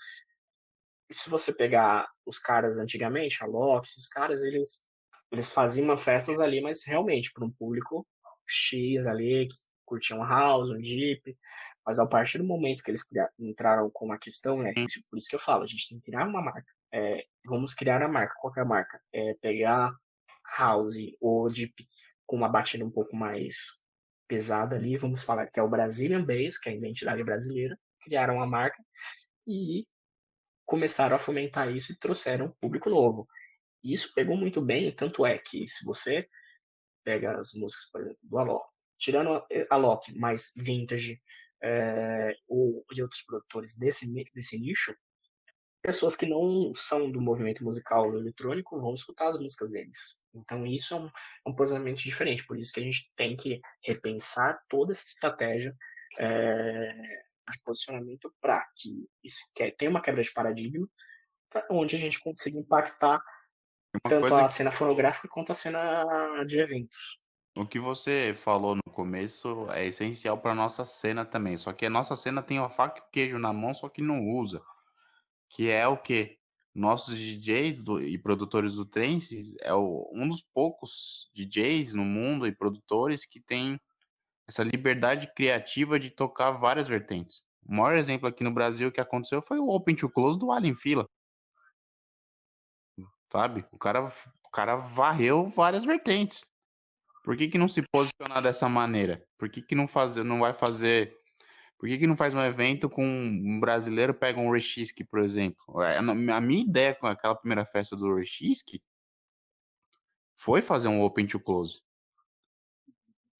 [1.10, 4.82] Se você pegar os caras antigamente, a Loki, esses caras, eles,
[5.30, 8.06] eles faziam festas ali, mas realmente para um público
[8.46, 11.36] X ali, que curtiam um house, um deep.
[11.86, 14.72] Mas a partir do momento que eles criaram, entraram com uma questão, é
[15.10, 16.72] por isso que eu falo, a gente tem que criar uma marca.
[16.92, 18.34] É, vamos criar a marca.
[18.40, 19.00] Qual que é marca?
[19.12, 19.92] É pegar
[20.58, 21.74] house ou deep
[22.26, 23.82] com uma batida um pouco mais
[24.26, 28.40] pesada ali, vamos falar que é o Brazilian Bass, que é a identidade brasileira, criaram
[28.40, 28.82] a marca
[29.46, 29.84] e
[30.64, 33.26] começaram a fomentar isso e trouxeram um público novo.
[33.82, 36.26] E isso pegou muito bem, tanto é que se você
[37.04, 38.66] pega as músicas, por exemplo, do Alok,
[38.98, 41.20] tirando a Alok mais vintage,
[41.62, 44.94] é, ou de outros produtores desse, desse nicho,
[45.82, 50.18] pessoas que não são do movimento musical eletrônico vão escutar as músicas deles.
[50.34, 53.60] Então isso é um, é um posicionamento diferente, por isso que a gente tem que
[53.82, 55.76] repensar toda essa estratégia
[56.18, 57.22] é,
[57.52, 60.88] de posicionamento para que isso que tenha uma quebra de paradigma,
[61.70, 63.20] onde a gente consiga impactar
[64.02, 66.04] tanto a cena fonográfica quanto a cena
[66.44, 67.22] de eventos.
[67.56, 71.56] O que você falou no começo é essencial para nossa cena também.
[71.56, 74.02] Só que a nossa cena tem a faca e o queijo na mão, só que
[74.02, 74.60] não usa.
[75.48, 76.36] Que é o que
[76.74, 82.44] nossos DJs do, e produtores do trance é o, um dos poucos DJs no mundo
[82.44, 83.80] e produtores que tem
[84.46, 87.42] essa liberdade criativa de tocar várias vertentes.
[87.64, 90.74] O maior exemplo aqui no Brasil que aconteceu foi o Open to Close do Alien
[90.74, 91.08] Fila.
[93.32, 93.64] Sabe?
[93.72, 94.12] O cara,
[94.44, 96.44] o cara varreu várias vertentes.
[97.24, 99.26] Por que, que não se posicionar dessa maneira?
[99.38, 101.16] Por que, que não, faz, não vai fazer.
[101.78, 105.82] Por que, que não faz um evento com um brasileiro pega um Rechisk, por exemplo?
[105.82, 108.78] É, a minha ideia com aquela primeira festa do Rechisk
[110.36, 111.80] foi fazer um Open to Close.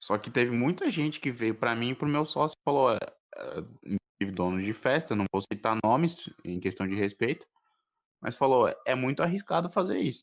[0.05, 2.93] Só que teve muita gente que veio para mim e pro meu sócio e falou:
[2.93, 2.99] é,
[4.21, 7.47] é, dono de festa, não vou citar nomes em questão de respeito,
[8.21, 10.23] mas falou: é muito arriscado fazer isso.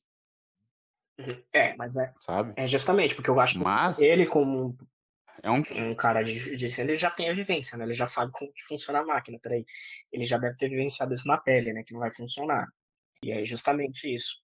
[1.18, 1.44] Uhum.
[1.52, 2.14] É, mas é.
[2.20, 2.54] Sabe?
[2.58, 4.78] É justamente, porque eu acho mas, que ele, como
[5.42, 5.64] é um...
[5.90, 7.84] um cara de, de cena, ele já tem a vivência, né?
[7.84, 9.40] Ele já sabe como que funciona a máquina.
[9.42, 9.66] Peraí.
[10.12, 11.82] Ele já deve ter vivenciado isso na pele, né?
[11.84, 12.68] Que não vai funcionar.
[13.24, 14.38] E é justamente isso.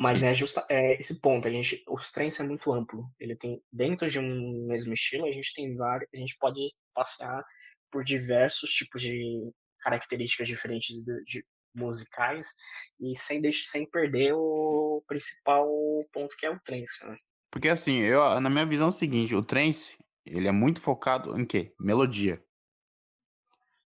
[0.00, 3.04] Mas é justa é esse ponto, a gente, o trance é muito amplo.
[3.20, 6.58] Ele tem dentro de um mesmo estilo, a gente tem vários, a gente pode
[6.94, 7.44] passear
[7.90, 11.44] por diversos tipos de características diferentes de, de
[11.74, 12.54] musicais
[12.98, 15.68] e sem sem perder o principal
[16.10, 17.18] ponto que é o trance, né?
[17.50, 21.38] Porque assim, eu na minha visão é o seguinte, o trance, ele é muito focado
[21.38, 21.74] em quê?
[21.78, 22.42] Melodia.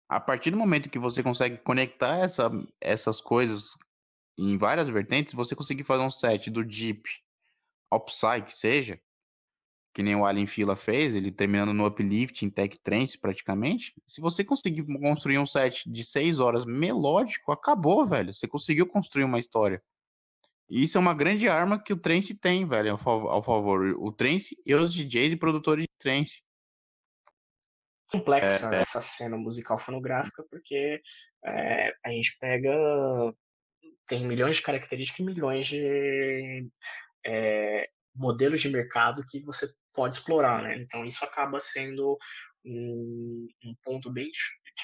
[0.09, 3.77] A partir do momento que você consegue conectar essa, essas coisas
[4.39, 7.03] em várias vertentes, você conseguir fazer um set do Deep
[7.91, 9.01] ao Psy, que seja,
[9.93, 13.95] que nem o Alien Fila fez, ele terminando no uplift em tech trance praticamente.
[14.07, 18.33] Se você conseguir construir um set de 6 horas melódico, acabou, velho.
[18.33, 19.83] Você conseguiu construir uma história.
[20.69, 23.31] E isso é uma grande arma que o trance tem, velho, ao favor.
[23.31, 23.95] Ao favor.
[23.99, 26.43] O trance e os DJs e produtores de trance.
[28.11, 31.01] Complexa é, essa cena musical fonográfica, porque
[31.45, 32.71] é, a gente pega.
[34.09, 36.69] Tem milhões de características e milhões de
[37.25, 40.79] é, modelos de mercado que você pode explorar, né?
[40.79, 42.19] Então isso acaba sendo
[42.65, 44.31] um, um ponto bem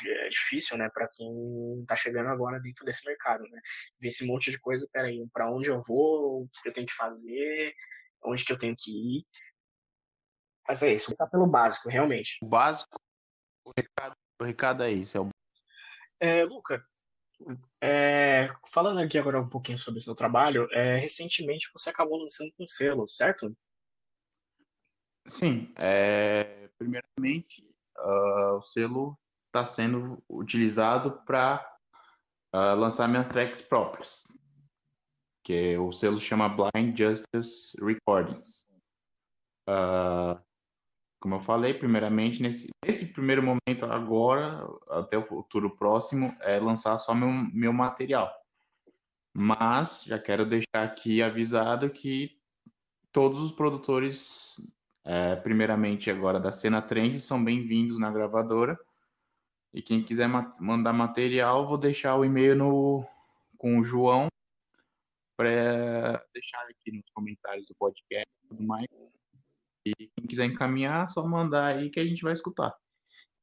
[0.06, 3.60] é, difícil, né, para quem está chegando agora dentro desse mercado, né?
[4.00, 6.94] Ver esse monte de coisa, peraí, para onde eu vou, o que eu tenho que
[6.94, 7.74] fazer,
[8.24, 9.26] onde que eu tenho que ir.
[10.66, 12.38] Mas é isso, começar pelo básico, realmente.
[12.42, 12.96] O básico,
[13.66, 15.16] o recado, o recado é isso.
[15.16, 15.30] É, o...
[16.20, 16.84] é Luca,
[17.80, 22.52] é, falando aqui agora um pouquinho sobre o seu trabalho, é, recentemente você acabou lançando
[22.58, 23.54] um selo, certo?
[25.26, 27.62] Sim, é, primeiramente,
[27.98, 31.64] uh, o selo está sendo utilizado para
[32.52, 34.24] uh, ah, lançar minhas tracks próprias,
[35.44, 38.66] que o selo chama Blind Justice Recordings.
[39.68, 40.38] Uh,
[41.24, 46.98] como eu falei, primeiramente, nesse, nesse primeiro momento agora, até o futuro próximo, é lançar
[46.98, 48.30] só meu, meu material.
[49.32, 52.38] Mas já quero deixar aqui avisado que
[53.10, 54.56] todos os produtores
[55.02, 58.78] é, primeiramente agora da cena trend, são bem-vindos na gravadora.
[59.72, 63.02] E quem quiser ma mandar material, vou deixar o e-mail
[63.56, 64.26] com o João
[65.38, 68.86] para deixar aqui nos comentários do podcast e tudo mais.
[69.84, 72.74] E quem quiser encaminhar, só mandar aí que a gente vai escutar.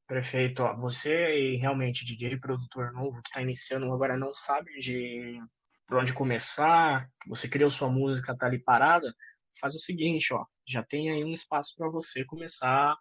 [0.07, 0.63] Perfeito.
[0.77, 5.39] Você realmente DJ produtor novo que está iniciando agora não sabe de
[5.87, 9.13] por onde começar, você criou sua música, tá ali parada,
[9.59, 12.95] faz o seguinte, ó, já tem aí um espaço para você começar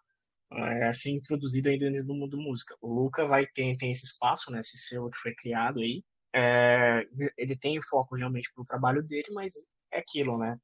[0.51, 2.75] é, a ser introduzido aí dentro do mundo música.
[2.81, 6.03] O Luca vai ter tem esse espaço, né, esse selo que foi criado aí.
[6.33, 7.05] É,
[7.37, 9.53] ele tem foco realmente para o trabalho dele, mas
[9.91, 10.57] é aquilo, né?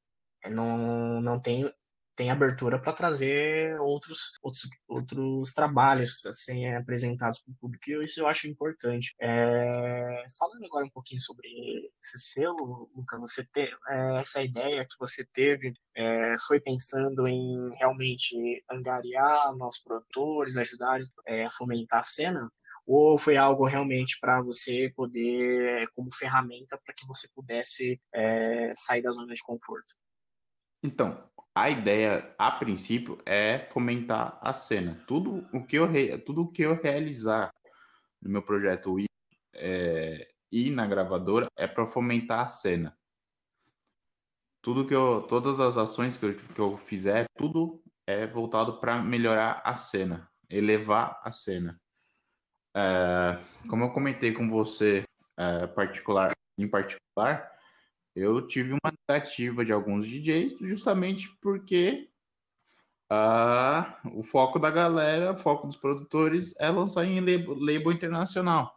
[0.50, 1.70] Não, não tem
[2.18, 8.20] tem abertura para trazer outros, outros, outros trabalhos assim, apresentados para o público, e isso
[8.20, 9.14] eu acho importante.
[9.20, 11.48] É, falando agora um pouquinho sobre
[12.02, 17.70] esse selo, Luca, você ter é, essa ideia que você teve, é, foi pensando em
[17.76, 22.50] realmente angariar novos produtores, ajudar é, a fomentar a cena?
[22.90, 29.02] ou foi algo realmente para você poder, como ferramenta, para que você pudesse é, sair
[29.02, 29.94] da zona de conforto?
[30.82, 31.28] Então,
[31.60, 35.02] a ideia, a princípio, é fomentar a cena.
[35.08, 35.88] Tudo o que eu,
[36.24, 37.52] tudo o que eu realizar
[38.22, 39.06] no meu projeto e,
[39.54, 40.28] é,
[40.70, 42.96] na gravadora é para fomentar a cena.
[44.62, 49.02] Tudo que eu, todas as ações que eu, que eu fizer, tudo é voltado para
[49.02, 51.80] melhorar a cena, elevar a cena.
[52.76, 53.36] É,
[53.68, 55.02] como eu comentei com você
[55.36, 57.50] é, particular, em particular,
[58.18, 62.08] eu tive uma negativa de alguns DJs justamente porque
[63.12, 68.76] uh, o foco da galera, o foco dos produtores é lançar em label, label internacional.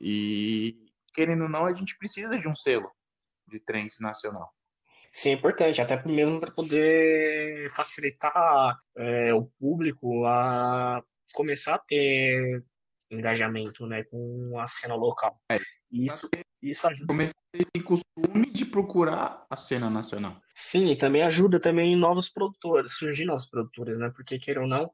[0.00, 2.90] E, querendo ou não, a gente precisa de um selo
[3.46, 4.50] de trance nacional.
[5.10, 11.02] Sim, é importante, até mesmo para poder facilitar é, o público a
[11.34, 12.64] começar a ter
[13.10, 15.38] engajamento né, com a cena local.
[15.50, 15.58] É,
[15.90, 16.30] isso,
[16.62, 17.08] isso ajuda.
[17.08, 20.40] Começar esse costume de procurar a cena nacional.
[20.54, 24.10] Sim, e também ajuda também novos produtores, surgir novos produtores, né?
[24.14, 24.90] Porque, queira ou não,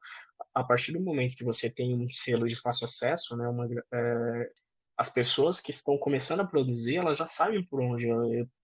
[0.55, 3.49] a partir do momento que você tem um selo de fácil acesso, né?
[3.49, 4.51] Uma, é,
[4.99, 8.09] as pessoas que estão começando a produzir, elas já sabem por onde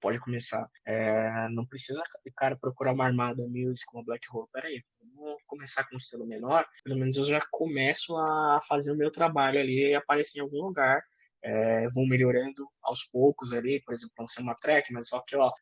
[0.01, 0.69] pode começar.
[0.85, 2.03] É, não precisa
[2.37, 4.49] cara procurar uma armada music, uma black hole.
[4.53, 4.83] Peraí,
[5.15, 9.13] vou começar com um selo menor, pelo menos eu já começo a fazer o meu
[9.13, 11.03] trabalho ali e aparecer em algum lugar.
[11.47, 15.53] É, vou melhorando aos poucos ali, por exemplo, ser uma track, mas só que, ó,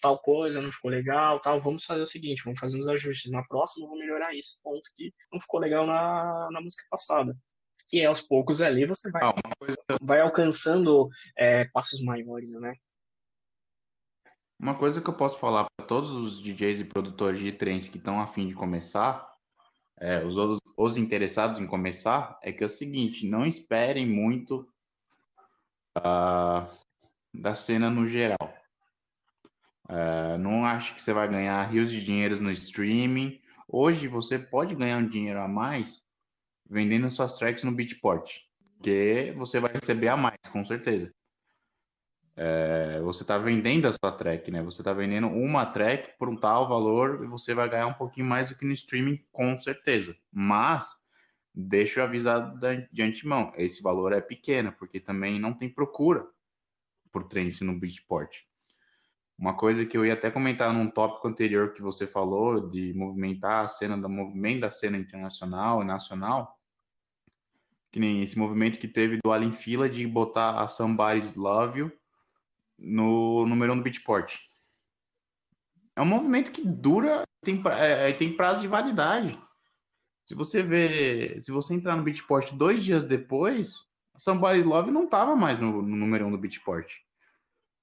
[0.00, 3.30] tal coisa não ficou legal, tal, vamos fazer o seguinte, vamos fazer uns ajustes.
[3.30, 7.34] Na próxima, vou melhorar esse ponto que não ficou legal na, na música passada.
[7.92, 9.76] E aos poucos ali você vai, ah, coisa...
[10.00, 12.72] vai alcançando é, passos maiores, né?
[14.58, 17.96] Uma coisa que eu posso falar para todos os DJs e produtores de trance que
[17.96, 19.26] estão afim de começar,
[19.98, 20.36] é, os,
[20.76, 24.68] os interessados em começar, é que é o seguinte: não esperem muito
[25.98, 26.66] uh,
[27.32, 28.54] da cena no geral.
[29.88, 33.40] Uh, não acho que você vai ganhar rios de dinheiro no streaming.
[33.68, 36.04] Hoje você pode ganhar um dinheiro a mais
[36.68, 38.38] vendendo suas tracks no Beatport,
[38.80, 41.12] que você vai receber a mais, com certeza.
[42.36, 44.62] É, você está vendendo a sua track, né?
[44.62, 48.26] Você está vendendo uma track por um tal valor e você vai ganhar um pouquinho
[48.26, 50.16] mais do que no streaming, com certeza.
[50.32, 50.96] Mas
[51.54, 52.54] deixa eu avisar
[52.92, 56.26] de antemão, esse valor é pequeno, porque também não tem procura
[57.10, 58.44] por trance no Beatport.
[59.38, 63.64] Uma coisa que eu ia até comentar num tópico anterior que você falou de movimentar
[63.64, 66.60] a cena da movimento da cena internacional e nacional,
[67.90, 71.92] que nem esse movimento que teve do Alien Fila de botar a Somebody's Love You
[72.78, 74.36] no número 1 do Beatport.
[75.96, 79.38] É um movimento que dura, tem, é, tem prazo de validade.
[80.30, 85.34] Se você ver, se você entrar no Beatport dois dias depois, Somebody Love não estava
[85.34, 86.86] mais no, no, número 1 um do Beatport.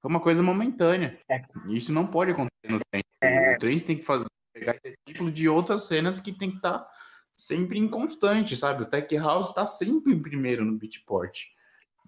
[0.02, 1.20] Foi uma coisa momentânea.
[1.30, 1.42] É.
[1.68, 3.04] Isso não pode acontecer no trem.
[3.20, 3.54] É.
[3.54, 6.80] O trem tem que fazer, pegar esse exemplo de outras cenas que tem que estar
[6.80, 6.92] tá
[7.34, 8.84] sempre inconstante, sabe?
[8.84, 11.42] O Tech House está sempre em primeiro no Beatport.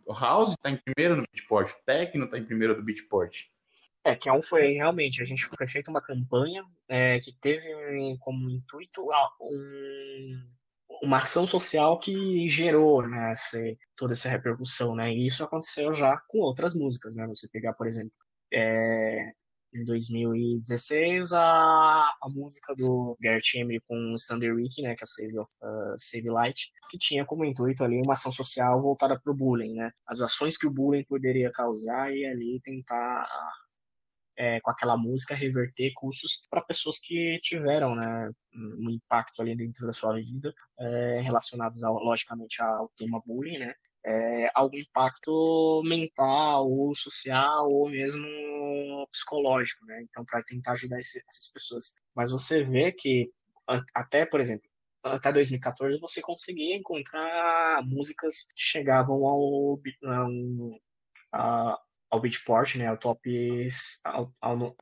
[0.06, 1.70] O House está em primeiro no Beatport.
[1.70, 3.42] O Tecno está em primeiro do Beatport.
[4.10, 7.70] É, que é um foi realmente, a gente foi feita uma campanha é, que teve
[8.20, 9.06] como intuito
[9.40, 10.50] um,
[11.04, 13.60] uma ação social que gerou né, essa,
[13.96, 15.14] toda essa repercussão, né?
[15.14, 17.28] E isso aconteceu já com outras músicas, né?
[17.28, 18.12] Você pegar, por exemplo,
[18.52, 19.32] é,
[19.76, 25.38] em 2016 a, a música do Garrett Emery com Standard Rick, né, que é Save,
[25.38, 29.36] of, uh, Save Light, que tinha como intuito ali uma ação social voltada para o
[29.36, 33.28] bullying, né, as ações que o bullying poderia causar e ali tentar
[34.40, 39.86] é, com aquela música reverter custos para pessoas que tiveram né, um impacto ali dentro
[39.86, 43.74] da sua vida é, relacionados ao, logicamente ao tema bullying, né,
[44.06, 48.26] é, algum impacto mental ou social ou mesmo
[49.12, 50.02] psicológico, né?
[50.04, 51.96] Então, para tentar ajudar esse, essas pessoas.
[52.16, 53.30] Mas você vê que,
[53.94, 54.70] até, por exemplo,
[55.04, 59.80] até 2014 você conseguia encontrar músicas que chegavam ao,
[61.34, 61.80] ao,
[62.10, 63.68] ao Beatport, né, ao top,
[64.04, 64.76] ao, ao,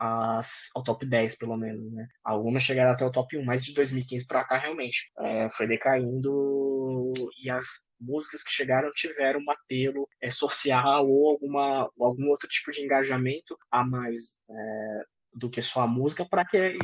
[0.75, 2.07] ao, top 10, pelo menos, né.
[2.23, 7.13] Algumas chegaram até o top 1, mas de 2015 para cá, realmente, é, foi decaindo
[7.43, 12.71] e as músicas que chegaram tiveram um apelo é, social ou alguma, algum outro tipo
[12.71, 16.77] de engajamento a mais é, do que só a música para que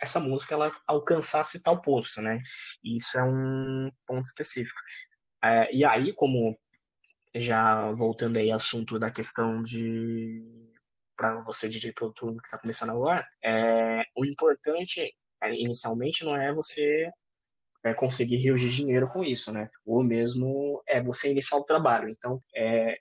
[0.00, 2.40] essa música ela alcançasse tal posto, né?
[2.82, 4.78] E isso é um ponto específico.
[5.42, 6.58] É, e aí, como
[7.40, 10.42] já voltando aí ao assunto da questão de
[11.16, 15.12] para você DJ produtor que está começando agora, é, o importante
[15.42, 17.10] é, inicialmente não é você
[17.84, 19.68] é, conseguir de dinheiro com isso, né?
[19.84, 22.08] Ou mesmo é você iniciar o trabalho.
[22.08, 22.98] Então, é,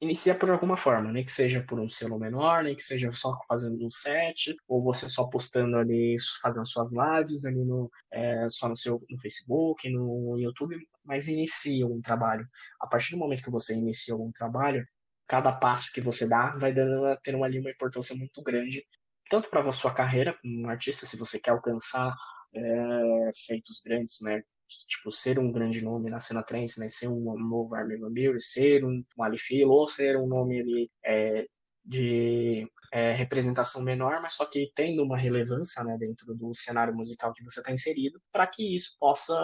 [0.00, 3.38] inicia por alguma forma, nem que seja por um selo menor, nem que seja só
[3.46, 8.68] fazendo um set, ou você só postando ali, fazendo suas lives ali no, é, só
[8.68, 12.46] no seu no Facebook, no YouTube, mas inicia um trabalho.
[12.80, 14.86] A partir do momento que você inicia algum trabalho,
[15.26, 18.84] cada passo que você dá vai dando, tendo ali uma importância muito grande,
[19.30, 22.14] tanto para a sua carreira como um artista, se você quer alcançar
[22.54, 24.42] é, feitos grandes, né?
[24.88, 26.88] tipo, ser um grande nome na cena trance, né?
[26.88, 31.46] Ser um novo Armin Van ser um, um ou ser um nome ali é,
[31.84, 37.32] de é, representação menor, mas só que tendo uma relevância né, dentro do cenário musical
[37.32, 39.34] que você está inserido, para que isso possa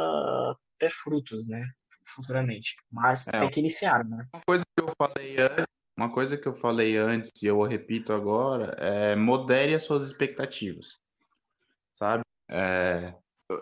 [0.79, 1.63] ter frutos, né?
[2.05, 2.77] Futuramente.
[2.91, 4.27] Mas é, tem que iniciar, né?
[4.33, 8.13] Uma coisa que eu falei antes, uma coisa que eu falei antes e eu repito
[8.13, 10.89] agora é modere as suas expectativas,
[11.99, 12.23] sabe?
[12.49, 13.15] É,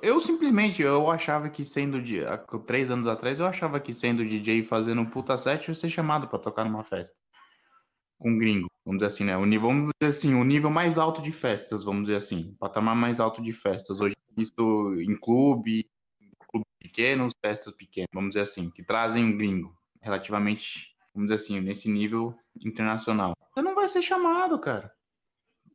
[0.03, 2.21] eu simplesmente, eu achava que sendo de
[2.67, 5.89] três anos atrás, eu achava que sendo DJ fazendo um puta set, eu ia ser
[5.89, 7.17] chamado para tocar numa festa.
[8.19, 9.37] Com gringo, vamos dizer assim, né?
[9.37, 12.51] O nível, vamos dizer assim, o nível mais alto de festas, vamos dizer assim.
[12.55, 14.01] O patamar mais alto de festas.
[14.01, 15.89] Hoje visto em clube,
[16.57, 19.77] clubes pequenos, festas pequenas, vamos dizer assim, que trazem gringo.
[20.01, 23.37] Relativamente, vamos dizer assim, nesse nível internacional.
[23.53, 24.93] Você não vai ser chamado, cara.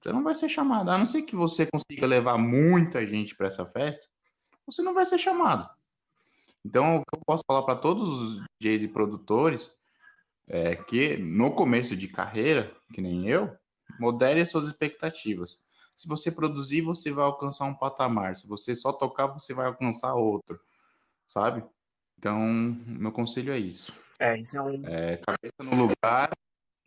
[0.02, 0.90] Você não vai ser chamado.
[0.90, 4.08] A não ser que você consiga levar muita gente para essa festa,
[4.66, 5.70] você não vai ser chamado.
[6.66, 9.76] Então, o que eu posso falar para todos os DJs e produtores
[10.48, 13.56] é que no começo de carreira, que nem eu,
[14.00, 15.60] modere as suas expectativas.
[15.96, 18.36] Se você produzir, você vai alcançar um patamar.
[18.36, 20.60] Se você só tocar, você vai alcançar outro.
[21.32, 21.64] Sabe?
[22.20, 22.40] Então,
[22.86, 23.94] meu conselho é isso.
[24.20, 24.86] É, isso é um.
[24.86, 26.30] É, cabeça no lugar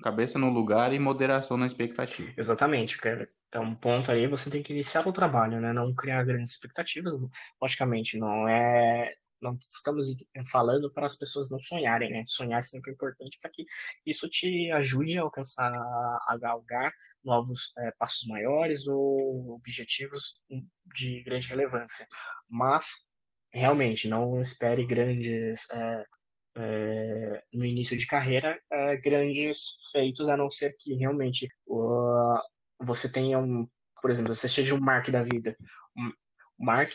[0.02, 2.30] cabeça no lugar e moderação na expectativa.
[2.36, 3.26] Exatamente, cara.
[3.48, 5.72] Então, um ponto aí, você tem que iniciar o trabalho, né?
[5.72, 7.14] Não criar grandes expectativas.
[7.60, 9.14] Logicamente, não é.
[9.40, 10.06] Não estamos
[10.50, 12.22] falando para as pessoas não sonharem, né?
[12.26, 13.64] Sonhar é sempre importante para que
[14.04, 16.92] isso te ajude a alcançar, a galgar
[17.22, 20.42] novos é, passos maiores ou objetivos
[20.94, 22.06] de grande relevância.
[22.48, 23.03] Mas,
[23.54, 26.04] realmente, não espere grandes é,
[26.56, 32.38] é, no início de carreira é, grandes feitos, a não ser que realmente uh,
[32.80, 33.68] você tenha um,
[34.02, 35.56] por exemplo, você seja um Mark da vida.
[36.58, 36.92] O Mark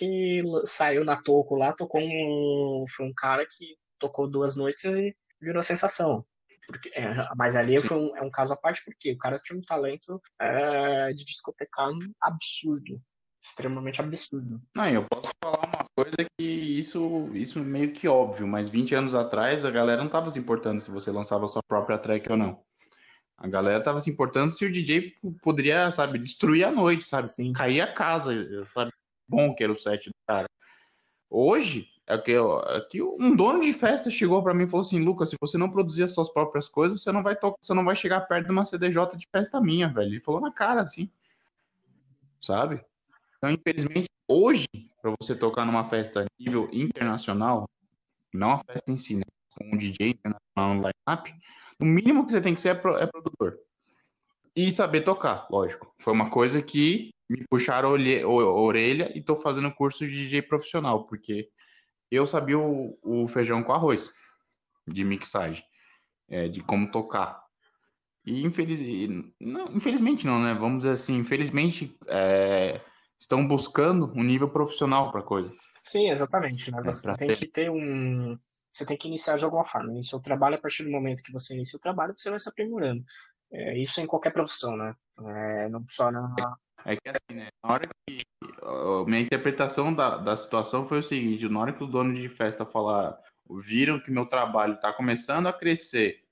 [0.65, 5.64] saiu na Toco lá, tocou um, foi um cara que tocou duas noites e virou
[5.64, 6.26] sensação.
[6.68, 9.57] Porque, é, mas ali foi um, é um caso à parte, porque o cara tinha
[9.57, 11.90] um talento é, de discotecar
[12.22, 13.02] absurdo
[13.41, 14.61] extremamente absurdo.
[14.76, 19.16] Não, eu posso falar uma coisa que isso, isso meio que óbvio, mas 20 anos
[19.16, 22.61] atrás a galera não tava se importando se você lançava sua própria track ou não.
[23.38, 27.24] A galera tava se importando se o DJ poderia, sabe, destruir a noite, sabe?
[27.24, 27.53] Sim.
[27.53, 28.91] Cair a casa, sabe?
[29.28, 30.49] Bom que era o set do cara.
[31.30, 34.99] Hoje, é que, é que um dono de festa chegou para mim e falou assim:
[34.99, 37.86] Lucas, se você não produzir as suas próprias coisas, você não vai tocar, você não
[37.86, 40.10] vai chegar perto de uma CDJ de festa minha, velho.
[40.10, 41.10] Ele falou na cara assim.
[42.41, 42.84] Sabe?
[43.40, 44.68] Então, infelizmente, hoje,
[45.02, 47.68] para você tocar numa festa nível internacional,
[48.34, 49.24] não a festa em si, né?
[49.57, 51.34] Com um DJ internacional no line-up,
[51.82, 53.57] o mínimo que você tem que ser é, é produtor.
[54.56, 55.94] E saber tocar, lógico.
[55.99, 61.06] Foi uma coisa que me puxaram a orelha e estou fazendo curso de DJ profissional,
[61.06, 61.49] porque
[62.11, 64.11] eu sabia o, o feijão com arroz
[64.86, 65.64] de mixagem,
[66.28, 67.41] é, de como tocar.
[68.26, 68.80] E infeliz...
[69.40, 70.53] não, infelizmente não, né?
[70.53, 72.82] Vamos dizer assim, infelizmente é,
[73.20, 75.54] estão buscando um nível profissional para a coisa.
[75.84, 76.72] Sim, exatamente.
[76.72, 76.80] Né?
[76.80, 77.36] É, você é, tem ter...
[77.36, 78.38] que ter um.
[78.72, 79.91] Você tem que iniciar de alguma forma.
[79.91, 82.48] Iniciar o trabalho, a partir do momento que você inicia o trabalho, você vai se
[82.48, 83.04] aprimorando.
[83.52, 84.94] É, isso em qualquer profissão, né?
[85.20, 86.34] É, não só na.
[86.86, 87.50] É que assim, né?
[87.64, 88.22] Na hora que.
[89.08, 92.66] Minha interpretação da, da situação foi o seguinte: na hora que os donos de festa
[92.66, 93.18] falaram,
[93.50, 96.24] viram que meu trabalho está começando a crescer,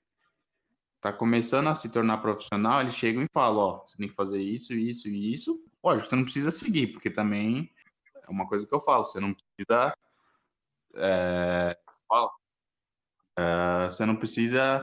[0.96, 4.40] está começando a se tornar profissional, eles chegam e falam: Ó, você tem que fazer
[4.40, 7.70] isso, isso e isso, Lógico, você não precisa seguir, porque também
[8.22, 9.96] é uma coisa que eu falo, você não precisa.
[10.96, 11.78] É,
[13.38, 14.82] é, você não precisa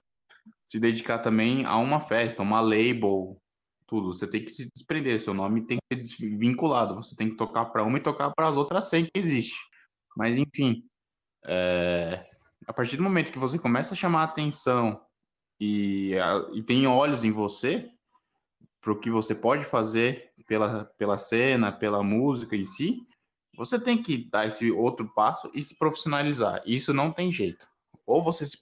[0.65, 3.39] se dedicar também a uma festa, uma label,
[3.85, 4.11] tudo.
[4.11, 6.95] Você tem que se desprender, seu nome tem que ser vinculado.
[6.95, 9.59] Você tem que tocar para uma e tocar para as outras sem que existe.
[10.17, 10.83] Mas enfim,
[11.45, 12.27] é,
[12.65, 15.05] a partir do momento que você começa a chamar a atenção
[15.59, 16.13] e,
[16.55, 17.91] e tem olhos em você,
[18.85, 23.01] para o que você pode fazer pela, pela cena, pela música em si,
[23.57, 26.61] você tem que dar esse outro passo e se profissionalizar.
[26.67, 27.67] Isso não tem jeito.
[28.05, 28.55] Ou você se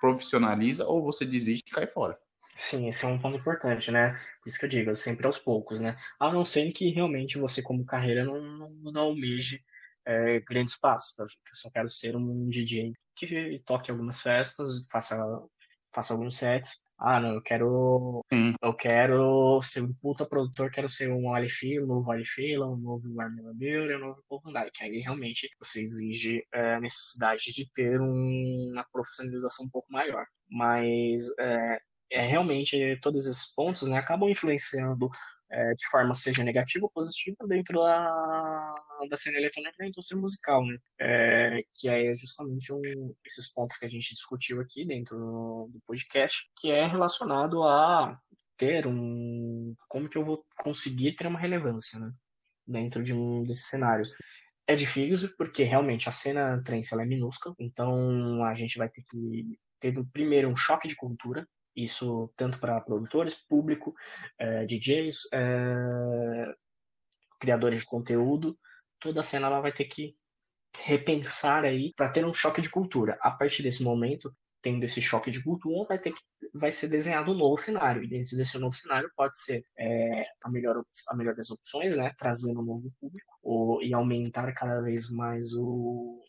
[0.00, 2.18] profissionaliza ou você desiste e cai fora.
[2.56, 4.10] Sim, esse é um ponto importante, né?
[4.42, 5.96] Por isso que eu digo, sempre aos poucos, né?
[6.18, 9.62] A não ser que realmente você, como carreira, não, não, não almeje
[10.04, 11.14] é, grandes passos.
[11.20, 15.16] Eu só quero ser um DJ que toque algumas festas, faça,
[15.94, 18.24] faça alguns sets, Ah, não, eu quero.
[18.32, 18.54] Sim.
[18.60, 23.20] Eu quero ser um puta produtor, quero ser um Alifila, um novo Alifila, um novo
[23.20, 28.00] Armila Miller, um novo Povo Que aí realmente você exige é, a necessidade de ter
[28.00, 30.26] um, uma profissionalização um pouco maior.
[30.50, 31.80] Mas é,
[32.10, 35.08] é, realmente todos esses pontos né, acabam influenciando
[35.50, 38.74] é, de forma seja negativa ou positiva dentro da,
[39.08, 40.76] da cena eletrônica da indústria musical, né?
[41.00, 46.50] É, que é justamente um, esses pontos que a gente discutiu aqui dentro do podcast,
[46.56, 48.18] que é relacionado a
[48.56, 49.74] ter um...
[49.88, 52.12] como que eu vou conseguir ter uma relevância, né?
[52.66, 54.10] Dentro de um desses cenários.
[54.66, 59.02] É difícil, porque realmente a cena trance ela é minúscula, então a gente vai ter
[59.08, 61.48] que ter primeiro um choque de cultura,
[61.82, 63.94] isso tanto para produtores, público,
[64.38, 66.54] é, DJs, é,
[67.40, 68.58] criadores de conteúdo.
[69.00, 70.16] Toda a cena ela vai ter que
[70.76, 73.18] repensar aí para ter um choque de cultura.
[73.20, 76.20] A partir desse momento, tendo esse choque de cultura, vai ter que
[76.54, 78.02] vai ser desenhado um novo cenário.
[78.02, 82.12] E dentro desse novo cenário pode ser é, a, melhor, a melhor das opções, né?
[82.18, 86.20] Trazendo um novo público ou, e aumentar cada vez mais o,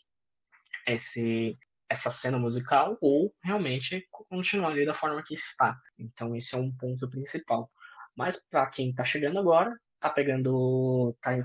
[0.88, 1.58] esse,
[1.90, 5.78] essa cena musical ou realmente continuar ali da forma que está.
[5.98, 7.70] Então esse é um ponto principal.
[8.16, 11.36] Mas para quem está chegando agora, tá pegando, tá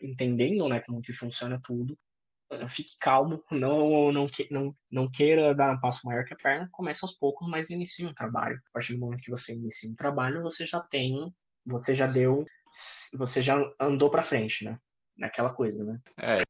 [0.00, 1.96] entendendo, né, como que funciona tudo,
[2.50, 6.68] eh, fique calmo, não não não, não queira dar um passo maior que a perna,
[6.72, 8.56] comece aos poucos, mas inicie um trabalho.
[8.56, 11.32] A partir do momento que você inicia um trabalho, você já tem,
[11.64, 12.44] você já deu,
[13.14, 14.78] você já andou para frente, né?
[15.16, 16.00] Naquela coisa, né?
[16.18, 16.42] É,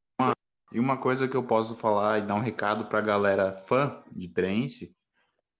[0.72, 4.02] e uma coisa que eu posso falar e dar um recado para a galera fã
[4.10, 4.96] de trance,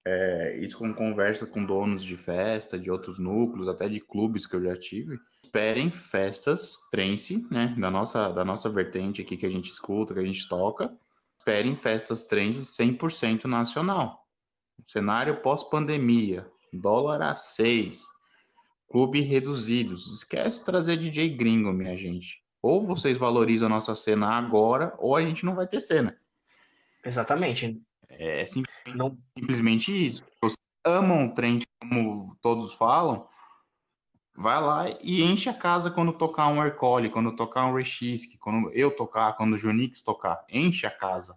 [0.04, 4.56] é, isso com conversa com donos de festa, de outros núcleos, até de clubes que
[4.56, 9.50] eu já tive, esperem festas trance, né, da nossa, da nossa vertente aqui que a
[9.50, 10.92] gente escuta, que a gente toca,
[11.38, 14.26] esperem festas trance 100% nacional.
[14.88, 18.00] Cenário pós-pandemia, dólar a 6,
[18.90, 22.42] clube reduzidos, esquece trazer DJ gringo, minha gente.
[22.62, 26.16] Ou vocês valorizam a nossa cena agora, ou a gente não vai ter cena.
[27.04, 27.82] Exatamente.
[28.08, 29.18] É, é simplesmente, não...
[29.36, 30.24] simplesmente isso.
[30.40, 33.26] Vocês amam o trem, como todos falam,
[34.34, 38.70] vai lá e enche a casa quando tocar um Aircole, quando tocar um Rexisk, quando
[38.72, 40.44] eu tocar, quando o Junix tocar.
[40.48, 41.36] Enche a casa.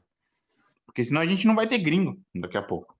[0.85, 2.95] Porque senão a gente não vai ter gringo daqui a pouco.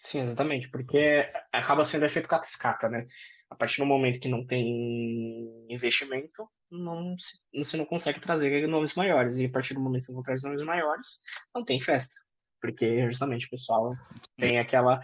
[0.00, 3.06] Sim, exatamente, porque acaba sendo efeito cascata, né?
[3.50, 7.14] A partir do momento que não tem investimento, não,
[7.54, 9.38] você não consegue trazer nomes maiores.
[9.38, 11.20] E a partir do momento que você não traz nomes maiores,
[11.54, 12.14] não tem festa.
[12.60, 13.94] Porque justamente o pessoal
[14.36, 15.00] tem aquela,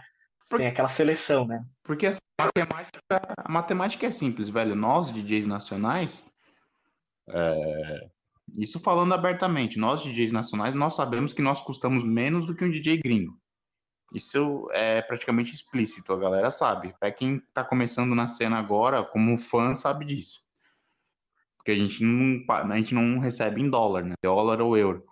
[0.49, 1.63] tem aquela seleção, né?
[1.83, 4.75] Porque assim, a, matemática, a matemática é simples, velho.
[4.75, 6.25] Nós, DJs nacionais,
[7.29, 8.09] é...
[8.57, 12.69] isso falando abertamente, nós, DJs nacionais, nós sabemos que nós custamos menos do que um
[12.69, 13.37] DJ gringo.
[14.13, 16.89] Isso é praticamente explícito, a galera sabe.
[16.89, 20.42] Até quem tá começando na cena agora, como fã, sabe disso.
[21.63, 24.15] Porque a gente não, a gente não recebe em dólar, né?
[24.21, 25.05] Dólar ou euro.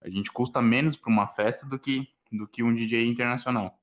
[0.00, 3.76] A gente custa menos para uma festa do que, do que um DJ internacional.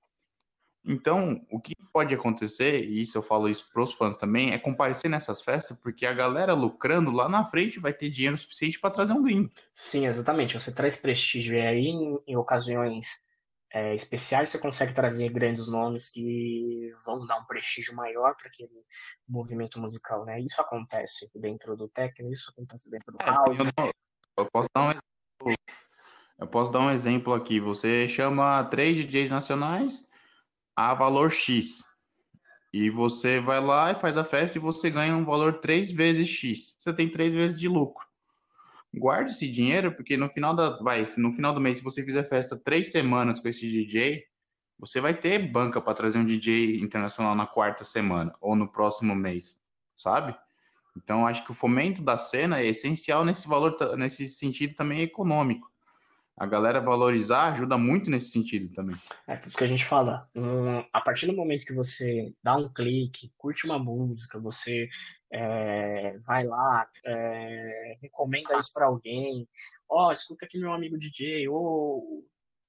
[0.87, 4.57] Então, o que pode acontecer, e isso eu falo isso para os fãs também, é
[4.57, 8.91] comparecer nessas festas, porque a galera lucrando lá na frente vai ter dinheiro suficiente para
[8.91, 9.49] trazer um gringo.
[9.73, 10.57] Sim, exatamente.
[10.57, 13.24] Você traz prestígio e aí, em, em ocasiões
[13.75, 18.71] é, especiais, você consegue trazer grandes nomes que vão dar um prestígio maior para aquele
[19.27, 20.39] movimento musical, né?
[20.39, 23.59] Isso acontece dentro do techno, isso acontece dentro do é, house.
[23.59, 23.91] Eu, não,
[24.37, 25.55] eu, posso dar um exemplo,
[26.39, 27.59] eu posso dar um exemplo aqui.
[27.59, 30.07] Você chama três DJs nacionais
[30.73, 31.83] a valor X.
[32.71, 36.29] E você vai lá e faz a festa e você ganha um valor três vezes
[36.29, 36.77] X.
[36.79, 38.05] Você tem três vezes de lucro
[38.97, 42.23] guarde esse dinheiro, porque no final da, vai, no final do mês, se você fizer
[42.27, 44.23] festa três semanas com esse DJ,
[44.77, 49.15] você vai ter banca para trazer um DJ internacional na quarta semana ou no próximo
[49.15, 49.59] mês,
[49.95, 50.35] sabe?
[50.97, 55.69] Então acho que o fomento da cena é essencial nesse valor, nesse sentido também econômico
[56.37, 58.95] a galera valorizar ajuda muito nesse sentido também.
[59.27, 63.31] É porque a gente fala, um, a partir do momento que você dá um clique,
[63.37, 64.89] curte uma música, você
[65.31, 69.47] é, vai lá, é, recomenda isso para alguém,
[69.89, 72.25] ó, oh, escuta aqui meu amigo DJ, ou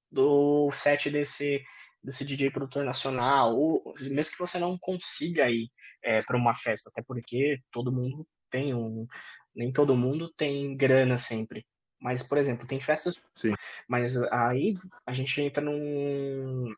[0.09, 1.61] do set desse
[2.01, 5.69] desse DJ produtor nacional, ou mesmo que você não consiga ir
[6.01, 9.05] é, para uma festa, até porque todo mundo tem um,
[9.53, 11.65] nem todo mundo tem grana sempre.
[11.99, 13.29] Mas, por exemplo, tem festas.
[13.35, 13.53] Sim.
[13.87, 14.75] Mas aí
[15.05, 16.73] a gente entra num,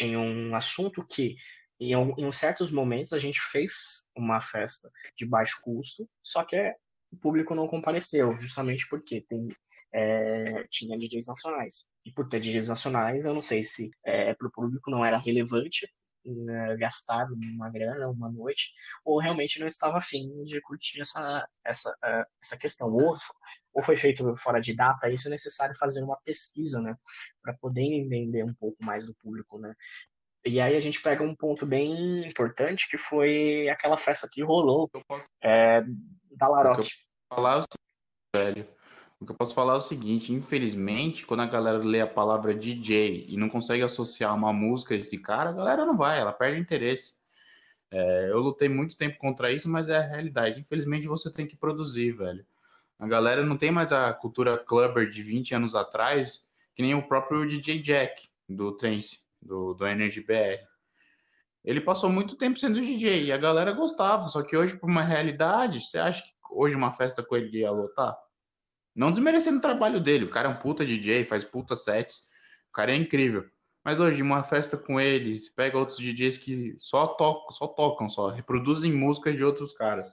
[0.00, 1.36] em um assunto que,
[1.80, 6.74] em, em certos momentos, a gente fez uma festa de baixo custo, só que é,
[7.10, 9.48] o público não compareceu, justamente porque tem,
[9.92, 11.86] é, tinha DJs nacionais.
[12.04, 15.18] E por ter DJs nacionais, eu não sei se é, para o público não era
[15.18, 15.88] relevante
[16.24, 18.72] né, gastar uma grana, uma noite,
[19.04, 22.92] ou realmente não estava afim de curtir essa, essa, uh, essa questão.
[22.92, 23.14] Ou,
[23.74, 26.96] ou foi feito fora de data, isso é necessário fazer uma pesquisa, né?
[27.42, 29.74] Para poder entender um pouco mais do público, né?
[30.44, 34.88] E aí a gente pega um ponto bem importante, que foi aquela festa que rolou
[35.42, 35.82] é,
[36.30, 36.88] da Laroque.
[37.28, 37.64] Falar o
[38.34, 38.77] velho.
[39.20, 42.54] O que eu posso falar é o seguinte, infelizmente, quando a galera lê a palavra
[42.54, 46.32] DJ e não consegue associar uma música a esse cara, a galera não vai, ela
[46.32, 47.18] perde interesse.
[47.90, 50.60] É, eu lutei muito tempo contra isso, mas é a realidade.
[50.60, 52.46] Infelizmente, você tem que produzir, velho.
[52.96, 57.02] A galera não tem mais a cultura clubber de 20 anos atrás, que nem o
[57.02, 60.64] próprio DJ Jack, do Trance, do, do Energy BR.
[61.64, 65.02] Ele passou muito tempo sendo DJ e a galera gostava, só que hoje, por uma
[65.02, 68.16] realidade, você acha que hoje uma festa com ele ia lotar?
[68.98, 72.26] Não desmerecendo o trabalho dele, o cara é um puta DJ, faz puta sets,
[72.68, 73.48] o cara é incrível.
[73.84, 78.08] Mas hoje, uma festa com ele, você pega outros DJs que só tocam, só tocam,
[78.08, 80.12] só reproduzem músicas de outros caras.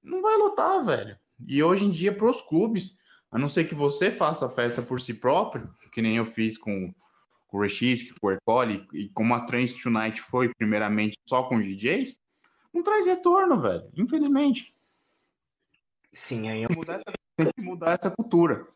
[0.00, 1.18] Não vai lotar, velho.
[1.44, 2.96] E hoje em dia, pros clubes,
[3.32, 6.56] a não ser que você faça a festa por si próprio, que nem eu fiz
[6.56, 6.94] com,
[7.50, 12.16] o Rexis, com o Ercole, e como a Trance Tonight foi primeiramente só com DJs,
[12.72, 13.90] não traz retorno, velho.
[13.96, 14.72] Infelizmente.
[16.12, 16.68] Sim, aí eu...
[16.76, 18.66] mudar essa tem que mudar essa cultura.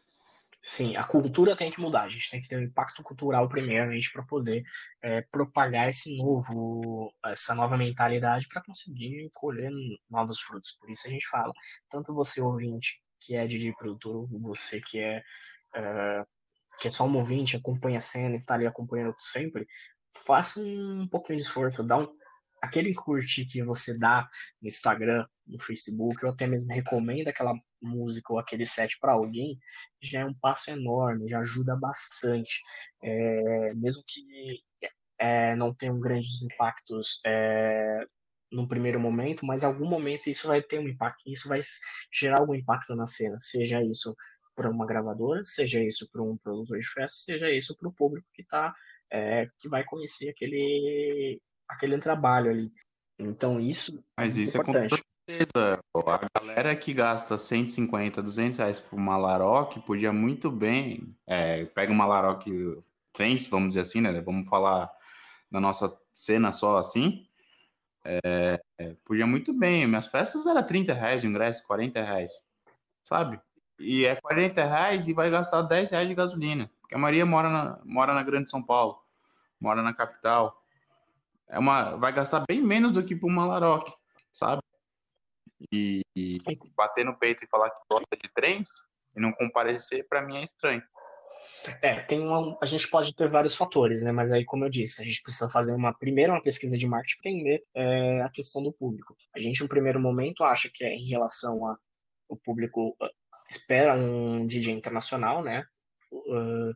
[0.62, 2.02] Sim, a cultura tem que mudar.
[2.02, 4.64] A gente tem que ter um impacto cultural primeiramente para poder
[5.00, 9.70] é, propagar esse novo, essa nova mentalidade para conseguir colher
[10.10, 10.72] novos frutos.
[10.80, 11.52] Por isso a gente fala,
[11.88, 15.22] tanto você ouvinte que é DJ produtor, você que é,
[15.74, 16.24] é
[16.78, 19.66] que é só um ouvinte, acompanha a cena, está ali acompanhando sempre,
[20.26, 22.06] faça um pouquinho de esforço, dá um
[22.60, 24.28] aquele curtir que você dá
[24.60, 29.58] no Instagram, no Facebook, ou até mesmo recomenda aquela música ou aquele set para alguém,
[30.00, 32.60] já é um passo enorme, já ajuda bastante.
[33.02, 34.62] É, mesmo que
[35.18, 38.04] é, não tenham grandes impactos é,
[38.50, 41.60] no primeiro momento, mas em algum momento isso vai ter um impacto, isso vai
[42.12, 44.14] gerar algum impacto na cena, seja isso
[44.54, 48.26] para uma gravadora, seja isso para um produtor de festa, seja isso para o público
[48.32, 48.72] que tá,
[49.10, 52.70] é, que vai conhecer aquele aquele trabalho ali.
[53.18, 54.94] Então isso Mas é isso importante.
[54.94, 55.80] é com certeza.
[55.94, 61.92] A galera que gasta 150, 200 reais por uma Laroque podia muito bem, é, pega
[61.92, 62.78] uma Laroque
[63.12, 64.20] Trance, vamos dizer assim, né?
[64.20, 64.90] Vamos falar
[65.50, 67.26] na nossa cena só assim.
[68.04, 69.86] É, é, podia muito bem.
[69.86, 72.32] Minhas festas era 30 reais o ingresso, 40 reais,
[73.02, 73.40] sabe?
[73.78, 76.70] E é 40 reais e vai gastar 10 reais de gasolina.
[76.80, 79.02] Porque a Maria mora na, mora na Grande São Paulo,
[79.60, 80.62] mora na capital
[81.48, 83.92] é uma, vai gastar bem menos do que para uma Laroque,
[84.32, 84.62] sabe?
[85.72, 86.38] E, e,
[86.76, 88.68] bater no peito e falar que gosta de trens
[89.16, 90.82] e não comparecer, para mim é estranho.
[91.82, 94.12] É, tem uma, a gente pode ter vários fatores, né?
[94.12, 97.20] Mas aí, como eu disse, a gente precisa fazer uma primeiro uma pesquisa de marketing
[97.20, 99.16] para entender é, a questão do público.
[99.34, 101.76] A gente, no primeiro momento, acha que é em relação a
[102.28, 103.08] o público uh,
[103.48, 105.64] espera um DJ internacional, né?
[106.10, 106.74] Uh.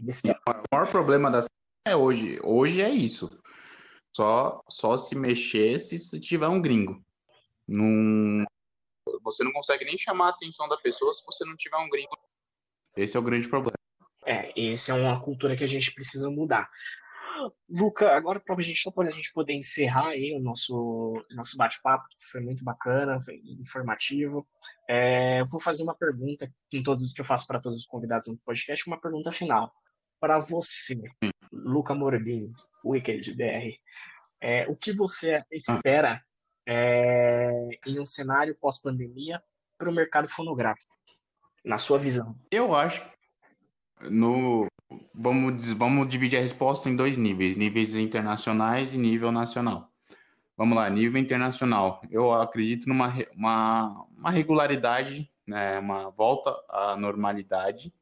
[0.00, 1.44] O maior problema da
[1.84, 3.28] é hoje, hoje é isso.
[4.18, 7.00] Só, só se mexer se tiver um gringo.
[7.68, 8.44] Num...
[9.22, 12.18] Você não consegue nem chamar a atenção da pessoa se você não tiver um gringo.
[12.96, 13.78] Esse é o grande problema.
[14.26, 16.68] É, essa é uma cultura que a gente precisa mudar.
[17.70, 21.56] Luca, agora para a gente, só para a gente poder encerrar aí o nosso, nosso
[21.56, 24.44] bate-papo, que foi muito bacana, foi informativo.
[24.88, 28.36] É, vou fazer uma pergunta em todos que eu faço para todos os convidados no
[28.38, 29.72] podcast, uma pergunta final.
[30.18, 31.00] Para você,
[31.52, 32.52] Luca Morbini,
[32.84, 33.78] Wicked BR.
[34.40, 36.22] É, o que você espera
[36.66, 39.42] é, em um cenário pós-pandemia
[39.76, 40.94] para o mercado fonográfico,
[41.64, 42.36] na sua visão?
[42.50, 43.02] Eu acho
[44.02, 44.66] no
[45.14, 49.90] vamos vamos dividir a resposta em dois níveis, níveis internacionais e nível nacional.
[50.56, 52.02] Vamos lá, nível internacional.
[52.10, 57.92] Eu acredito numa uma, uma regularidade, né, uma volta à normalidade.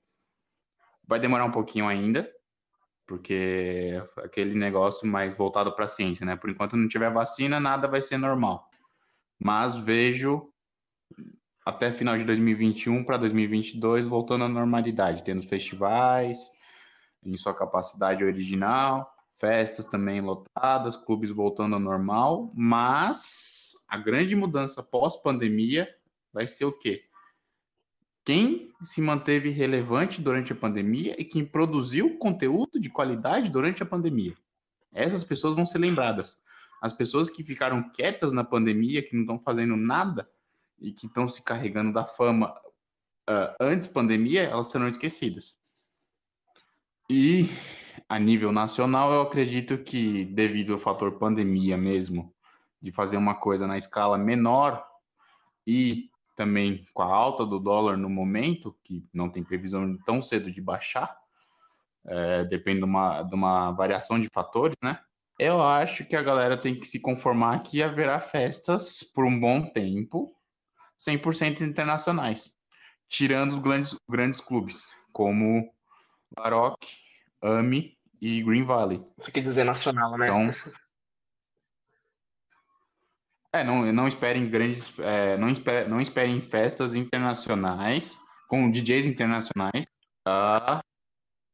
[1.07, 2.31] Vai demorar um pouquinho ainda,
[3.07, 6.37] porque é aquele negócio mais voltado para a ciência, né?
[6.37, 8.69] Por enquanto não tiver vacina, nada vai ser normal.
[9.39, 10.51] Mas vejo
[11.65, 16.51] até final de 2021 para 2022 voltando à normalidade, tendo festivais
[17.25, 24.83] em sua capacidade original, festas também lotadas, clubes voltando ao normal, mas a grande mudança
[24.83, 25.89] pós-pandemia
[26.33, 27.05] vai ser o quê?
[28.27, 33.87] Quem se manteve relevante durante a pandemia e quem produziu conteúdo de qualidade durante a
[33.87, 34.37] pandemia.
[34.93, 36.43] Essas pessoas vão ser lembradas.
[36.83, 40.29] As pessoas que ficaram quietas na pandemia, que não estão fazendo nada
[40.77, 42.51] e que estão se carregando da fama
[43.31, 45.57] uh, antes pandemia, elas serão esquecidas.
[47.09, 47.49] E
[48.09, 52.35] a nível nacional, eu acredito que, devido ao fator pandemia mesmo,
[52.83, 54.85] de fazer uma coisa na escala menor
[55.65, 60.53] e também com a alta do dólar no momento, que não tem previsão tão cedo
[60.53, 61.17] de baixar,
[62.07, 65.01] é, depende de uma, de uma variação de fatores, né?
[65.39, 69.63] Eu acho que a galera tem que se conformar que haverá festas por um bom
[69.63, 70.35] tempo,
[70.99, 72.55] 100% internacionais,
[73.09, 75.71] tirando os grandes, grandes clubes, como
[76.39, 76.97] Laroque,
[77.43, 79.05] AMI e Green Valley.
[79.19, 80.27] Você quer dizer nacional, né?
[80.27, 80.51] Então,
[83.61, 88.19] é, não, não esperem grandes, é, não, espere, não esperem festas internacionais
[88.49, 89.87] com DJs internacionais,
[90.25, 90.81] tá?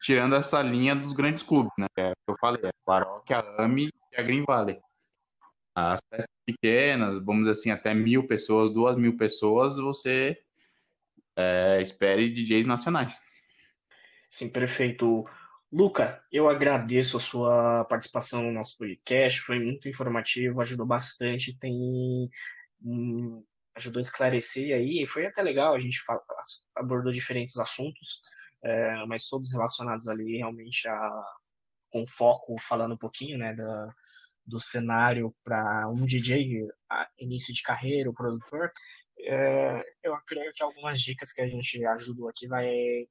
[0.03, 1.87] tirando essa linha dos grandes clubes, né?
[1.97, 4.81] É, que eu falei, a Paróquia, a AMI e a Green Valley.
[5.75, 10.37] As festas pequenas, vamos dizer assim, até mil pessoas, duas mil pessoas, você
[11.37, 13.21] é, espere DJs nacionais.
[14.29, 15.25] Sim, perfeito.
[15.73, 22.29] Luca, eu agradeço a sua participação no nosso podcast, foi muito informativo, ajudou bastante, tem
[23.75, 25.99] ajudou a esclarecer aí, foi até legal, a gente
[26.77, 28.21] abordou diferentes assuntos,
[28.63, 31.25] é, mas todos relacionados ali realmente a,
[31.91, 33.95] com foco, falando um pouquinho né, da,
[34.45, 36.69] do cenário para um DJ,
[37.19, 38.71] início de carreira, o produtor,
[39.21, 43.07] é, eu creio que algumas dicas que a gente ajudou aqui vai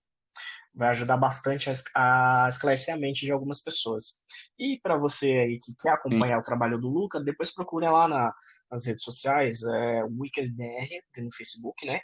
[0.74, 4.22] vai ajudar bastante a, esclarecer a mente de algumas pessoas.
[4.58, 8.34] E para você aí que quer acompanhar o trabalho do Luca, depois procure lá na,
[8.72, 12.00] nas redes sociais, é, WickedBR, no Facebook, né?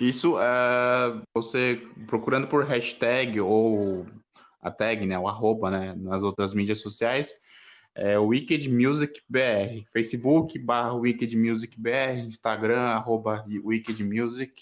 [0.00, 4.06] Isso, é, você procurando por hashtag ou
[4.60, 7.34] a tag, né, o arroba, né, nas outras mídias sociais,
[7.94, 14.52] é Wicked Music BR, Facebook barra Wicked Music BR, Instagram arroba Wicked Music,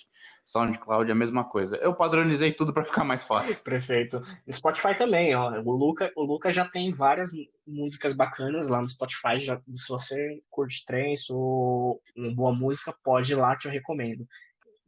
[0.44, 1.76] SoundCloud é a mesma coisa.
[1.76, 3.56] Eu padronizei tudo para ficar mais fácil.
[3.62, 4.20] Perfeito.
[4.50, 5.60] Spotify também, ó.
[5.60, 7.30] O Luca, o Luca já tem várias
[7.66, 9.38] músicas bacanas lá no Spotify.
[9.38, 14.26] Já, se você curte trance ou uma boa música, pode ir lá que eu recomendo.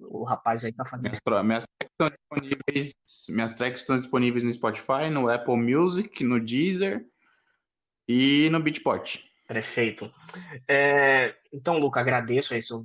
[0.01, 1.12] O rapaz aí tá fazendo.
[1.12, 2.95] Minhas, minhas, tracks estão disponíveis,
[3.29, 7.07] minhas tracks estão disponíveis no Spotify, no Apple Music, no Deezer
[8.09, 9.20] e no Beatport.
[9.47, 10.12] Perfeito.
[10.66, 12.83] É, então, Luca, agradeço aí sua,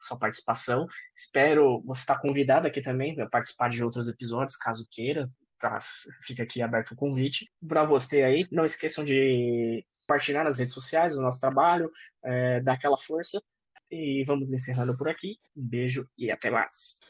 [0.00, 0.86] sua participação.
[1.14, 5.28] Espero você estar convidado aqui também para participar de outros episódios, caso queira.
[5.58, 5.78] Tá,
[6.22, 7.46] fica aqui aberto o convite.
[7.68, 11.90] Para você aí, não esqueçam de compartilhar nas redes sociais o nosso trabalho,
[12.24, 13.42] é, dar aquela força.
[13.90, 15.36] E vamos encerrando por aqui.
[15.56, 17.00] Um beijo e até mais.